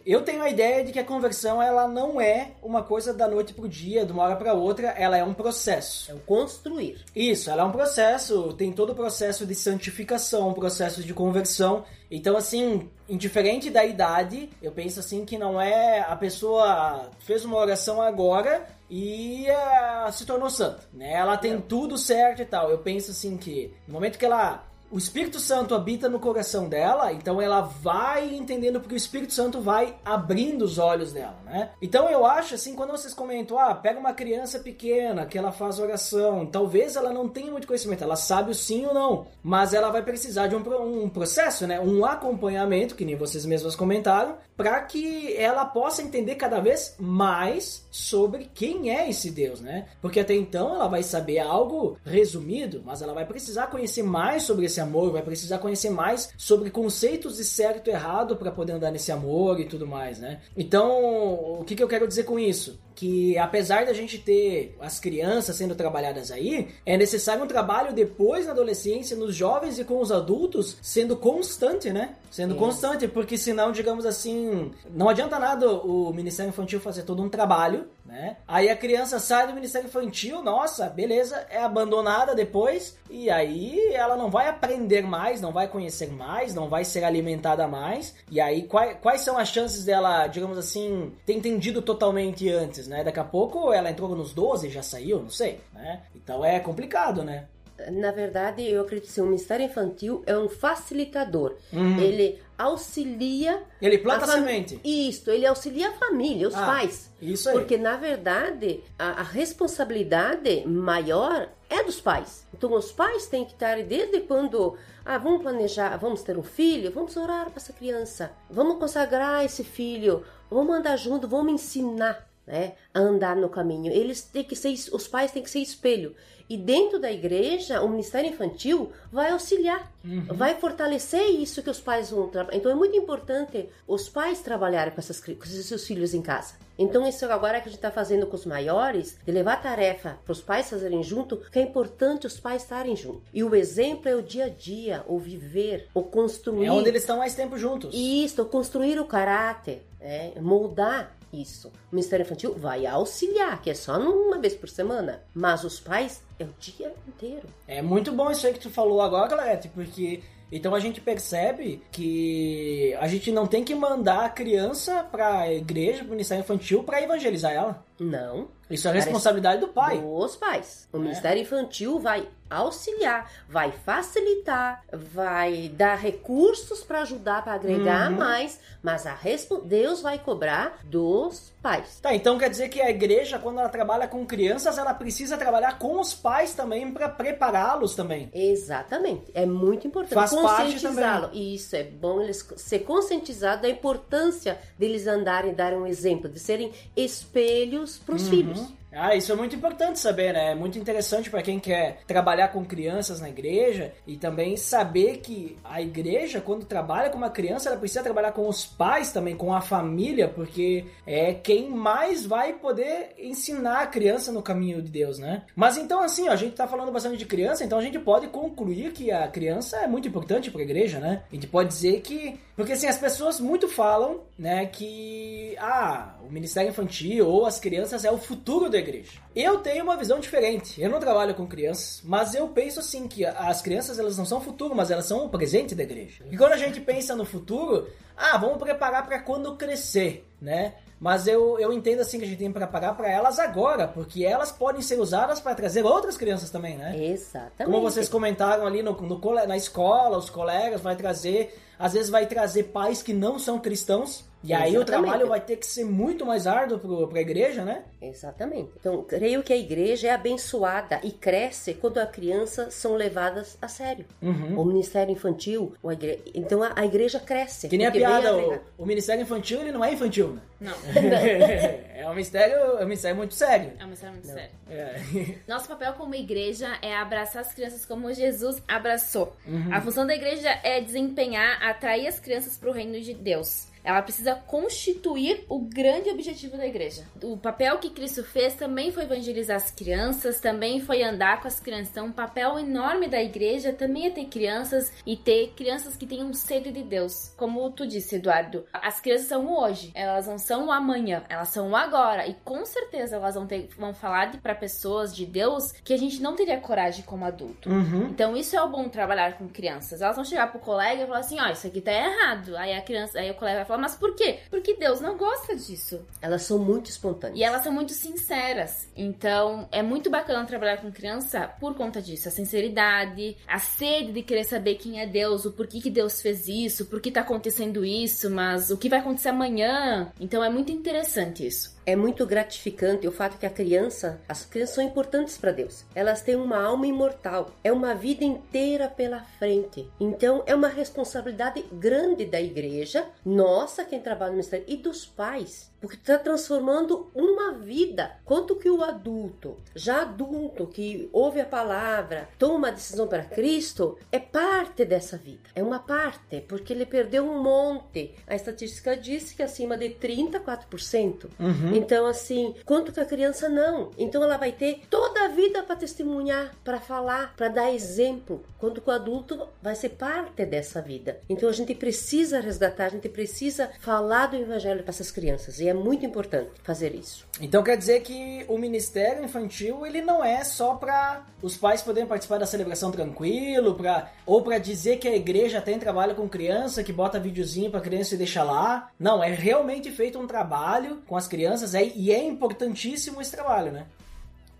Eu 0.04 0.22
tenho 0.22 0.42
a 0.42 0.50
ideia 0.50 0.84
de 0.84 0.92
que 0.92 0.98
a 0.98 1.04
conversão 1.04 1.60
ela 1.60 1.88
não 1.88 2.20
é 2.20 2.50
uma 2.62 2.82
coisa 2.82 3.14
da 3.14 3.26
noite 3.26 3.54
pro 3.54 3.66
dia, 3.68 4.04
de 4.04 4.12
uma 4.12 4.24
hora 4.24 4.36
para 4.36 4.52
outra, 4.52 4.88
ela 4.88 5.16
é 5.16 5.24
um 5.24 5.32
processo. 5.32 6.10
É 6.10 6.14
o 6.14 6.18
construir. 6.18 6.98
Isso, 7.14 7.50
ela 7.50 7.62
é 7.62 7.64
um 7.64 7.72
processo, 7.72 8.52
tem 8.52 8.72
todo 8.72 8.90
o 8.92 8.94
processo 8.94 9.46
de 9.46 9.54
santificação, 9.54 10.52
processo 10.52 11.02
de 11.02 11.14
conversão. 11.14 11.82
Então, 12.10 12.36
assim, 12.36 12.88
indiferente 13.08 13.70
da 13.70 13.84
idade, 13.84 14.50
eu 14.60 14.70
penso 14.70 15.00
assim 15.00 15.24
que 15.24 15.38
não 15.38 15.58
é 15.60 16.00
a 16.00 16.14
pessoa 16.14 17.10
fez 17.20 17.44
uma 17.44 17.56
oração 17.56 18.00
agora 18.02 18.64
e 18.88 19.46
eh, 19.46 20.12
se 20.12 20.24
tornou 20.24 20.48
santa, 20.48 20.84
né? 20.92 21.12
Ela 21.12 21.36
tem 21.36 21.60
tudo 21.60 21.98
certo 21.98 22.42
e 22.42 22.46
tal. 22.46 22.70
Eu 22.70 22.78
penso 22.78 23.10
assim 23.10 23.36
que 23.36 23.74
no 23.86 23.94
momento 23.94 24.18
que 24.18 24.24
ela 24.24 24.64
o 24.96 24.98
Espírito 24.98 25.38
Santo 25.38 25.74
habita 25.74 26.08
no 26.08 26.18
coração 26.18 26.70
dela, 26.70 27.12
então 27.12 27.38
ela 27.38 27.60
vai 27.60 28.34
entendendo 28.34 28.80
porque 28.80 28.94
o 28.94 28.96
Espírito 28.96 29.34
Santo 29.34 29.60
vai 29.60 29.94
abrindo 30.02 30.62
os 30.62 30.78
olhos 30.78 31.12
dela, 31.12 31.36
né? 31.44 31.68
Então 31.82 32.08
eu 32.08 32.24
acho 32.24 32.54
assim, 32.54 32.74
quando 32.74 32.92
vocês 32.92 33.12
comentam, 33.12 33.58
ah, 33.58 33.74
pega 33.74 34.00
uma 34.00 34.14
criança 34.14 34.58
pequena 34.58 35.26
que 35.26 35.36
ela 35.36 35.52
faz 35.52 35.78
oração, 35.78 36.46
talvez 36.46 36.96
ela 36.96 37.12
não 37.12 37.28
tenha 37.28 37.52
muito 37.52 37.66
conhecimento, 37.66 38.02
ela 38.02 38.16
sabe 38.16 38.52
o 38.52 38.54
sim 38.54 38.86
ou 38.86 38.94
não, 38.94 39.26
mas 39.42 39.74
ela 39.74 39.90
vai 39.90 40.00
precisar 40.02 40.46
de 40.46 40.56
um, 40.56 41.04
um 41.04 41.10
processo, 41.10 41.66
né? 41.66 41.78
Um 41.78 42.02
acompanhamento, 42.02 42.94
que 42.94 43.04
nem 43.04 43.16
vocês 43.16 43.44
mesmos 43.44 43.76
comentaram, 43.76 44.38
para 44.56 44.80
que 44.80 45.36
ela 45.36 45.66
possa 45.66 46.00
entender 46.00 46.36
cada 46.36 46.58
vez 46.58 46.96
mais 46.98 47.84
sobre 47.90 48.50
quem 48.54 48.90
é 48.90 49.10
esse 49.10 49.30
Deus, 49.30 49.60
né? 49.60 49.88
Porque 50.00 50.20
até 50.20 50.34
então 50.34 50.74
ela 50.74 50.88
vai 50.88 51.02
saber 51.02 51.38
algo 51.38 51.98
resumido, 52.02 52.82
mas 52.82 53.02
ela 53.02 53.12
vai 53.12 53.26
precisar 53.26 53.66
conhecer 53.66 54.02
mais 54.02 54.44
sobre 54.44 54.64
esse 54.64 54.80
amor, 54.86 55.12
vai 55.12 55.22
precisar 55.22 55.58
conhecer 55.58 55.90
mais 55.90 56.30
sobre 56.36 56.70
conceitos 56.70 57.36
de 57.36 57.44
certo 57.44 57.88
e 57.88 57.92
errado 57.92 58.36
para 58.36 58.50
poder 58.50 58.72
andar 58.72 58.90
nesse 58.90 59.12
amor 59.12 59.60
e 59.60 59.66
tudo 59.66 59.86
mais, 59.86 60.18
né? 60.18 60.40
Então, 60.56 61.60
o 61.60 61.64
que, 61.64 61.74
que 61.74 61.82
eu 61.82 61.88
quero 61.88 62.08
dizer 62.08 62.24
com 62.24 62.38
isso? 62.38 62.80
Que 62.94 63.36
apesar 63.36 63.84
da 63.84 63.92
gente 63.92 64.16
ter 64.18 64.74
as 64.80 64.98
crianças 64.98 65.56
sendo 65.56 65.74
trabalhadas 65.74 66.30
aí, 66.30 66.68
é 66.86 66.96
necessário 66.96 67.44
um 67.44 67.46
trabalho 67.46 67.92
depois 67.92 68.46
na 68.46 68.52
adolescência, 68.52 69.16
nos 69.16 69.34
jovens 69.34 69.78
e 69.78 69.84
com 69.84 70.00
os 70.00 70.10
adultos, 70.10 70.78
sendo 70.80 71.16
constante, 71.16 71.92
né? 71.92 72.16
Sendo 72.30 72.54
constante, 72.54 73.06
porque 73.06 73.36
senão, 73.36 73.70
digamos 73.70 74.06
assim, 74.06 74.70
não 74.90 75.08
adianta 75.08 75.38
nada 75.38 75.70
o 75.70 76.12
Ministério 76.12 76.48
Infantil 76.48 76.80
fazer 76.80 77.02
todo 77.02 77.22
um 77.22 77.28
trabalho, 77.28 77.86
né? 78.16 78.36
Aí 78.48 78.70
a 78.70 78.76
criança 78.76 79.18
sai 79.18 79.46
do 79.46 79.52
Ministério 79.52 79.88
Infantil, 79.88 80.42
nossa, 80.42 80.88
beleza, 80.88 81.46
é 81.50 81.62
abandonada 81.62 82.34
depois, 82.34 82.96
e 83.10 83.28
aí 83.28 83.92
ela 83.92 84.16
não 84.16 84.30
vai 84.30 84.48
aprender 84.48 85.02
mais, 85.02 85.40
não 85.40 85.52
vai 85.52 85.68
conhecer 85.68 86.10
mais, 86.10 86.54
não 86.54 86.66
vai 86.68 86.82
ser 86.82 87.04
alimentada 87.04 87.68
mais, 87.68 88.14
e 88.30 88.40
aí 88.40 88.62
quais, 88.62 88.96
quais 89.02 89.20
são 89.20 89.36
as 89.36 89.48
chances 89.48 89.84
dela, 89.84 90.26
digamos 90.28 90.56
assim, 90.56 91.12
ter 91.26 91.34
entendido 91.34 91.82
totalmente 91.82 92.48
antes, 92.50 92.88
né? 92.88 93.04
Daqui 93.04 93.20
a 93.20 93.24
pouco 93.24 93.70
ela 93.70 93.90
entrou 93.90 94.08
nos 94.16 94.32
12 94.32 94.68
e 94.68 94.70
já 94.70 94.82
saiu, 94.82 95.20
não 95.20 95.30
sei, 95.30 95.60
né? 95.74 96.00
Então 96.14 96.42
é 96.42 96.58
complicado, 96.58 97.22
né? 97.22 97.44
Na 97.90 98.10
verdade, 98.10 98.66
eu 98.66 98.80
acredito 98.80 99.12
que 99.12 99.20
o 99.20 99.26
Ministério 99.26 99.66
Infantil 99.66 100.22
é 100.26 100.36
um 100.36 100.48
facilitador. 100.48 101.56
Uhum. 101.70 101.98
Ele 101.98 102.40
auxilia. 102.58 103.62
Ele 103.80 103.98
planta 103.98 104.24
a 104.24 104.28
fam- 104.28 104.34
semente. 104.38 104.80
Isso, 104.84 105.30
ele 105.30 105.46
auxilia 105.46 105.88
a 105.88 105.92
família, 105.92 106.48
os 106.48 106.54
Ah, 106.54 106.66
pais. 106.66 107.10
Isso 107.20 107.48
aí. 107.48 107.56
Porque, 107.58 107.76
na 107.76 107.96
verdade, 107.96 108.82
a, 108.98 109.20
a 109.20 109.22
responsabilidade 109.22 110.64
maior 110.66 111.48
é 111.68 111.82
dos 111.82 112.00
pais. 112.00 112.46
Então, 112.54 112.72
os 112.72 112.90
pais 112.92 113.26
têm 113.26 113.44
que 113.44 113.52
estar 113.52 113.82
desde 113.82 114.20
quando. 114.20 114.76
Ah, 115.04 115.18
vamos 115.18 115.42
planejar, 115.42 115.96
vamos 115.98 116.22
ter 116.22 116.36
um 116.38 116.42
filho, 116.42 116.90
vamos 116.90 117.16
orar 117.16 117.46
para 117.50 117.56
essa 117.56 117.72
criança, 117.72 118.32
vamos 118.50 118.78
consagrar 118.78 119.44
esse 119.44 119.62
filho, 119.62 120.24
vamos 120.50 120.74
andar 120.74 120.96
junto, 120.96 121.28
vamos 121.28 121.52
ensinar. 121.52 122.26
Né, 122.46 122.74
a 122.94 123.00
andar 123.00 123.34
no 123.34 123.48
caminho. 123.48 123.92
Eles 123.92 124.22
têm 124.22 124.44
que 124.44 124.54
ser, 124.54 124.72
os 124.92 125.08
pais 125.08 125.32
têm 125.32 125.42
que 125.42 125.50
ser 125.50 125.58
espelho. 125.58 126.14
E 126.48 126.56
dentro 126.56 127.00
da 127.00 127.10
igreja, 127.10 127.80
o 127.82 127.88
Ministério 127.88 128.30
Infantil 128.30 128.92
vai 129.10 129.30
auxiliar, 129.30 129.92
vai 130.28 130.54
fortalecer 130.54 131.28
isso 131.28 131.62
que 131.62 131.70
os 131.70 131.80
pais 131.80 132.10
vão 132.10 132.28
trabalhar. 132.28 132.56
Então 132.56 132.70
é 132.70 132.74
muito 132.74 132.96
importante 132.96 133.68
os 133.86 134.08
pais 134.08 134.40
trabalharem 134.40 134.94
com, 134.94 135.00
essas, 135.00 135.20
com 135.20 135.32
esses 135.32 135.66
seus 135.66 135.84
filhos 135.84 136.14
em 136.14 136.22
casa. 136.22 136.54
Então 136.78 137.06
isso 137.06 137.24
agora 137.26 137.60
que 137.60 137.68
a 137.68 137.70
gente 137.70 137.78
está 137.78 137.90
fazendo 137.90 138.26
com 138.26 138.36
os 138.36 138.46
maiores, 138.46 139.18
de 139.24 139.32
levar 139.32 139.54
a 139.54 139.56
tarefa 139.56 140.18
para 140.24 140.32
os 140.32 140.40
pais 140.40 140.68
fazerem 140.68 141.02
junto, 141.02 141.38
que 141.50 141.58
é 141.58 141.62
importante 141.62 142.26
os 142.26 142.38
pais 142.38 142.62
estarem 142.62 142.94
juntos. 142.94 143.22
E 143.32 143.42
o 143.42 143.54
exemplo 143.54 144.08
é 144.08 144.14
o 144.14 144.22
dia 144.22 144.44
a 144.44 144.48
dia, 144.48 145.02
o 145.08 145.18
viver, 145.18 145.88
o 145.94 146.02
construir. 146.02 146.66
É 146.66 146.70
onde 146.70 146.88
eles 146.88 147.02
estão 147.02 147.18
mais 147.18 147.34
tempo 147.34 147.58
juntos. 147.58 147.94
Isso, 147.94 148.44
construir 148.44 149.00
o 149.00 149.06
caráter, 149.06 149.82
né? 149.98 150.32
moldar 150.40 151.15
isso. 151.40 151.68
O 151.68 151.72
Ministério 151.94 152.24
Infantil 152.24 152.54
vai 152.54 152.86
auxiliar, 152.86 153.60
que 153.60 153.70
é 153.70 153.74
só 153.74 153.98
uma 153.98 154.38
vez 154.38 154.54
por 154.54 154.68
semana, 154.68 155.22
mas 155.34 155.64
os 155.64 155.80
pais 155.80 156.22
é 156.38 156.44
o 156.44 156.54
dia 156.58 156.92
inteiro. 157.06 157.48
É 157.66 157.82
muito 157.82 158.12
bom 158.12 158.30
isso 158.30 158.46
aí 158.46 158.52
que 158.52 158.60
tu 158.60 158.70
falou 158.70 159.00
agora, 159.00 159.28
Clarete, 159.28 159.68
porque 159.68 160.22
então 160.50 160.74
a 160.74 160.80
gente 160.80 161.00
percebe 161.00 161.82
que 161.90 162.94
a 163.00 163.08
gente 163.08 163.32
não 163.32 163.46
tem 163.46 163.64
que 163.64 163.74
mandar 163.74 164.24
a 164.24 164.28
criança 164.28 165.02
pra 165.02 165.52
igreja, 165.52 166.00
pro 166.00 166.12
Ministério 166.12 166.42
Infantil, 166.42 166.84
pra 166.84 167.02
evangelizar 167.02 167.52
ela. 167.52 167.84
Não. 167.98 168.48
Isso 168.68 168.88
é 168.88 168.92
responsabilidade 168.92 169.60
do 169.60 169.68
pai. 169.68 169.98
Dos 169.98 170.34
pais. 170.36 170.88
O 170.92 170.96
É. 170.96 171.00
Ministério 171.00 171.40
Infantil 171.42 172.00
vai 172.00 172.28
auxiliar, 172.50 173.30
vai 173.48 173.72
facilitar, 173.72 174.84
vai 174.92 175.68
dar 175.74 175.96
recursos 175.96 176.82
para 176.82 177.02
ajudar, 177.02 177.42
para 177.42 177.54
agregar 177.54 178.10
Uhum. 178.10 178.18
mais, 178.18 178.60
mas 178.82 179.04
a 179.06 179.16
Deus 179.64 180.00
vai 180.00 180.18
cobrar 180.18 180.78
dos 180.84 181.52
pais. 181.60 181.98
Tá, 182.00 182.14
então 182.14 182.38
quer 182.38 182.48
dizer 182.48 182.68
que 182.68 182.80
a 182.80 182.88
igreja, 182.90 183.38
quando 183.38 183.58
ela 183.58 183.68
trabalha 183.68 184.06
com 184.06 184.24
crianças, 184.24 184.78
ela 184.78 184.94
precisa 184.94 185.36
trabalhar 185.36 185.78
com 185.78 185.98
os 186.00 186.14
pais 186.14 186.54
também 186.54 186.92
pra 186.92 187.08
prepará-los 187.08 187.96
também. 187.96 188.30
Exatamente. 188.32 189.24
É 189.34 189.44
muito 189.46 189.86
importante 189.88 190.14
Faz 190.14 190.30
parte 190.32 190.72
conscientizá-lo. 190.72 191.30
Isso 191.32 191.74
é 191.74 191.82
bom 191.82 192.20
eles 192.20 192.48
ser 192.56 192.80
conscientizados 192.80 193.62
da 193.62 193.68
importância 193.68 194.58
deles 194.78 195.06
andarem 195.08 195.50
e 195.50 195.54
darem 195.54 195.78
um 195.78 195.86
exemplo, 195.86 196.28
de 196.28 196.38
serem 196.38 196.72
espelhos 196.96 197.85
para 198.04 198.14
Uhum. 198.14 198.20
os 198.20 198.28
filhos. 198.28 198.60
Ah, 198.98 199.14
isso 199.14 199.30
é 199.30 199.34
muito 199.34 199.54
importante 199.54 199.98
saber, 199.98 200.32
né? 200.32 200.52
É 200.52 200.54
muito 200.54 200.78
interessante 200.78 201.28
para 201.28 201.42
quem 201.42 201.60
quer 201.60 201.98
trabalhar 202.06 202.48
com 202.48 202.64
crianças 202.64 203.20
na 203.20 203.28
igreja 203.28 203.92
e 204.06 204.16
também 204.16 204.56
saber 204.56 205.18
que 205.18 205.56
a 205.62 205.82
igreja, 205.82 206.40
quando 206.40 206.64
trabalha 206.64 207.10
com 207.10 207.18
uma 207.18 207.28
criança, 207.28 207.68
ela 207.68 207.78
precisa 207.78 208.02
trabalhar 208.02 208.32
com 208.32 208.48
os 208.48 208.64
pais 208.64 209.12
também, 209.12 209.36
com 209.36 209.52
a 209.52 209.60
família, 209.60 210.28
porque 210.28 210.86
é 211.06 211.34
quem 211.34 211.68
mais 211.68 212.24
vai 212.24 212.54
poder 212.54 213.14
ensinar 213.18 213.82
a 213.82 213.86
criança 213.86 214.32
no 214.32 214.42
caminho 214.42 214.80
de 214.80 214.90
Deus, 214.90 215.18
né? 215.18 215.42
Mas 215.54 215.76
então, 215.76 216.00
assim, 216.00 216.28
ó, 216.28 216.32
a 216.32 216.36
gente 216.36 216.56
tá 216.56 216.66
falando 216.66 216.90
bastante 216.90 217.18
de 217.18 217.26
criança, 217.26 217.64
então 217.64 217.78
a 217.78 217.82
gente 217.82 217.98
pode 217.98 218.28
concluir 218.28 218.92
que 218.92 219.10
a 219.10 219.28
criança 219.28 219.76
é 219.76 219.86
muito 219.86 220.08
importante 220.08 220.50
para 220.50 220.60
a 220.62 220.64
igreja, 220.64 220.98
né? 220.98 221.22
A 221.30 221.34
gente 221.34 221.46
pode 221.46 221.68
dizer 221.68 222.00
que. 222.00 222.40
Porque 222.56 222.72
assim, 222.72 222.86
as 222.86 222.96
pessoas 222.96 223.38
muito 223.38 223.68
falam, 223.68 224.20
né, 224.38 224.64
que. 224.64 225.54
Ah, 225.58 226.14
o 226.26 226.32
ministério 226.32 226.70
infantil 226.70 227.26
ou 227.28 227.44
as 227.46 227.60
crianças 227.60 228.04
é 228.04 228.10
o 228.10 228.18
futuro 228.18 228.70
da 228.70 228.78
igreja. 228.78 228.85
Eu 229.34 229.58
tenho 229.58 229.84
uma 229.84 229.96
visão 229.96 230.18
diferente. 230.20 230.80
Eu 230.80 230.90
não 230.90 231.00
trabalho 231.00 231.34
com 231.34 231.46
crianças, 231.46 232.00
mas 232.04 232.34
eu 232.34 232.48
penso 232.48 232.80
assim 232.80 233.06
que 233.08 233.24
as 233.24 233.60
crianças 233.62 233.98
elas 233.98 234.16
não 234.16 234.24
são 234.24 234.38
o 234.38 234.40
futuro, 234.40 234.74
mas 234.74 234.90
elas 234.90 235.06
são 235.06 235.24
o 235.24 235.28
presente 235.28 235.74
da 235.74 235.82
igreja. 235.82 236.24
E 236.30 236.36
quando 236.36 236.52
a 236.52 236.56
gente 236.56 236.80
pensa 236.80 237.14
no 237.14 237.24
futuro, 237.24 237.88
ah, 238.16 238.36
vamos 238.38 238.58
preparar 238.58 239.06
para 239.06 239.20
quando 239.20 239.56
crescer, 239.56 240.26
né? 240.40 240.74
Mas 240.98 241.26
eu, 241.26 241.58
eu 241.58 241.72
entendo 241.72 242.00
assim 242.00 242.18
que 242.18 242.24
a 242.24 242.28
gente 242.28 242.38
tem 242.38 242.48
que 242.48 242.58
preparar 242.58 242.96
para 242.96 243.10
elas 243.10 243.38
agora, 243.38 243.86
porque 243.86 244.24
elas 244.24 244.50
podem 244.50 244.80
ser 244.80 244.98
usadas 244.98 245.40
para 245.40 245.54
trazer 245.54 245.84
outras 245.84 246.16
crianças 246.16 246.48
também, 246.48 246.76
né? 246.76 246.96
Exatamente. 246.98 247.70
Como 247.70 247.82
vocês 247.82 248.08
comentaram 248.08 248.66
ali 248.66 248.82
no, 248.82 248.92
no 248.92 249.20
na 249.46 249.56
escola, 249.56 250.16
os 250.16 250.30
colegas 250.30 250.80
vai 250.80 250.96
trazer, 250.96 251.54
às 251.78 251.92
vezes 251.92 252.10
vai 252.10 252.26
trazer 252.26 252.64
pais 252.64 253.02
que 253.02 253.12
não 253.12 253.38
são 253.38 253.58
cristãos, 253.58 254.24
e 254.46 254.52
aí 254.52 254.76
o 254.76 254.76
Exatamente. 254.76 254.86
trabalho 254.86 255.28
vai 255.28 255.40
ter 255.40 255.56
que 255.56 255.66
ser 255.66 255.84
muito 255.84 256.24
mais 256.24 256.46
árduo 256.46 256.78
pro, 256.78 257.08
pra 257.08 257.20
igreja, 257.20 257.64
né? 257.64 257.82
Exatamente. 258.00 258.70
Então, 258.78 259.02
creio 259.02 259.42
que 259.42 259.52
a 259.52 259.56
igreja 259.56 260.08
é 260.08 260.10
abençoada 260.12 261.00
e 261.02 261.10
cresce 261.10 261.74
quando 261.74 261.98
as 261.98 262.08
crianças 262.10 262.74
são 262.74 262.94
levadas 262.94 263.58
a 263.60 263.66
sério. 263.66 264.04
Uhum. 264.22 264.60
O 264.60 264.64
ministério 264.64 265.12
infantil, 265.12 265.74
a 265.84 265.92
igre... 265.92 266.22
então 266.32 266.62
a, 266.62 266.72
a 266.76 266.84
igreja 266.86 267.18
cresce. 267.18 267.68
Que 267.68 267.76
nem 267.76 267.88
a 267.88 267.90
piada, 267.90 268.36
o, 268.36 268.60
o 268.78 268.86
Ministério 268.86 269.22
Infantil 269.22 269.60
ele 269.62 269.72
não 269.72 269.84
é 269.84 269.92
infantil, 269.92 270.34
né? 270.34 270.40
Não, 270.58 270.72
é 270.94 272.08
um 272.08 272.14
mistério, 272.14 272.56
é 272.56 272.84
um 272.84 272.88
mistério 272.88 273.16
muito 273.16 273.34
sério. 273.34 273.72
é 273.78 273.84
uma 273.84 273.92
história 273.92 274.12
muito 274.14 274.26
Não. 274.26 274.34
séria. 274.34 274.50
É. 274.70 275.00
Nosso 275.46 275.68
papel 275.68 275.92
como 275.94 276.14
igreja 276.14 276.78
é 276.80 276.96
abraçar 276.96 277.42
as 277.42 277.52
crianças 277.52 277.84
como 277.84 278.12
Jesus 278.14 278.62
abraçou. 278.66 279.36
Uhum. 279.46 279.68
A 279.72 279.80
função 279.82 280.06
da 280.06 280.14
igreja 280.14 280.48
é 280.62 280.80
desempenhar, 280.80 281.58
atrair 281.70 282.06
as 282.06 282.20
crianças 282.20 282.56
para 282.56 282.68
o 282.68 282.72
reino 282.72 283.00
de 283.00 283.14
Deus. 283.14 283.68
Ela 283.86 284.02
precisa 284.02 284.34
constituir 284.34 285.44
o 285.48 285.60
grande 285.60 286.10
objetivo 286.10 286.56
da 286.56 286.66
igreja. 286.66 287.04
O 287.22 287.36
papel 287.36 287.78
que 287.78 287.90
Cristo 287.90 288.24
fez 288.24 288.54
também 288.54 288.90
foi 288.90 289.04
evangelizar 289.04 289.56
as 289.56 289.70
crianças, 289.70 290.40
também 290.40 290.80
foi 290.80 291.04
andar 291.04 291.40
com 291.40 291.46
as 291.46 291.60
crianças. 291.60 291.90
Então, 291.90 292.06
um 292.06 292.12
papel 292.12 292.58
enorme 292.58 293.06
da 293.06 293.22
igreja 293.22 293.72
também 293.72 294.06
é 294.06 294.10
ter 294.10 294.24
crianças 294.26 294.92
e 295.06 295.16
ter 295.16 295.52
crianças 295.56 295.96
que 295.96 296.06
tenham 296.06 296.32
sede 296.32 296.72
de 296.72 296.82
Deus. 296.82 297.32
Como 297.36 297.70
tu 297.70 297.86
disse, 297.86 298.16
Eduardo, 298.16 298.64
as 298.72 299.00
crianças 299.00 299.28
são 299.28 299.46
o 299.46 299.60
hoje, 299.60 299.92
elas 299.94 300.26
não 300.26 300.38
são 300.38 300.66
o 300.66 300.72
amanhã, 300.72 301.22
elas 301.28 301.48
são 301.48 301.70
o 301.70 301.76
agora. 301.76 302.26
E 302.26 302.34
com 302.44 302.64
certeza 302.64 303.16
elas 303.16 303.34
vão, 303.34 303.46
ter, 303.46 303.68
vão 303.78 303.94
falar 303.94 304.36
para 304.40 304.54
pessoas 304.54 305.14
de 305.14 305.24
Deus 305.24 305.72
que 305.84 305.92
a 305.92 305.96
gente 305.96 306.20
não 306.20 306.34
teria 306.34 306.60
coragem 306.60 307.04
como 307.04 307.24
adulto. 307.24 307.70
Uhum. 307.70 308.08
Então 308.08 308.36
isso 308.36 308.56
é 308.56 308.62
o 308.62 308.68
bom 308.68 308.88
trabalhar 308.88 309.38
com 309.38 309.48
crianças. 309.48 310.00
Elas 310.02 310.16
vão 310.16 310.24
chegar 310.24 310.50
pro 310.50 310.58
colega 310.58 311.02
e 311.02 311.06
falar 311.06 311.20
assim, 311.20 311.40
ó, 311.40 311.48
isso 311.50 311.66
aqui 311.66 311.80
tá 311.80 311.92
errado. 311.92 312.56
Aí 312.56 312.74
a 312.74 312.82
criança, 312.82 313.18
aí 313.18 313.30
o 313.30 313.34
colega 313.34 313.58
vai 313.58 313.64
falar, 313.64 313.75
mas 313.78 313.94
por 313.94 314.14
quê? 314.14 314.40
Porque 314.50 314.74
Deus 314.74 315.00
não 315.00 315.16
gosta 315.16 315.54
disso. 315.56 316.00
Elas 316.20 316.42
são 316.42 316.58
muito 316.58 316.90
espontâneas. 316.90 317.38
E 317.38 317.44
elas 317.44 317.62
são 317.62 317.72
muito 317.72 317.92
sinceras. 317.92 318.88
Então, 318.96 319.68
é 319.70 319.82
muito 319.82 320.10
bacana 320.10 320.44
trabalhar 320.46 320.78
com 320.78 320.90
criança 320.90 321.48
por 321.60 321.74
conta 321.74 322.00
disso. 322.00 322.28
A 322.28 322.32
sinceridade, 322.32 323.36
a 323.46 323.58
sede 323.58 324.12
de 324.12 324.22
querer 324.22 324.44
saber 324.44 324.76
quem 324.76 325.00
é 325.00 325.06
Deus, 325.06 325.44
o 325.44 325.52
porquê 325.52 325.80
que 325.80 325.90
Deus 325.90 326.20
fez 326.20 326.48
isso, 326.48 326.86
por 326.86 327.00
que 327.00 327.10
tá 327.10 327.20
acontecendo 327.20 327.84
isso, 327.84 328.30
mas 328.30 328.70
o 328.70 328.76
que 328.76 328.88
vai 328.88 329.00
acontecer 329.00 329.28
amanhã. 329.28 330.10
Então, 330.20 330.42
é 330.42 330.50
muito 330.50 330.72
interessante 330.72 331.46
isso. 331.46 331.75
É 331.88 331.94
muito 331.94 332.26
gratificante 332.26 333.06
o 333.06 333.12
fato 333.12 333.38
que 333.38 333.46
a 333.46 333.50
criança, 333.50 334.20
as 334.28 334.44
crianças 334.44 334.74
são 334.74 334.82
importantes 334.82 335.38
para 335.38 335.52
Deus. 335.52 335.84
Elas 335.94 336.20
têm 336.20 336.34
uma 336.34 336.60
alma 336.60 336.84
imortal, 336.84 337.52
é 337.62 337.70
uma 337.70 337.94
vida 337.94 338.24
inteira 338.24 338.88
pela 338.88 339.20
frente. 339.38 339.88
Então 340.00 340.42
é 340.46 340.54
uma 340.54 340.66
responsabilidade 340.66 341.64
grande 341.72 342.24
da 342.24 342.40
igreja, 342.40 343.06
nossa, 343.24 343.84
quem 343.84 344.00
trabalha 344.00 344.30
no 344.30 344.38
ministério, 344.38 344.66
e 344.66 344.76
dos 344.76 345.06
pais, 345.06 345.70
porque 345.80 345.96
está 345.96 346.18
transformando 346.18 347.10
uma 347.14 347.52
vida. 347.52 348.16
Quanto 348.24 348.56
que 348.56 348.70
o 348.70 348.82
adulto, 348.82 349.56
já 349.74 350.02
adulto, 350.02 350.66
que 350.66 351.08
ouve 351.12 351.40
a 351.40 351.44
palavra, 351.44 352.28
toma 352.38 352.54
uma 352.56 352.72
decisão 352.72 353.06
para 353.06 353.24
Cristo, 353.24 353.98
é 354.10 354.18
parte 354.18 354.84
dessa 354.84 355.16
vida. 355.16 355.48
É 355.54 355.62
uma 355.62 355.78
parte, 355.78 356.40
porque 356.48 356.72
ele 356.72 356.86
perdeu 356.86 357.24
um 357.24 357.42
monte. 357.42 358.14
A 358.26 358.34
estatística 358.34 358.96
diz 358.96 359.32
que 359.32 359.42
acima 359.42 359.76
de 359.76 359.90
34%. 359.90 361.28
Uhum. 361.38 361.76
Então, 361.76 362.06
assim, 362.06 362.54
quanto 362.64 362.92
que 362.92 363.00
a 363.00 363.04
criança 363.04 363.48
não? 363.48 363.90
Então, 363.98 364.22
ela 364.22 364.36
vai 364.36 364.52
ter 364.52 364.82
toda 364.90 365.24
a 365.24 365.28
vida 365.28 365.62
para 365.62 365.76
testemunhar, 365.76 366.54
para 366.64 366.80
falar, 366.80 367.34
para 367.36 367.48
dar 367.48 367.72
exemplo. 367.72 368.44
Quanto 368.58 368.80
que 368.80 368.88
o 368.88 368.92
adulto 368.92 369.48
vai 369.62 369.74
ser 369.74 369.90
parte 369.90 370.44
dessa 370.44 370.80
vida. 370.80 371.20
Então, 371.28 371.48
a 371.48 371.52
gente 371.52 371.74
precisa 371.74 372.40
resgatar, 372.40 372.86
a 372.86 372.90
gente 372.90 373.08
precisa 373.08 373.70
falar 373.80 374.26
do 374.26 374.36
evangelho 374.36 374.82
para 374.82 374.90
essas 374.90 375.10
crianças. 375.10 375.60
E 375.66 375.68
é 375.68 375.74
muito 375.74 376.06
importante 376.06 376.52
fazer 376.62 376.94
isso. 376.94 377.26
Então 377.40 377.60
quer 377.60 377.76
dizer 377.76 378.00
que 378.02 378.44
o 378.46 378.56
ministério 378.56 379.24
infantil 379.24 379.84
ele 379.84 380.00
não 380.00 380.24
é 380.24 380.44
só 380.44 380.76
para 380.76 381.26
os 381.42 381.56
pais 381.56 381.82
poderem 381.82 382.08
participar 382.08 382.38
da 382.38 382.46
celebração 382.46 382.92
tranquilo, 382.92 383.74
para 383.74 384.12
ou 384.24 384.42
para 384.42 384.58
dizer 384.58 384.98
que 384.98 385.08
a 385.08 385.16
igreja 385.16 385.60
tem 385.60 385.76
trabalho 385.76 386.14
com 386.14 386.28
criança, 386.28 386.84
que 386.84 386.92
bota 386.92 387.18
videozinho 387.18 387.68
para 387.68 387.80
criança 387.80 388.14
e 388.14 388.18
deixa 388.18 388.44
lá. 388.44 388.92
Não, 388.96 389.24
é 389.24 389.34
realmente 389.34 389.90
feito 389.90 390.20
um 390.20 390.26
trabalho 390.28 391.02
com 391.04 391.16
as 391.16 391.26
crianças 391.26 391.74
é, 391.74 391.84
e 391.96 392.12
é 392.12 392.22
importantíssimo 392.22 393.20
esse 393.20 393.32
trabalho, 393.32 393.72
né? 393.72 393.86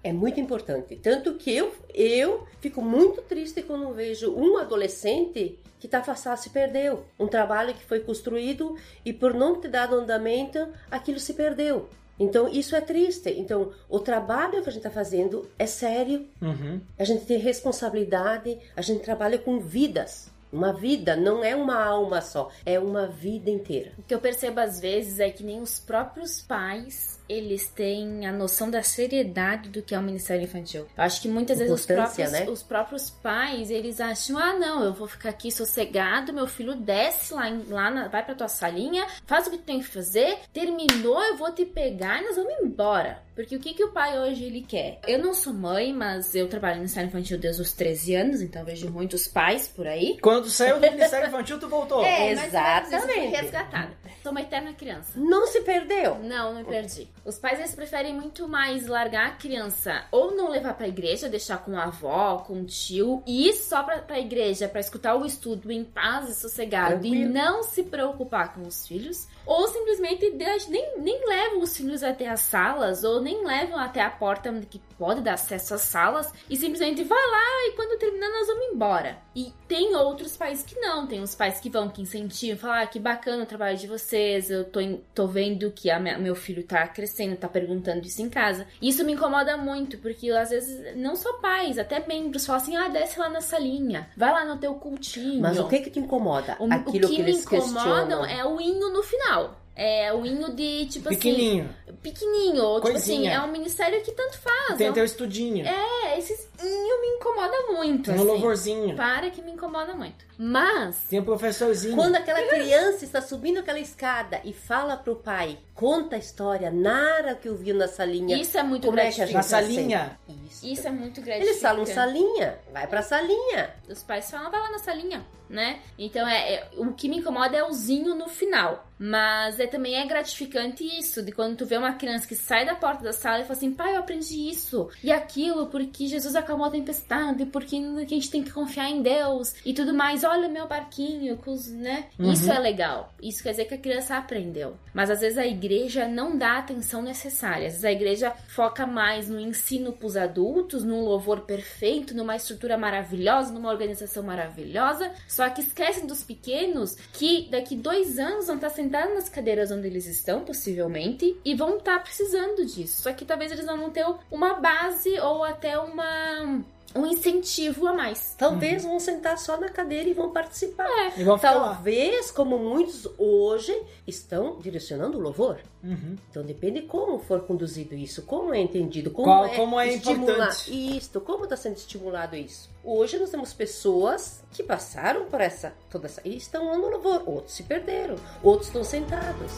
É 0.02 0.12
muito 0.12 0.40
importante. 0.40 0.96
Tanto 0.96 1.34
que 1.34 1.54
eu, 1.54 1.72
eu 1.94 2.48
fico 2.60 2.82
muito 2.82 3.22
triste 3.22 3.62
quando 3.62 3.94
vejo 3.94 4.34
um 4.34 4.58
adolescente 4.58 5.56
que 5.78 5.86
está 5.86 5.98
afastado, 5.98 6.38
se 6.38 6.50
perdeu. 6.50 7.04
Um 7.18 7.26
trabalho 7.26 7.74
que 7.74 7.84
foi 7.84 8.00
construído 8.00 8.76
e 9.04 9.12
por 9.12 9.34
não 9.34 9.60
ter 9.60 9.68
dado 9.68 9.96
andamento, 9.96 10.68
aquilo 10.90 11.18
se 11.18 11.34
perdeu. 11.34 11.88
Então, 12.18 12.48
isso 12.48 12.74
é 12.74 12.80
triste. 12.80 13.30
Então, 13.30 13.72
o 13.88 14.00
trabalho 14.00 14.62
que 14.62 14.68
a 14.68 14.72
gente 14.72 14.78
está 14.78 14.90
fazendo 14.90 15.48
é 15.58 15.66
sério. 15.66 16.26
Uhum. 16.40 16.80
A 16.98 17.04
gente 17.04 17.26
tem 17.26 17.38
responsabilidade, 17.38 18.58
a 18.74 18.80
gente 18.80 19.02
trabalha 19.02 19.38
com 19.38 19.60
vidas. 19.60 20.30
Uma 20.52 20.72
vida 20.72 21.16
não 21.16 21.44
é 21.44 21.54
uma 21.54 21.82
alma 21.84 22.22
só, 22.22 22.50
é 22.64 22.78
uma 22.78 23.06
vida 23.06 23.50
inteira. 23.50 23.92
O 23.98 24.02
que 24.02 24.14
eu 24.14 24.20
percebo 24.20 24.60
às 24.60 24.80
vezes 24.80 25.20
é 25.20 25.28
que 25.28 25.44
nem 25.44 25.60
os 25.60 25.78
próprios 25.78 26.40
pais 26.40 27.15
eles 27.28 27.66
têm 27.68 28.26
a 28.26 28.32
noção 28.32 28.70
da 28.70 28.82
seriedade 28.82 29.68
do 29.68 29.82
que 29.82 29.94
é 29.94 29.98
o 29.98 30.02
Ministério 30.02 30.44
Infantil. 30.44 30.86
Eu 30.96 31.04
acho 31.04 31.20
que 31.20 31.28
muitas 31.28 31.58
vezes 31.58 31.72
os 31.72 31.86
próprios, 31.86 32.32
né? 32.32 32.48
os 32.48 32.62
próprios 32.62 33.10
pais, 33.10 33.70
eles 33.70 34.00
acham, 34.00 34.38
ah, 34.38 34.52
não, 34.54 34.84
eu 34.84 34.92
vou 34.92 35.08
ficar 35.08 35.30
aqui 35.30 35.50
sossegado, 35.50 36.32
meu 36.32 36.46
filho 36.46 36.74
desce 36.76 37.34
lá, 37.34 37.44
lá 37.68 37.90
na- 37.90 38.08
vai 38.08 38.24
pra 38.24 38.34
tua 38.34 38.48
salinha, 38.48 39.06
faz 39.26 39.46
o 39.46 39.50
que 39.50 39.58
tu 39.58 39.64
tem 39.64 39.80
que 39.80 39.86
fazer, 39.86 40.38
terminou, 40.52 41.22
eu 41.22 41.36
vou 41.36 41.52
te 41.52 41.64
pegar 41.64 42.20
e 42.22 42.26
nós 42.26 42.36
vamos 42.36 42.52
embora. 42.62 43.24
Porque 43.34 43.54
o 43.54 43.60
que, 43.60 43.74
que 43.74 43.84
o 43.84 43.92
pai 43.92 44.18
hoje 44.18 44.44
ele 44.44 44.62
quer? 44.62 44.98
Eu 45.06 45.18
não 45.18 45.34
sou 45.34 45.52
mãe, 45.52 45.92
mas 45.92 46.34
eu 46.34 46.48
trabalho 46.48 46.76
no 46.76 46.80
Ministério 46.82 47.08
Infantil 47.08 47.38
desde 47.38 47.60
os 47.60 47.72
13 47.72 48.14
anos, 48.14 48.40
então 48.40 48.62
eu 48.62 48.66
vejo 48.66 48.90
muitos 48.90 49.28
pais 49.28 49.68
por 49.68 49.86
aí. 49.86 50.16
Quando 50.22 50.48
saiu 50.48 50.80
do 50.80 50.90
Ministério 50.90 51.28
Infantil, 51.28 51.58
tu 51.60 51.68
voltou. 51.68 52.02
É, 52.06 52.34
menos 52.34 52.44
isso, 52.44 52.56
Exatamente. 52.56 53.36
resgatada. 53.36 53.90
Sou 54.22 54.32
uma 54.32 54.40
eterna 54.40 54.72
criança. 54.72 55.12
Não 55.16 55.46
se 55.46 55.60
perdeu. 55.60 56.16
Não, 56.20 56.54
não 56.54 56.60
me 56.60 56.64
perdi. 56.64 57.08
Os 57.26 57.38
pais 57.40 57.58
eles 57.58 57.74
preferem 57.74 58.14
muito 58.14 58.46
mais 58.48 58.86
largar 58.86 59.26
a 59.26 59.30
criança 59.32 60.04
ou 60.12 60.36
não 60.36 60.48
levar 60.48 60.74
pra 60.74 60.86
igreja, 60.86 61.28
deixar 61.28 61.58
com 61.58 61.76
a 61.76 61.84
avó, 61.84 62.38
com 62.38 62.60
o 62.60 62.64
tio, 62.64 63.20
e 63.26 63.48
ir 63.48 63.52
só 63.54 63.82
pra, 63.82 63.98
pra 63.98 64.20
igreja 64.20 64.68
pra 64.68 64.78
escutar 64.80 65.16
o 65.16 65.26
estudo 65.26 65.72
em 65.72 65.82
paz 65.82 66.28
e 66.28 66.34
sossegado 66.36 67.04
e 67.04 67.10
Tranquilo. 67.10 67.32
não 67.32 67.62
se 67.64 67.82
preocupar 67.82 68.54
com 68.54 68.62
os 68.62 68.86
filhos, 68.86 69.26
ou 69.44 69.66
simplesmente 69.66 70.30
nem, 70.68 70.98
nem 71.00 71.26
levam 71.28 71.62
os 71.62 71.76
filhos 71.76 72.02
até 72.04 72.28
as 72.28 72.40
salas, 72.40 73.02
ou 73.02 73.20
nem 73.20 73.44
levam 73.44 73.78
até 73.78 74.00
a 74.02 74.10
porta 74.10 74.52
que 74.70 74.80
pode 74.96 75.20
dar 75.20 75.34
acesso 75.34 75.74
às 75.74 75.80
salas, 75.82 76.32
e 76.48 76.56
simplesmente 76.56 77.02
vai 77.02 77.18
lá 77.30 77.66
e 77.68 77.72
quando 77.72 77.98
terminar 77.98 78.28
nós 78.30 78.46
vamos 78.46 78.66
embora. 78.72 79.18
E 79.34 79.52
tem 79.66 79.94
outros 79.96 80.36
pais 80.36 80.62
que 80.62 80.78
não, 80.78 81.06
tem 81.08 81.20
os 81.20 81.34
pais 81.34 81.58
que 81.58 81.68
vão, 81.68 81.88
que 81.88 82.02
incentivam, 82.02 82.56
falar 82.58 82.82
ah, 82.82 82.86
que 82.86 83.00
bacana 83.00 83.42
o 83.42 83.46
trabalho 83.46 83.76
de 83.76 83.86
vocês, 83.88 84.48
eu 84.48 84.64
tô, 84.64 84.78
tô 85.14 85.26
vendo 85.26 85.72
que 85.72 85.90
a 85.90 85.98
minha- 85.98 86.18
meu 86.18 86.34
filho 86.36 86.62
tá 86.64 86.86
crescendo, 86.86 87.15
tá 87.36 87.48
perguntando 87.48 88.04
isso 88.06 88.20
em 88.20 88.28
casa. 88.28 88.66
Isso 88.82 89.04
me 89.04 89.12
incomoda 89.12 89.56
muito, 89.56 89.96
porque 89.98 90.30
às 90.30 90.50
vezes 90.50 90.96
não 90.96 91.16
só 91.16 91.32
pais, 91.34 91.78
até 91.78 92.04
membros 92.06 92.44
falam 92.44 92.60
assim, 92.60 92.76
ah, 92.76 92.88
desce 92.88 93.18
lá 93.18 93.28
na 93.28 93.40
salinha, 93.40 94.08
vai 94.16 94.30
lá 94.30 94.44
no 94.44 94.58
teu 94.58 94.74
cultinho. 94.74 95.40
Mas 95.40 95.58
o 95.58 95.68
que 95.68 95.80
que 95.80 95.90
te 95.90 95.98
incomoda? 95.98 96.56
O, 96.60 96.72
Aquilo 96.72 97.06
o 97.06 97.10
que, 97.10 97.16
que, 97.16 97.22
me 97.22 97.30
eles 97.30 97.44
incomodam 97.44 98.22
questionam. 98.22 98.24
é 98.26 98.44
o 98.44 98.60
hino 98.60 98.92
no 98.92 99.02
final. 99.02 99.65
É 99.78 100.10
o 100.12 100.24
hino 100.24 100.54
de, 100.54 100.86
tipo 100.86 101.08
Pequenininho. 101.10 101.68
assim, 101.86 101.96
pequenininho, 101.98 102.62
ou 102.64 102.80
tipo 102.80 102.96
assim, 102.96 103.12
Coisinha. 103.16 103.32
é 103.34 103.40
um 103.42 103.52
ministério 103.52 104.00
que 104.02 104.10
tanto 104.12 104.38
faz. 104.38 104.78
Tem 104.78 104.86
é 104.86 104.90
um- 104.90 104.94
teu 104.94 105.04
estudinho. 105.04 105.66
é, 105.66 106.18
esses 106.18 106.48
inho 106.62 107.00
me 107.02 107.08
incomoda 107.16 107.54
muito, 107.72 108.04
Tem 108.10 108.14
um 108.14 108.16
assim. 108.16 108.26
louvorzinho. 108.26 108.96
Para 108.96 109.28
que 109.30 109.42
me 109.42 109.52
incomoda 109.52 109.92
muito. 109.94 110.24
Mas, 110.38 110.96
Tem 111.10 111.20
um 111.20 111.24
professorzinho. 111.24 111.94
Quando 111.94 112.16
aquela 112.16 112.42
criança 112.42 113.04
está 113.04 113.20
subindo 113.20 113.58
aquela 113.58 113.78
escada 113.78 114.40
e 114.44 114.52
fala 114.54 114.96
pro 114.96 115.16
pai, 115.16 115.58
conta 115.74 116.16
a 116.16 116.18
história, 116.18 116.70
narra 116.70 117.32
o 117.32 117.36
que 117.36 117.48
ouviu 117.48 117.74
na 117.74 117.86
salinha. 117.88 118.36
isso 118.36 118.56
é 118.58 118.62
muito 118.62 118.86
Como 118.86 118.98
é 118.98 119.02
que 119.02 119.08
a 119.08 119.26
gente 119.26 119.34
Na 119.34 119.40
gratificante. 119.40 119.74
salinha. 119.74 120.18
Isso. 120.46 120.66
Isso 120.66 120.88
é 120.88 120.90
muito 120.90 121.20
gratificante. 121.20 121.50
Eles 121.50 121.60
falam 121.60 121.84
salinha, 121.86 122.58
vai 122.72 122.86
pra 122.86 123.02
salinha. 123.02 123.74
Os 123.88 124.02
pais 124.02 124.30
falam, 124.30 124.50
vai 124.50 124.60
lá 124.60 124.70
na 124.70 124.78
salinha, 124.78 125.24
né? 125.50 125.80
Então, 125.98 126.26
é, 126.26 126.54
é- 126.54 126.68
o 126.78 126.92
que 126.94 127.08
me 127.08 127.18
incomoda 127.18 127.56
é 127.56 127.64
o 127.64 127.72
zinho 127.72 128.14
no 128.14 128.28
final. 128.28 128.86
Mas 128.98 129.60
é, 129.60 129.65
também 129.66 129.96
é 129.96 130.06
gratificante 130.06 130.84
isso, 130.84 131.22
de 131.22 131.32
quando 131.32 131.56
tu 131.56 131.66
vê 131.66 131.76
uma 131.76 131.92
criança 131.92 132.26
que 132.26 132.34
sai 132.34 132.64
da 132.64 132.74
porta 132.74 133.02
da 133.02 133.12
sala 133.12 133.40
e 133.40 133.42
fala 133.42 133.56
assim, 133.56 133.72
pai, 133.72 133.94
eu 133.94 134.00
aprendi 134.00 134.48
isso 134.48 134.88
e 135.02 135.10
aquilo, 135.10 135.66
porque 135.66 136.06
Jesus 136.06 136.34
acalmou 136.36 136.66
a 136.66 136.70
tempestade, 136.70 137.46
porque 137.46 137.76
a 137.76 138.04
gente 138.04 138.30
tem 138.30 138.42
que 138.42 138.50
confiar 138.50 138.90
em 138.90 139.02
Deus 139.02 139.54
e 139.64 139.72
tudo 139.72 139.94
mais. 139.94 140.24
Olha 140.24 140.48
o 140.48 140.52
meu 140.52 140.66
barquinho, 140.66 141.38
né? 141.72 142.06
Uhum. 142.18 142.32
Isso 142.32 142.50
é 142.50 142.58
legal. 142.58 143.12
Isso 143.22 143.42
quer 143.42 143.50
dizer 143.50 143.66
que 143.66 143.74
a 143.74 143.78
criança 143.78 144.16
aprendeu. 144.16 144.76
Mas 144.92 145.10
às 145.10 145.20
vezes 145.20 145.38
a 145.38 145.46
igreja 145.46 146.08
não 146.08 146.36
dá 146.36 146.52
a 146.52 146.58
atenção 146.58 147.02
necessária. 147.02 147.66
Às 147.66 147.74
vezes 147.74 147.84
a 147.84 147.92
igreja 147.92 148.32
foca 148.48 148.86
mais 148.86 149.28
no 149.28 149.38
ensino 149.38 149.92
pros 149.92 150.16
adultos, 150.16 150.84
num 150.84 151.02
louvor 151.02 151.42
perfeito, 151.42 152.14
numa 152.14 152.36
estrutura 152.36 152.76
maravilhosa, 152.76 153.52
numa 153.52 153.70
organização 153.70 154.22
maravilhosa. 154.22 155.12
Só 155.28 155.48
que 155.50 155.60
esquecem 155.60 156.06
dos 156.06 156.22
pequenos 156.22 156.96
que 157.12 157.48
daqui 157.50 157.76
dois 157.76 158.18
anos 158.18 158.46
vão 158.46 158.56
estar 158.56 158.70
sentados 158.70 159.14
nas 159.14 159.28
cadeiras 159.28 159.55
onde 159.70 159.86
eles 159.86 160.06
estão, 160.06 160.44
possivelmente, 160.44 161.38
e 161.44 161.54
vão 161.54 161.78
estar 161.78 162.02
precisando 162.02 162.64
disso. 162.64 163.02
Só 163.02 163.12
que 163.12 163.24
talvez 163.24 163.52
eles 163.52 163.64
não 163.64 163.78
vão 163.78 163.90
ter 163.90 164.04
uma 164.30 164.54
base 164.54 165.18
ou 165.20 165.44
até 165.44 165.78
uma 165.78 166.64
um 166.96 167.06
incentivo 167.06 167.86
a 167.86 167.92
mais. 167.92 168.34
Talvez 168.36 168.82
vão 168.84 168.98
sentar 168.98 169.38
só 169.38 169.56
na 169.60 169.68
cadeira 169.68 170.08
e 170.08 170.12
vão 170.14 170.30
participar. 170.30 171.12
E 171.16 171.22
vão. 171.24 171.38
Talvez, 171.38 172.30
como 172.30 172.58
muitos 172.58 173.06
hoje, 173.18 173.76
estão 174.06 174.58
direcionando 174.58 175.18
o 175.18 175.20
louvor. 175.20 175.58
Uhum. 175.84 176.16
Então 176.30 176.42
depende 176.42 176.82
como 176.82 177.18
for 177.18 177.40
conduzido 177.42 177.94
isso, 177.94 178.22
como 178.22 178.52
é 178.52 178.60
entendido, 178.60 179.10
como 179.10 179.26
Qual- 179.26 179.44
é, 179.46 179.54
como 179.56 179.78
é 179.78 179.88
estimular 179.94 180.32
importante. 180.48 180.96
isto, 180.96 181.20
como 181.20 181.44
está 181.44 181.56
sendo 181.56 181.76
estimulado 181.76 182.34
isso. 182.34 182.68
Hoje 182.82 183.18
nós 183.18 183.30
temos 183.30 183.52
pessoas 183.52 184.42
que 184.52 184.62
passaram 184.62 185.26
por 185.26 185.40
essa 185.40 185.72
toda 185.90 186.06
essa 186.06 186.20
e 186.24 186.36
estão 186.36 186.76
no 186.78 186.88
louvor, 186.88 187.22
outros 187.26 187.54
se 187.54 187.62
perderam, 187.62 188.16
outros 188.42 188.68
estão 188.68 188.82
sentados. 188.82 189.52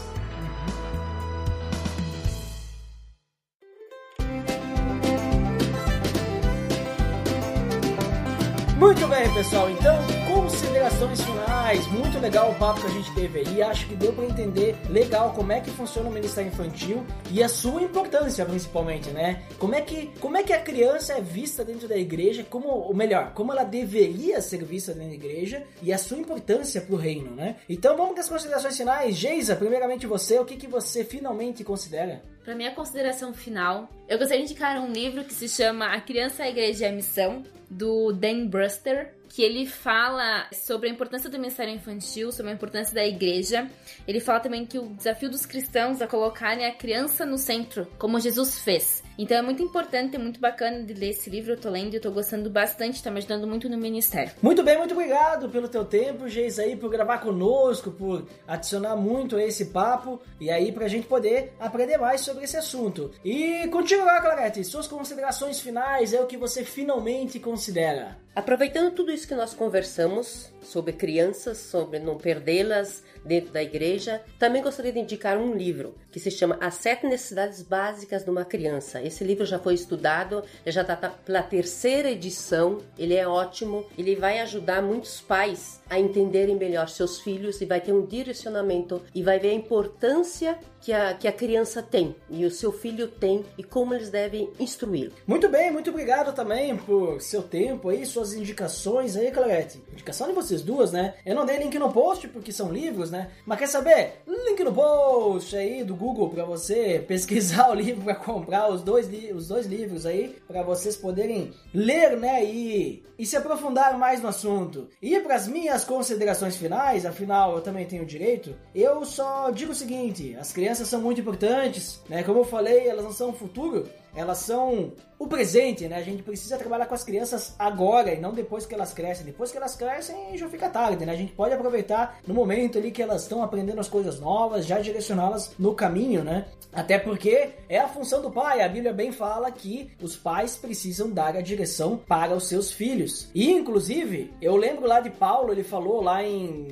Muito 8.78 9.08
bem, 9.08 9.34
pessoal. 9.34 9.68
Então, 9.68 9.96
considerações 10.32 11.20
finais. 11.20 11.84
Muito 11.88 12.16
legal 12.20 12.52
o 12.52 12.54
papo 12.54 12.80
que 12.80 12.86
a 12.86 12.90
gente 12.90 13.12
teve 13.12 13.40
aí. 13.40 13.60
Acho 13.60 13.88
que 13.88 13.96
deu 13.96 14.12
pra 14.12 14.24
entender 14.24 14.76
legal 14.88 15.32
como 15.34 15.50
é 15.50 15.60
que 15.60 15.68
funciona 15.68 16.08
o 16.08 16.12
Ministério 16.12 16.52
Infantil 16.52 17.04
e 17.28 17.42
a 17.42 17.48
sua 17.48 17.82
importância, 17.82 18.46
principalmente, 18.46 19.10
né? 19.10 19.42
Como 19.58 19.74
é 19.74 19.80
que, 19.80 20.12
como 20.20 20.36
é 20.36 20.44
que 20.44 20.52
a 20.52 20.62
criança 20.62 21.14
é 21.14 21.20
vista 21.20 21.64
dentro 21.64 21.88
da 21.88 21.96
igreja, 21.96 22.46
como, 22.48 22.68
ou 22.68 22.94
melhor, 22.94 23.32
como 23.34 23.50
ela 23.50 23.64
deveria 23.64 24.40
ser 24.40 24.62
vista 24.62 24.94
dentro 24.94 25.08
da 25.08 25.14
igreja 25.16 25.64
e 25.82 25.92
a 25.92 25.98
sua 25.98 26.18
importância 26.18 26.80
pro 26.80 26.94
reino, 26.94 27.32
né? 27.32 27.56
Então, 27.68 27.96
vamos 27.96 28.14
com 28.14 28.20
as 28.20 28.28
considerações 28.28 28.76
finais. 28.76 29.16
Geisa, 29.16 29.56
primeiramente 29.56 30.06
você, 30.06 30.38
o 30.38 30.44
que, 30.44 30.54
que 30.54 30.68
você 30.68 31.02
finalmente 31.02 31.64
considera? 31.64 32.22
Para 32.49 32.57
minha 32.57 32.70
consideração 32.70 33.34
final, 33.34 33.90
eu 34.09 34.16
gostaria 34.16 34.42
de 34.42 34.51
indicar 34.51 34.80
um 34.80 34.90
livro 34.90 35.22
que 35.22 35.34
se 35.34 35.46
chama 35.51 35.92
A 35.92 36.01
Criança, 36.01 36.44
a 36.44 36.49
Igreja 36.49 36.86
e 36.86 36.88
a 36.88 36.92
Missão, 36.92 37.42
do 37.68 38.11
Dan 38.11 38.46
Bruster, 38.46 39.14
que 39.28 39.42
ele 39.42 39.66
fala 39.66 40.49
sobre 40.51 40.88
a 40.88 40.90
importância 40.90 41.28
do 41.28 41.38
ministério 41.38 41.74
infantil, 41.74 42.32
sobre 42.32 42.51
a 42.51 42.55
importância 42.55 42.94
da 42.94 43.05
igreja. 43.05 43.70
Ele 44.07 44.18
fala 44.18 44.40
também 44.40 44.64
que 44.64 44.78
o 44.78 44.88
desafio 44.94 45.28
dos 45.28 45.44
cristãos 45.44 46.01
é 46.01 46.07
colocarem 46.07 46.64
a 46.64 46.72
criança 46.72 47.26
no 47.26 47.36
centro, 47.36 47.86
como 47.99 48.18
Jesus 48.18 48.59
fez. 48.61 49.03
Então 49.18 49.36
é 49.36 49.42
muito 49.42 49.60
importante, 49.60 50.14
é 50.14 50.18
muito 50.18 50.38
bacana 50.38 50.84
de 50.84 50.94
ler 50.94 51.10
esse 51.10 51.28
livro, 51.28 51.52
eu 51.52 51.60
tô 51.60 51.68
lendo 51.68 51.92
e 51.92 51.96
eu 51.96 52.00
tô 52.00 52.12
gostando 52.12 52.48
bastante, 52.48 53.02
tá 53.02 53.10
me 53.10 53.18
ajudando 53.18 53.48
muito 53.48 53.68
no 53.68 53.76
ministério. 53.76 54.32
Muito 54.40 54.62
bem, 54.62 54.78
muito 54.78 54.94
obrigado 54.94 55.48
pelo 55.48 55.68
teu 55.68 55.84
tempo, 55.84 56.28
Geis, 56.28 56.58
aí, 56.60 56.76
por 56.76 56.88
gravar 56.88 57.18
conosco, 57.18 57.90
por 57.90 58.24
adicionar 58.46 58.94
muito 58.94 59.34
a 59.34 59.42
esse 59.42 59.66
papo 59.66 60.20
e 60.40 60.50
aí 60.50 60.70
pra 60.70 60.86
gente 60.86 61.08
poder 61.08 61.52
aprender 61.58 61.98
mais 61.98 62.20
sobre 62.20 62.44
esse 62.44 62.56
assunto. 62.56 63.10
E 63.24 63.66
contigo 63.68 64.02
agora, 64.02 64.20
Clarete, 64.20 64.62
suas 64.62 64.86
considerações 64.86 65.60
finais 65.60 66.12
é 66.12 66.20
o 66.20 66.26
que 66.26 66.36
você 66.36 66.64
finalmente 66.64 67.40
considera. 67.40 68.16
Aproveitando 68.39 68.95
tudo 68.95 69.11
isso 69.11 69.26
que 69.26 69.34
nós 69.34 69.53
conversamos 69.53 70.53
sobre 70.62 70.93
crianças, 70.93 71.59
sobre 71.59 71.99
não 71.99 72.16
perdê-las 72.16 73.03
dentro 73.24 73.51
da 73.51 73.61
igreja, 73.61 74.22
também 74.39 74.62
gostaria 74.62 74.93
de 74.93 75.01
indicar 75.01 75.36
um 75.36 75.57
livro 75.57 75.97
que 76.12 76.20
se 76.20 76.30
chama 76.30 76.57
As 76.61 76.74
Sete 76.74 77.05
Necessidades 77.05 77.62
Básicas 77.62 78.22
de 78.22 78.30
uma 78.30 78.45
Criança. 78.45 79.03
Esse 79.03 79.24
livro 79.24 79.45
já 79.45 79.59
foi 79.59 79.74
estudado, 79.74 80.45
já 80.64 80.82
está 80.82 80.97
pela 80.97 81.43
terceira 81.43 82.12
edição, 82.12 82.78
ele 82.97 83.14
é 83.14 83.26
ótimo, 83.26 83.84
ele 83.99 84.14
vai 84.14 84.39
ajudar 84.39 84.82
muitos 84.82 85.20
pais 85.20 85.80
a 85.91 85.99
entenderem 85.99 86.55
melhor 86.55 86.89
seus 86.89 87.18
filhos 87.18 87.61
e 87.61 87.66
vai 87.66 87.80
ter 87.80 87.93
um 87.93 88.07
direcionamento 88.07 89.03
e 89.12 89.20
vai 89.20 89.41
ver 89.41 89.51
a 89.51 89.55
importância 89.55 90.57
que 90.80 90.92
a, 90.92 91.14
que 91.14 91.28
a 91.28 91.32
criança 91.32 91.82
tem 91.82 92.14
e 92.30 92.44
o 92.44 92.50
seu 92.50 92.72
filho 92.72 93.08
tem 93.08 93.44
e 93.56 93.62
como 93.62 93.94
eles 93.94 94.10
devem 94.10 94.50
instruí-lo. 94.58 95.12
Muito 95.26 95.48
bem, 95.48 95.70
muito 95.70 95.90
obrigado 95.90 96.34
também 96.34 96.76
por 96.76 97.20
seu 97.20 97.42
tempo 97.42 97.88
aí, 97.88 98.06
suas 98.06 98.32
indicações 98.32 99.16
aí, 99.16 99.30
Clarete. 99.30 99.82
Indicação 99.92 100.28
de 100.28 100.34
vocês 100.34 100.62
duas, 100.62 100.92
né? 100.92 101.14
Eu 101.24 101.34
não 101.34 101.46
dei 101.46 101.58
link 101.58 101.78
no 101.78 101.92
post 101.92 102.28
porque 102.28 102.52
são 102.52 102.72
livros, 102.72 103.10
né? 103.10 103.30
Mas 103.44 103.58
quer 103.58 103.66
saber? 103.66 104.22
Link 104.26 104.62
no 104.62 104.72
post 104.72 105.56
aí 105.56 105.82
do 105.82 105.96
Google 105.96 106.30
pra 106.30 106.44
você 106.44 107.04
pesquisar 107.06 107.70
o 107.70 107.74
livro 107.74 108.04
pra 108.04 108.14
comprar 108.14 108.70
os 108.70 108.82
dois, 108.82 109.08
os 109.34 109.48
dois 109.48 109.66
livros 109.66 110.06
aí 110.06 110.36
para 110.46 110.62
vocês 110.62 110.96
poderem 110.96 111.52
ler, 111.72 112.16
né, 112.16 112.44
e, 112.44 113.02
e 113.18 113.26
se 113.26 113.36
aprofundar 113.36 113.98
mais 113.98 114.22
no 114.22 114.28
assunto. 114.28 114.88
E 115.02 115.18
para 115.20 115.34
as 115.34 115.48
minhas 115.48 115.84
considerações 115.84 116.56
finais, 116.56 117.04
afinal 117.04 117.56
eu 117.56 117.62
também 117.62 117.86
tenho 117.86 118.06
direito, 118.06 118.54
eu 118.74 119.04
só 119.04 119.50
digo 119.50 119.72
o 119.72 119.74
seguinte: 119.74 120.36
as 120.38 120.52
crianças 120.52 120.67
são 120.74 121.00
muito 121.00 121.20
importantes, 121.20 122.02
né? 122.08 122.22
Como 122.22 122.40
eu 122.40 122.44
falei, 122.44 122.88
elas 122.88 123.04
não 123.04 123.12
são 123.12 123.30
o 123.30 123.32
futuro, 123.32 123.88
elas 124.14 124.38
são 124.38 124.92
o 125.18 125.26
presente, 125.26 125.86
né? 125.86 125.96
A 125.96 126.02
gente 126.02 126.22
precisa 126.22 126.58
trabalhar 126.58 126.86
com 126.86 126.94
as 126.94 127.04
crianças 127.04 127.54
agora 127.58 128.12
e 128.12 128.20
não 128.20 128.32
depois 128.32 128.66
que 128.66 128.74
elas 128.74 128.92
crescem. 128.92 129.24
Depois 129.24 129.50
que 129.50 129.56
elas 129.56 129.76
crescem, 129.76 130.36
já 130.36 130.48
fica 130.48 130.68
tarde, 130.68 131.04
né? 131.04 131.12
A 131.12 131.16
gente 131.16 131.32
pode 131.32 131.54
aproveitar 131.54 132.18
no 132.26 132.34
momento 132.34 132.78
ali 132.78 132.90
que 132.90 133.02
elas 133.02 133.22
estão 133.22 133.42
aprendendo 133.42 133.80
as 133.80 133.88
coisas 133.88 134.20
novas, 134.20 134.66
já 134.66 134.80
direcioná-las 134.80 135.52
no 135.58 135.74
caminho, 135.74 136.24
né? 136.24 136.46
Até 136.72 136.98
porque 136.98 137.50
é 137.68 137.78
a 137.78 137.88
função 137.88 138.20
do 138.20 138.30
pai. 138.30 138.60
A 138.60 138.68
Bíblia 138.68 138.92
bem 138.92 139.12
fala 139.12 139.50
que 139.50 139.90
os 140.02 140.16
pais 140.16 140.56
precisam 140.56 141.10
dar 141.10 141.36
a 141.36 141.40
direção 141.40 141.96
para 141.96 142.34
os 142.34 142.48
seus 142.48 142.70
filhos. 142.70 143.28
E, 143.34 143.50
inclusive, 143.50 144.32
eu 144.40 144.56
lembro 144.56 144.86
lá 144.86 145.00
de 145.00 145.10
Paulo, 145.10 145.52
ele 145.52 145.64
falou 145.64 146.02
lá 146.02 146.22
em 146.22 146.68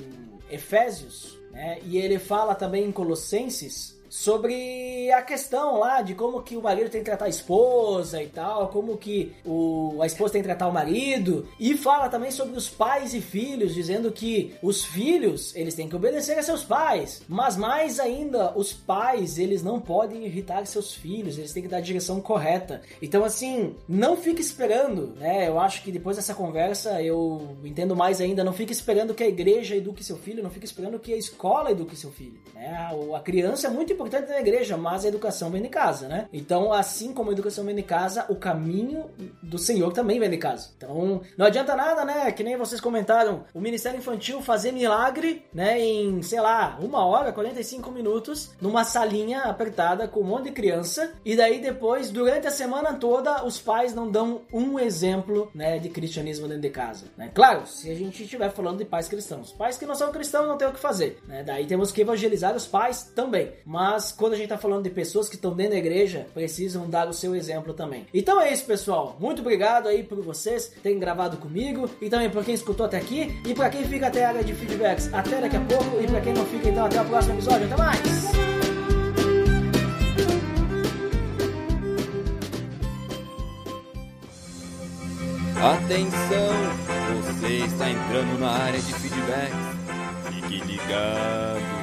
Efésios, 0.50 1.35
né? 1.56 1.78
E 1.84 1.96
ele 1.96 2.18
fala 2.18 2.54
também 2.54 2.84
em 2.84 2.92
Colossenses 2.92 3.95
sobre 4.16 5.12
a 5.12 5.20
questão 5.20 5.78
lá 5.78 6.00
de 6.00 6.14
como 6.14 6.40
que 6.40 6.56
o 6.56 6.62
marido 6.62 6.88
tem 6.88 7.02
que 7.02 7.04
tratar 7.04 7.26
a 7.26 7.28
esposa 7.28 8.22
e 8.22 8.26
tal, 8.26 8.68
como 8.68 8.96
que 8.96 9.34
o, 9.44 9.98
a 10.00 10.06
esposa 10.06 10.32
tem 10.32 10.42
que 10.42 10.48
tratar 10.48 10.68
o 10.68 10.72
marido, 10.72 11.46
e 11.60 11.76
fala 11.76 12.08
também 12.08 12.30
sobre 12.30 12.56
os 12.56 12.66
pais 12.66 13.12
e 13.12 13.20
filhos, 13.20 13.74
dizendo 13.74 14.10
que 14.10 14.54
os 14.62 14.82
filhos, 14.86 15.54
eles 15.54 15.74
têm 15.74 15.86
que 15.86 15.94
obedecer 15.94 16.38
a 16.38 16.42
seus 16.42 16.64
pais, 16.64 17.22
mas 17.28 17.58
mais 17.58 18.00
ainda, 18.00 18.56
os 18.56 18.72
pais, 18.72 19.38
eles 19.38 19.62
não 19.62 19.78
podem 19.78 20.24
irritar 20.24 20.64
seus 20.66 20.94
filhos, 20.94 21.36
eles 21.36 21.52
têm 21.52 21.62
que 21.62 21.68
dar 21.68 21.76
a 21.76 21.80
direção 21.80 22.18
correta. 22.18 22.80
Então 23.02 23.22
assim, 23.22 23.76
não 23.86 24.16
fique 24.16 24.40
esperando, 24.40 25.08
né? 25.16 25.46
Eu 25.46 25.60
acho 25.60 25.82
que 25.82 25.92
depois 25.92 26.16
dessa 26.16 26.34
conversa 26.34 27.02
eu 27.02 27.54
entendo 27.62 27.94
mais 27.94 28.18
ainda, 28.22 28.42
não 28.42 28.54
fique 28.54 28.72
esperando 28.72 29.12
que 29.12 29.22
a 29.22 29.28
igreja 29.28 29.76
eduque 29.76 30.02
seu 30.02 30.16
filho, 30.16 30.42
não 30.42 30.50
fique 30.50 30.64
esperando 30.64 30.98
que 30.98 31.12
a 31.12 31.18
escola 31.18 31.70
eduque 31.70 31.94
seu 31.94 32.10
filho, 32.10 32.38
né? 32.54 32.90
A 33.14 33.20
criança 33.20 33.66
é 33.66 33.70
muito 33.70 33.92
importante 33.92 34.05
na 34.10 34.40
igreja, 34.40 34.76
mas 34.76 35.04
a 35.04 35.08
educação 35.08 35.50
vem 35.50 35.62
de 35.62 35.68
casa, 35.68 36.08
né? 36.08 36.28
Então, 36.32 36.72
assim 36.72 37.12
como 37.12 37.30
a 37.30 37.32
educação 37.32 37.64
vem 37.64 37.74
de 37.74 37.82
casa, 37.82 38.26
o 38.28 38.36
caminho 38.36 39.10
do 39.42 39.58
Senhor 39.58 39.92
também 39.92 40.18
vem 40.18 40.30
de 40.30 40.36
casa. 40.36 40.70
Então, 40.76 41.20
não 41.36 41.46
adianta 41.46 41.76
nada, 41.76 42.04
né? 42.04 42.30
Que 42.32 42.42
nem 42.42 42.56
vocês 42.56 42.80
comentaram, 42.80 43.44
o 43.54 43.60
Ministério 43.60 43.98
Infantil 43.98 44.40
fazer 44.42 44.72
milagre, 44.72 45.44
né? 45.52 45.80
Em, 45.80 46.22
sei 46.22 46.40
lá, 46.40 46.78
uma 46.80 47.04
hora, 47.04 47.32
45 47.32 47.90
minutos, 47.90 48.50
numa 48.60 48.84
salinha 48.84 49.42
apertada 49.42 50.08
com 50.08 50.20
um 50.20 50.24
monte 50.24 50.44
de 50.44 50.52
criança, 50.52 51.12
e 51.24 51.36
daí 51.36 51.60
depois, 51.60 52.10
durante 52.10 52.46
a 52.46 52.50
semana 52.50 52.94
toda, 52.94 53.44
os 53.44 53.58
pais 53.58 53.94
não 53.94 54.10
dão 54.10 54.42
um 54.52 54.78
exemplo, 54.78 55.50
né? 55.54 55.78
De 55.78 55.88
cristianismo 55.88 56.46
dentro 56.46 56.62
de 56.62 56.70
casa, 56.70 57.06
né? 57.16 57.30
Claro, 57.34 57.66
se 57.66 57.90
a 57.90 57.94
gente 57.94 58.22
estiver 58.22 58.50
falando 58.50 58.78
de 58.78 58.84
pais 58.84 59.08
cristãos. 59.08 59.52
Pais 59.52 59.78
que 59.78 59.86
não 59.86 59.94
são 59.94 60.12
cristãos 60.12 60.46
não 60.46 60.56
tem 60.56 60.68
o 60.68 60.72
que 60.72 60.78
fazer, 60.78 61.18
né? 61.26 61.42
Daí 61.42 61.66
temos 61.66 61.90
que 61.92 62.00
evangelizar 62.00 62.54
os 62.54 62.66
pais 62.66 63.04
também. 63.14 63.52
Mas 63.64 63.95
mas 63.96 64.12
quando 64.12 64.34
a 64.34 64.36
gente 64.36 64.48
tá 64.48 64.58
falando 64.58 64.82
de 64.82 64.90
pessoas 64.90 65.26
que 65.26 65.36
estão 65.36 65.54
dentro 65.54 65.72
da 65.72 65.78
igreja, 65.78 66.26
precisam 66.34 66.88
dar 66.88 67.08
o 67.08 67.14
seu 67.14 67.34
exemplo 67.34 67.72
também. 67.72 68.06
Então 68.12 68.38
é 68.38 68.52
isso, 68.52 68.66
pessoal. 68.66 69.16
Muito 69.18 69.40
obrigado 69.40 69.88
aí 69.88 70.02
por 70.02 70.20
vocês 70.20 70.70
terem 70.82 70.98
gravado 70.98 71.38
comigo 71.38 71.88
e 71.98 72.10
também 72.10 72.28
por 72.28 72.44
quem 72.44 72.54
escutou 72.54 72.84
até 72.84 72.98
aqui 72.98 73.40
e 73.46 73.54
para 73.54 73.70
quem 73.70 73.84
fica 73.84 74.08
até 74.08 74.26
a 74.26 74.28
área 74.28 74.44
de 74.44 74.52
feedbacks. 74.52 75.12
Até 75.14 75.40
daqui 75.40 75.56
a 75.56 75.60
pouco 75.60 75.98
e 75.98 76.06
para 76.06 76.20
quem 76.20 76.34
não 76.34 76.44
fica, 76.44 76.68
então 76.68 76.84
até 76.84 77.00
o 77.00 77.04
próximo 77.06 77.34
episódio. 77.36 77.66
Até 77.66 77.76
mais! 77.76 78.02
Atenção, 85.56 86.54
você 87.22 87.64
está 87.64 87.90
entrando 87.90 88.38
na 88.40 88.50
área 88.50 88.78
de 88.78 88.92
feedback. 88.92 89.52
Fique 90.28 90.66
ligado. 90.66 91.75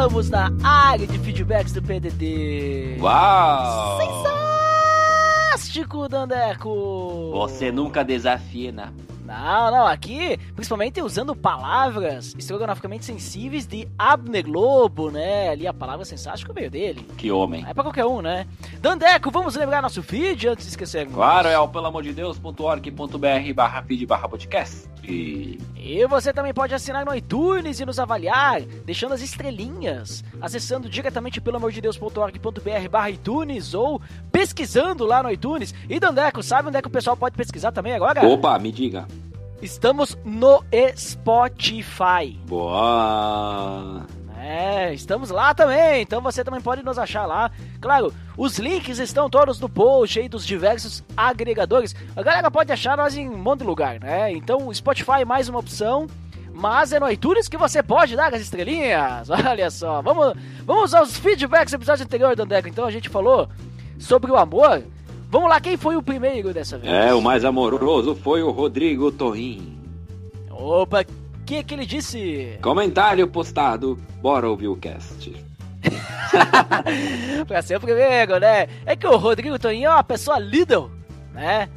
Estamos 0.00 0.30
na 0.30 0.50
área 0.64 1.06
de 1.06 1.18
feedbacks 1.18 1.74
do 1.74 1.82
PDD. 1.82 2.96
Uau! 3.02 3.98
Fantástico, 5.50 6.08
Dandeco! 6.08 7.30
Você 7.34 7.70
nunca 7.70 8.02
desafia 8.02 8.72
na 8.72 8.90
não, 9.30 9.70
não, 9.70 9.86
aqui, 9.86 10.36
principalmente 10.56 11.00
usando 11.00 11.36
palavras 11.36 12.34
estrogonoficamente 12.36 13.04
sensíveis 13.04 13.64
de 13.64 13.86
Abner 13.96 14.44
Globo, 14.44 15.08
né? 15.08 15.50
Ali 15.50 15.68
a 15.68 15.72
palavra 15.72 16.04
sensástica 16.04 16.52
veio 16.52 16.68
dele. 16.68 17.06
Que 17.16 17.30
homem. 17.30 17.64
É 17.68 17.72
pra 17.72 17.84
qualquer 17.84 18.06
um, 18.06 18.20
né? 18.20 18.44
Dandeco, 18.80 19.30
vamos 19.30 19.54
lembrar 19.54 19.82
nosso 19.82 20.02
feed 20.02 20.48
antes 20.48 20.64
de 20.64 20.70
esquecermos. 20.70 21.14
Claro, 21.14 21.46
é 21.46 21.56
o 21.56 21.68
pelamordedeus.org.br 21.68 23.54
barra 23.54 23.82
feed 23.82 24.04
barra 24.04 24.28
podcast. 24.28 24.88
E... 25.10 26.06
você 26.06 26.32
também 26.32 26.52
pode 26.52 26.74
assinar 26.74 27.04
no 27.04 27.14
iTunes 27.14 27.80
e 27.80 27.86
nos 27.86 27.98
avaliar, 27.98 28.62
deixando 28.84 29.14
as 29.14 29.22
estrelinhas, 29.22 30.24
acessando 30.40 30.88
diretamente 30.88 31.40
pelamordedeus.org.br 31.40 32.88
barra 32.90 33.10
iTunes 33.10 33.74
ou 33.74 34.00
pesquisando 34.30 35.04
lá 35.04 35.22
no 35.22 35.30
iTunes. 35.30 35.74
E 35.88 35.98
Dandeco, 35.98 36.42
sabe 36.42 36.68
onde 36.68 36.76
é 36.76 36.82
que 36.82 36.88
o 36.88 36.90
pessoal 36.90 37.16
pode 37.16 37.36
pesquisar 37.36 37.72
também 37.72 37.94
agora? 37.94 38.26
Opa, 38.26 38.58
me 38.58 38.72
diga. 38.72 39.06
Estamos 39.62 40.16
no 40.24 40.64
Spotify. 40.96 42.38
Boa! 42.46 44.06
É, 44.50 44.92
estamos 44.92 45.30
lá 45.30 45.54
também, 45.54 46.02
então 46.02 46.20
você 46.20 46.42
também 46.42 46.60
pode 46.60 46.82
nos 46.82 46.98
achar 46.98 47.24
lá. 47.24 47.52
Claro, 47.80 48.12
os 48.36 48.58
links 48.58 48.98
estão 48.98 49.30
todos 49.30 49.60
no 49.60 49.68
post 49.68 50.18
aí 50.18 50.28
dos 50.28 50.44
diversos 50.44 51.04
agregadores. 51.16 51.94
A 52.16 52.22
galera 52.22 52.50
pode 52.50 52.72
achar 52.72 52.96
nós 52.96 53.16
em 53.16 53.28
um 53.28 53.38
monte 53.38 53.60
de 53.60 53.66
lugar, 53.66 54.00
né? 54.00 54.32
Então, 54.32 54.66
o 54.66 54.74
Spotify 54.74 55.20
é 55.20 55.24
mais 55.24 55.48
uma 55.48 55.60
opção. 55.60 56.08
Mas 56.52 56.92
é 56.92 56.98
no 56.98 57.08
iTunes 57.08 57.48
que 57.48 57.56
você 57.56 57.80
pode 57.80 58.16
dar 58.16 58.34
as 58.34 58.40
estrelinhas. 58.40 59.30
Olha 59.30 59.70
só, 59.70 60.02
vamos, 60.02 60.34
vamos 60.66 60.92
aos 60.92 61.16
feedbacks 61.16 61.70
do 61.70 61.76
episódio 61.76 62.04
anterior, 62.04 62.34
Dandeco. 62.34 62.68
Então 62.68 62.84
a 62.84 62.90
gente 62.90 63.08
falou 63.08 63.48
sobre 64.00 64.32
o 64.32 64.36
amor. 64.36 64.82
Vamos 65.30 65.48
lá, 65.48 65.60
quem 65.60 65.76
foi 65.76 65.96
o 65.96 66.02
primeiro 66.02 66.52
dessa 66.52 66.76
vez? 66.76 66.92
É, 66.92 67.14
o 67.14 67.22
mais 67.22 67.44
amoroso 67.44 68.16
foi 68.16 68.42
o 68.42 68.50
Rodrigo 68.50 69.12
Torrim. 69.12 69.78
Opa, 70.50 71.04
que, 71.50 71.64
que 71.64 71.74
ele 71.74 71.84
disse? 71.84 72.58
Comentário 72.62 73.26
postado, 73.26 73.98
bora 74.22 74.48
ouvir 74.48 74.68
o 74.68 74.76
cast. 74.76 75.34
pra 77.48 77.60
ser 77.60 77.76
o 77.76 77.80
primeiro, 77.80 78.38
né? 78.38 78.68
É 78.86 78.94
que 78.94 79.04
o 79.04 79.16
Rodrigo 79.16 79.58
Toninho 79.58 79.88
é 79.88 79.90
uma 79.90 80.04
pessoa 80.04 80.38
líder, 80.38 80.84
né? 81.32 81.68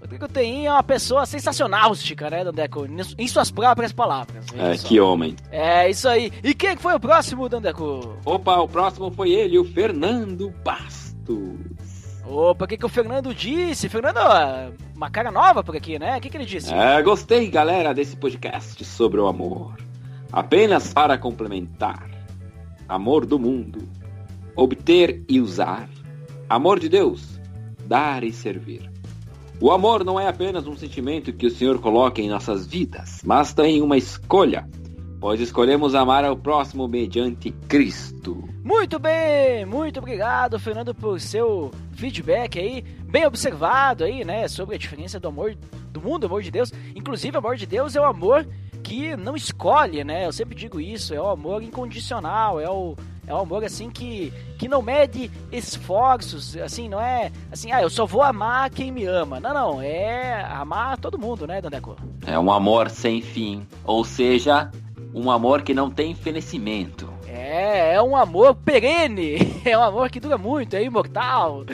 Rodrigo 0.00 0.26
Toninho 0.26 0.68
é 0.68 0.72
uma 0.72 0.82
pessoa 0.82 1.26
sensacional, 1.26 1.92
né, 2.30 2.44
Dandeco? 2.44 2.86
Em 3.18 3.28
suas 3.28 3.50
próprias 3.50 3.92
palavras. 3.92 4.46
É, 4.56 4.78
que 4.78 4.98
homem. 4.98 5.36
É, 5.52 5.90
isso 5.90 6.08
aí. 6.08 6.32
E 6.42 6.54
quem 6.54 6.74
foi 6.78 6.94
o 6.94 7.00
próximo, 7.00 7.46
Dandeco? 7.46 8.16
Opa, 8.24 8.56
o 8.56 8.68
próximo 8.68 9.10
foi 9.10 9.32
ele, 9.32 9.58
o 9.58 9.64
Fernando 9.64 10.50
Bastos. 10.64 11.60
Opa, 12.24 12.64
o 12.64 12.68
que, 12.68 12.78
que 12.78 12.86
o 12.86 12.88
Fernando 12.88 13.34
disse? 13.34 13.86
Fernando, 13.90 14.18
uma 15.00 15.08
cara 15.08 15.30
nova 15.30 15.64
por 15.64 15.74
aqui, 15.74 15.98
né? 15.98 16.18
O 16.18 16.20
que, 16.20 16.28
que 16.28 16.36
ele 16.36 16.44
disse? 16.44 16.74
É, 16.74 17.00
gostei, 17.00 17.48
galera, 17.48 17.94
desse 17.94 18.14
podcast 18.14 18.84
sobre 18.84 19.18
o 19.18 19.26
amor. 19.26 19.78
Apenas 20.30 20.92
para 20.92 21.16
complementar: 21.16 22.06
amor 22.86 23.24
do 23.24 23.38
mundo, 23.38 23.88
obter 24.54 25.24
e 25.26 25.40
usar. 25.40 25.88
Amor 26.46 26.78
de 26.78 26.90
Deus, 26.90 27.40
dar 27.86 28.24
e 28.24 28.30
servir. 28.30 28.90
O 29.58 29.70
amor 29.70 30.04
não 30.04 30.20
é 30.20 30.28
apenas 30.28 30.66
um 30.66 30.76
sentimento 30.76 31.32
que 31.32 31.46
o 31.46 31.50
Senhor 31.50 31.80
coloca 31.80 32.20
em 32.20 32.28
nossas 32.28 32.66
vidas, 32.66 33.22
mas 33.24 33.54
também 33.54 33.80
uma 33.80 33.96
escolha 33.96 34.68
pois 35.20 35.38
escolhemos 35.40 35.94
amar 35.94 36.24
ao 36.24 36.36
próximo 36.36 36.88
mediante 36.88 37.52
Cristo. 37.68 38.42
Muito 38.64 38.98
bem, 38.98 39.66
muito 39.66 39.98
obrigado, 39.98 40.58
Fernando, 40.58 40.94
por 40.94 41.20
seu 41.20 41.70
feedback 41.92 42.58
aí, 42.58 42.82
bem 43.04 43.26
observado 43.26 44.04
aí, 44.04 44.24
né, 44.24 44.48
sobre 44.48 44.76
a 44.76 44.78
diferença 44.78 45.20
do 45.20 45.28
amor 45.28 45.54
do 45.92 46.00
mundo, 46.00 46.26
amor 46.26 46.42
de 46.42 46.50
Deus. 46.50 46.72
Inclusive, 46.96 47.36
o 47.36 47.40
amor 47.40 47.56
de 47.56 47.66
Deus 47.66 47.94
é 47.94 48.00
o 48.00 48.04
amor 48.04 48.46
que 48.82 49.14
não 49.16 49.36
escolhe, 49.36 50.02
né? 50.02 50.26
Eu 50.26 50.32
sempre 50.32 50.54
digo 50.54 50.80
isso, 50.80 51.12
é 51.12 51.20
o 51.20 51.28
amor 51.28 51.62
incondicional, 51.62 52.58
é 52.58 52.68
o 52.68 52.96
é 53.26 53.34
um 53.34 53.38
amor 53.38 53.62
assim 53.62 53.88
que, 53.88 54.32
que 54.58 54.66
não 54.66 54.82
mede 54.82 55.30
esforços, 55.52 56.56
assim, 56.56 56.88
não 56.88 57.00
é 57.00 57.30
assim, 57.52 57.70
ah, 57.70 57.80
eu 57.80 57.88
só 57.88 58.04
vou 58.04 58.24
amar 58.24 58.70
quem 58.70 58.90
me 58.90 59.04
ama. 59.04 59.38
Não, 59.38 59.54
não, 59.54 59.80
é 59.80 60.42
amar 60.46 60.98
todo 60.98 61.16
mundo, 61.16 61.46
né, 61.46 61.60
Dandeco? 61.60 61.96
É 62.26 62.36
um 62.36 62.50
amor 62.50 62.90
sem 62.90 63.22
fim, 63.22 63.64
ou 63.84 64.04
seja, 64.04 64.72
um 65.14 65.30
amor 65.30 65.62
que 65.62 65.74
não 65.74 65.90
tem 65.90 66.14
fenecimento. 66.14 67.12
É, 67.26 67.94
é 67.94 68.02
um 68.02 68.16
amor 68.16 68.54
perene, 68.54 69.60
é 69.64 69.76
um 69.76 69.82
amor 69.82 70.10
que 70.10 70.20
dura 70.20 70.38
muito, 70.38 70.74
é 70.74 70.82
imortal. 70.82 71.64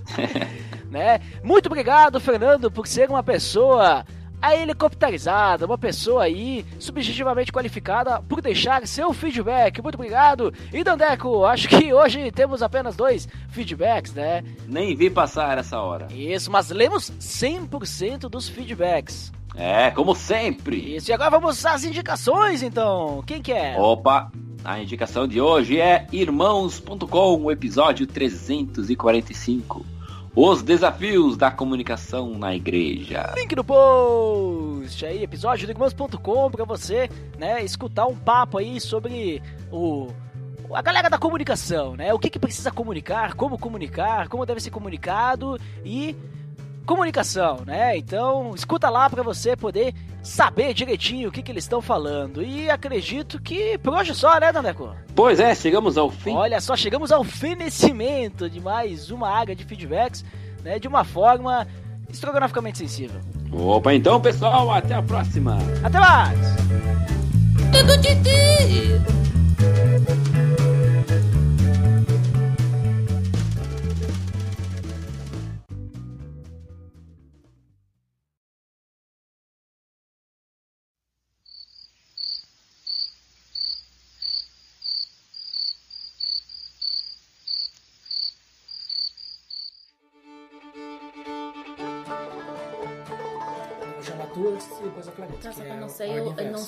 né? 0.90 1.20
Muito 1.42 1.66
obrigado, 1.66 2.20
Fernando, 2.20 2.70
por 2.70 2.86
ser 2.86 3.08
uma 3.08 3.22
pessoa 3.22 4.04
a 4.40 4.54
helicopterizada, 4.54 5.66
uma 5.66 5.78
pessoa 5.78 6.24
aí 6.24 6.64
subjetivamente 6.78 7.50
qualificada 7.50 8.20
por 8.22 8.40
deixar 8.40 8.86
seu 8.86 9.12
feedback. 9.12 9.82
Muito 9.82 9.94
obrigado. 9.94 10.52
E 10.72 10.84
Dandeco, 10.84 11.44
acho 11.44 11.68
que 11.68 11.92
hoje 11.92 12.30
temos 12.30 12.62
apenas 12.62 12.94
dois 12.94 13.26
feedbacks, 13.48 14.12
né? 14.12 14.44
Nem 14.66 14.94
vi 14.94 15.10
passar 15.10 15.58
essa 15.58 15.80
hora. 15.80 16.06
Isso, 16.12 16.50
mas 16.50 16.70
lemos 16.70 17.10
100% 17.18 18.28
dos 18.28 18.48
feedbacks. 18.48 19.32
É, 19.56 19.90
como 19.90 20.14
sempre. 20.14 20.96
Isso, 20.96 21.10
e 21.10 21.14
agora 21.14 21.30
vamos 21.30 21.64
às 21.64 21.82
indicações, 21.82 22.62
então. 22.62 23.22
Quem 23.26 23.40
que 23.40 23.52
é? 23.52 23.76
Opa, 23.78 24.30
a 24.62 24.78
indicação 24.80 25.26
de 25.26 25.40
hoje 25.40 25.80
é 25.80 26.06
Irmãos.com, 26.12 27.50
episódio 27.50 28.06
345. 28.06 29.86
Os 30.34 30.62
desafios 30.62 31.34
da 31.38 31.50
comunicação 31.50 32.38
na 32.38 32.54
igreja. 32.54 33.32
Link 33.34 33.56
no 33.56 33.64
post 33.64 35.06
aí, 35.06 35.22
episódio 35.22 35.66
do 35.66 35.70
irmãos.com 35.70 36.50
pra 36.50 36.66
você, 36.66 37.08
né, 37.38 37.64
escutar 37.64 38.06
um 38.06 38.14
papo 38.14 38.58
aí 38.58 38.78
sobre 38.78 39.42
o 39.72 40.08
a 40.74 40.82
galera 40.82 41.08
da 41.08 41.16
comunicação, 41.16 41.94
né? 41.96 42.12
O 42.12 42.18
que, 42.18 42.28
que 42.28 42.38
precisa 42.38 42.70
comunicar, 42.70 43.34
como 43.34 43.56
comunicar, 43.56 44.28
como 44.28 44.44
deve 44.44 44.60
ser 44.60 44.70
comunicado 44.70 45.58
e 45.84 46.16
comunicação, 46.86 47.62
né? 47.66 47.98
Então, 47.98 48.54
escuta 48.54 48.88
lá 48.88 49.10
para 49.10 49.22
você 49.22 49.54
poder 49.56 49.92
saber 50.22 50.72
direitinho 50.72 51.28
o 51.28 51.32
que, 51.32 51.42
que 51.42 51.52
eles 51.52 51.64
estão 51.64 51.82
falando. 51.82 52.42
E 52.42 52.70
acredito 52.70 53.38
que 53.40 53.76
por 53.78 53.92
hoje 53.92 54.14
só, 54.14 54.38
né, 54.40 54.50
Dandeco? 54.52 54.94
Pois 55.14 55.38
é, 55.40 55.54
chegamos 55.54 55.98
ao 55.98 56.10
fim. 56.10 56.34
Olha 56.34 56.60
só, 56.60 56.74
chegamos 56.76 57.12
ao 57.12 57.22
fenecimento 57.24 58.48
de 58.48 58.60
mais 58.60 59.10
uma 59.10 59.28
área 59.28 59.54
de 59.54 59.64
feedbacks, 59.64 60.24
né? 60.62 60.78
De 60.78 60.88
uma 60.88 61.04
forma 61.04 61.66
estrogonoficamente 62.08 62.78
sensível. 62.78 63.20
Opa, 63.52 63.92
então, 63.92 64.18
pessoal, 64.20 64.70
até 64.70 64.94
a 64.94 65.02
próxima. 65.02 65.58
Até 65.82 65.98
mais! 65.98 66.38
Tudo 67.72 67.96
de 67.98 68.14
ti. 68.22 70.25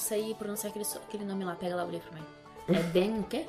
Sei 0.09 0.35
pronunciar 0.35 0.71
aquele, 0.71 0.85
aquele 0.85 1.25
nome 1.25 1.45
lá. 1.45 1.55
Pega 1.55 1.77
lá 1.77 1.85
o 1.85 1.91
livro 1.91 2.09
pra 2.11 2.21
mim. 2.21 2.27
É 2.69 2.83
Den 2.93 3.21
o 3.21 3.23
quê? 3.25 3.47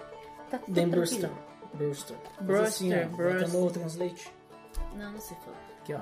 Tá 0.49 0.57
tudo 0.57 0.73
Dan 0.73 0.89
tranquilo. 0.89 0.99
Brewster. 0.99 1.31
Brewster. 1.73 2.17
Brewster, 2.41 2.67
assim, 2.67 2.93
ó, 2.93 3.15
Brewster. 3.15 3.59
no 3.59 3.71
Translate. 3.71 4.31
Não, 4.95 5.11
não 5.11 5.19
sei 5.21 5.37
falar. 5.37 5.57
Aqui, 5.81 5.93
ó. 5.93 6.01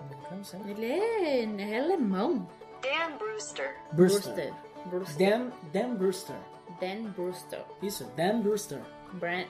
Americano, 0.00 0.44
sabe? 0.44 0.70
Ele 0.70 0.86
é, 0.86 1.44
é 1.44 1.80
alemão. 1.80 2.48
Dan 2.82 3.16
Brewster. 3.18 3.76
Brewster. 3.92 4.52
Brewster. 4.86 5.16
Dan, 5.18 5.50
Dan 5.72 5.94
Brewster. 5.94 6.36
Dan 6.80 7.10
Brewster. 7.10 7.64
Isso, 7.82 8.04
Dan 8.16 8.40
Brewster. 8.40 8.80
Brand. 9.14 9.46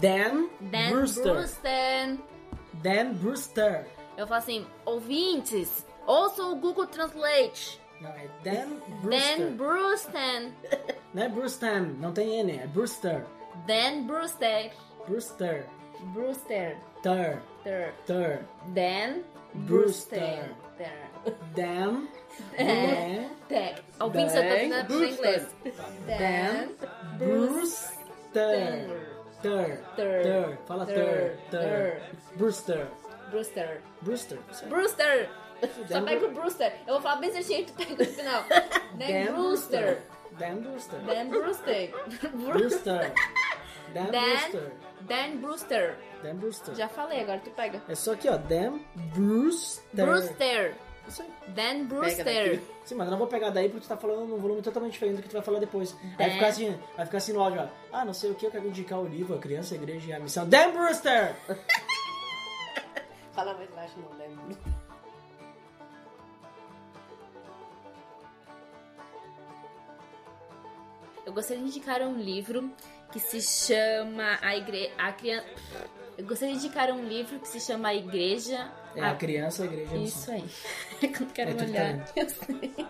Dan, 0.00 0.48
Dan 0.60 0.90
Brewster. 0.90 1.34
Brewster. 1.34 2.18
Dan 2.74 3.14
Brewster. 3.14 3.86
Eu 4.16 4.26
falo 4.26 4.38
assim, 4.38 4.66
ouvintes, 4.84 5.84
ouçam 6.06 6.52
o 6.52 6.56
Google 6.56 6.86
Translate. 6.86 7.81
Não, 8.02 8.10
é 8.10 8.28
Dan 8.42 8.80
Brewster. 9.00 9.38
Dan 9.38 9.56
Brewster. 9.56 10.52
Não 11.14 11.22
é 11.22 11.28
Brewster, 11.28 11.82
não 11.82 12.12
tem 12.12 12.40
N, 12.40 12.58
é 12.58 12.66
Brewster. 12.66 13.24
Dan 13.66 14.06
Brewster. 14.06 14.72
Brewster. 15.06 15.66
Brewster. 16.14 16.76
Ter. 17.02 17.42
Ter. 17.62 17.92
Ter. 18.06 18.40
Dan 18.68 19.22
Brewster. 19.54 20.54
Ter. 20.78 21.34
Dan. 21.54 22.08
É. 22.56 23.28
Ter. 23.46 23.74
Ouvintes, 24.00 24.34
eu 24.34 24.42
tô 24.42 24.48
Dan 24.48 24.56
tentando 24.56 25.04
inglês. 25.04 25.54
Dan. 26.06 26.68
Brewster. 27.18 28.88
Ter. 29.42 29.80
Ter. 29.94 30.58
Fala 30.66 30.86
Ter. 30.86 31.36
Ter. 31.50 31.60
Ter. 31.60 32.02
Brewster. 32.36 32.88
Brewster. 33.30 33.80
Brewster. 34.00 34.38
Brewster. 34.68 35.28
Só 35.88 35.94
Dan 35.94 36.04
pega 36.04 36.26
o 36.26 36.30
Brewster. 36.32 36.72
Eu 36.86 36.94
vou 36.94 37.02
falar 37.02 37.16
bem 37.16 37.32
certinho, 37.32 37.66
tu 37.66 37.72
pega 37.74 37.94
no 37.94 38.04
final. 38.04 38.44
Dan 38.98 39.32
Brewster. 39.32 40.02
Dan 40.38 40.56
Brewster. 40.56 41.00
Dan 41.00 41.28
Brewster. 41.28 41.90
Brewster. 42.32 43.12
Dan 43.94 44.10
Dan. 44.10 44.22
Brewster. 44.22 44.72
Dan 45.02 45.36
Brewster. 45.38 45.96
Dan 46.22 46.36
Brewster. 46.36 46.74
Já 46.74 46.88
falei, 46.88 47.20
agora 47.20 47.40
tu 47.40 47.50
pega. 47.50 47.82
É 47.88 47.94
só 47.94 48.12
aqui, 48.12 48.28
ó. 48.28 48.36
Dan 48.36 48.80
Brewster. 49.14 50.06
Brewster. 50.06 50.74
Isso 51.06 51.22
aí. 51.22 51.28
Dan 51.48 51.84
Brewster. 51.86 52.60
Sim, 52.84 52.94
mas 52.94 53.06
eu 53.06 53.10
não 53.10 53.18
vou 53.18 53.26
pegar 53.26 53.50
daí 53.50 53.68
porque 53.68 53.84
tu 53.84 53.88
tá 53.88 53.96
falando 53.96 54.26
num 54.26 54.38
volume 54.38 54.62
totalmente 54.62 54.92
diferente 54.92 55.16
do 55.16 55.22
que 55.22 55.28
tu 55.28 55.32
vai 55.32 55.42
falar 55.42 55.58
depois. 55.58 55.92
Vai 56.16 56.28
Dan. 56.28 56.34
ficar 56.34 56.46
assim, 56.46 56.78
vai 56.96 57.06
ficar 57.06 57.18
assim 57.18 57.32
no 57.32 57.40
áudio, 57.42 57.60
ó. 57.62 57.68
Ah, 57.92 58.04
não 58.04 58.14
sei 58.14 58.30
o 58.30 58.34
que, 58.34 58.46
eu 58.46 58.50
quero 58.50 58.66
indicar 58.68 59.00
o 59.00 59.06
livro, 59.06 59.34
a 59.34 59.38
criança, 59.38 59.74
a 59.74 59.76
igreja 59.76 60.10
e 60.10 60.12
a 60.12 60.20
missão. 60.20 60.48
Dan 60.48 60.72
Brewster! 60.72 61.34
Fala 63.32 63.54
mais 63.54 63.70
baixo, 63.70 63.94
não 63.98 64.16
lembro. 64.18 64.56
Eu 71.24 71.32
gostaria 71.32 71.62
de 71.62 71.68
indicar 71.68 72.00
um 72.02 72.16
livro 72.18 72.70
que 73.12 73.18
se 73.20 73.40
chama 73.40 74.38
A 74.42 74.56
Igreja. 74.56 74.92
A 74.98 75.12
Criança. 75.12 75.46
Eu 76.18 76.26
gostaria 76.26 76.54
de 76.54 76.64
indicar 76.66 76.90
um 76.90 77.06
livro 77.06 77.38
que 77.38 77.48
se 77.48 77.60
chama 77.60 77.88
A 77.88 77.94
Igreja. 77.94 78.70
É 78.94 79.02
a 79.02 79.14
criança, 79.14 79.62
a 79.62 79.66
igreja 79.66 79.94
e 79.94 79.96
a 79.96 80.00
missão. 80.00 80.36
Isso 80.36 80.50
aí. 81.00 81.08
Quando 81.16 81.32
quero 81.32 81.50
É 81.50 81.54
olhar. 81.62 82.04
talento. 82.04 82.12
Eu 82.16 82.28
sei. 82.28 82.86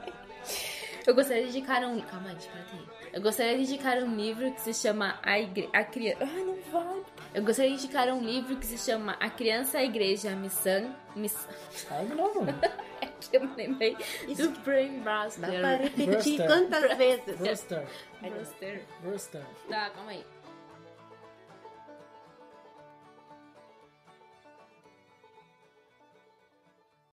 Eu 1.06 1.14
gostaria 1.14 1.42
de 1.44 1.48
indicar 1.50 1.82
um. 1.84 2.00
Calma 2.00 2.30
aí, 2.30 2.36
espera 2.36 2.66
aí. 2.72 3.01
Eu 3.12 3.20
gostaria 3.20 3.56
de 3.58 3.62
indicar 3.64 3.98
um 3.98 4.16
livro 4.16 4.50
que 4.52 4.60
se 4.60 4.72
chama 4.72 5.18
A 5.22 5.38
Igreja. 5.38 5.68
A 5.72 5.84
Criança. 5.84 6.18
Ai, 6.24 6.44
não 6.44 6.56
vai. 6.72 7.02
Eu 7.34 7.44
gostaria 7.44 7.70
de 7.76 7.76
indicar 7.84 8.08
um 8.08 8.20
livro 8.20 8.56
que 8.56 8.64
se 8.66 8.78
chama 8.78 9.16
A 9.20 9.28
Criança, 9.28 9.78
a 9.78 9.84
Igreja, 9.84 10.30
a 10.32 10.36
Missão. 10.36 10.94
Missão. 11.14 11.52
Fala 11.88 12.04
de 12.06 12.14
novo. 12.14 12.40
É 13.02 13.06
que 13.30 13.36
eu 13.36 13.40
me 13.40 13.54
lembrei 13.56 13.96
Isso. 14.28 14.48
do 14.48 14.60
Brain 14.60 15.00
Dá 15.00 15.24
Buster. 15.24 15.60
pra 15.60 15.76
repetir 15.76 16.44
quantas 16.44 16.96
vezes? 16.96 17.36
Brewster. 17.36 17.86
Buster. 18.20 18.82
Brewster. 19.00 19.42
Tá, 19.68 19.90
calma 19.90 20.10
aí. 20.12 20.24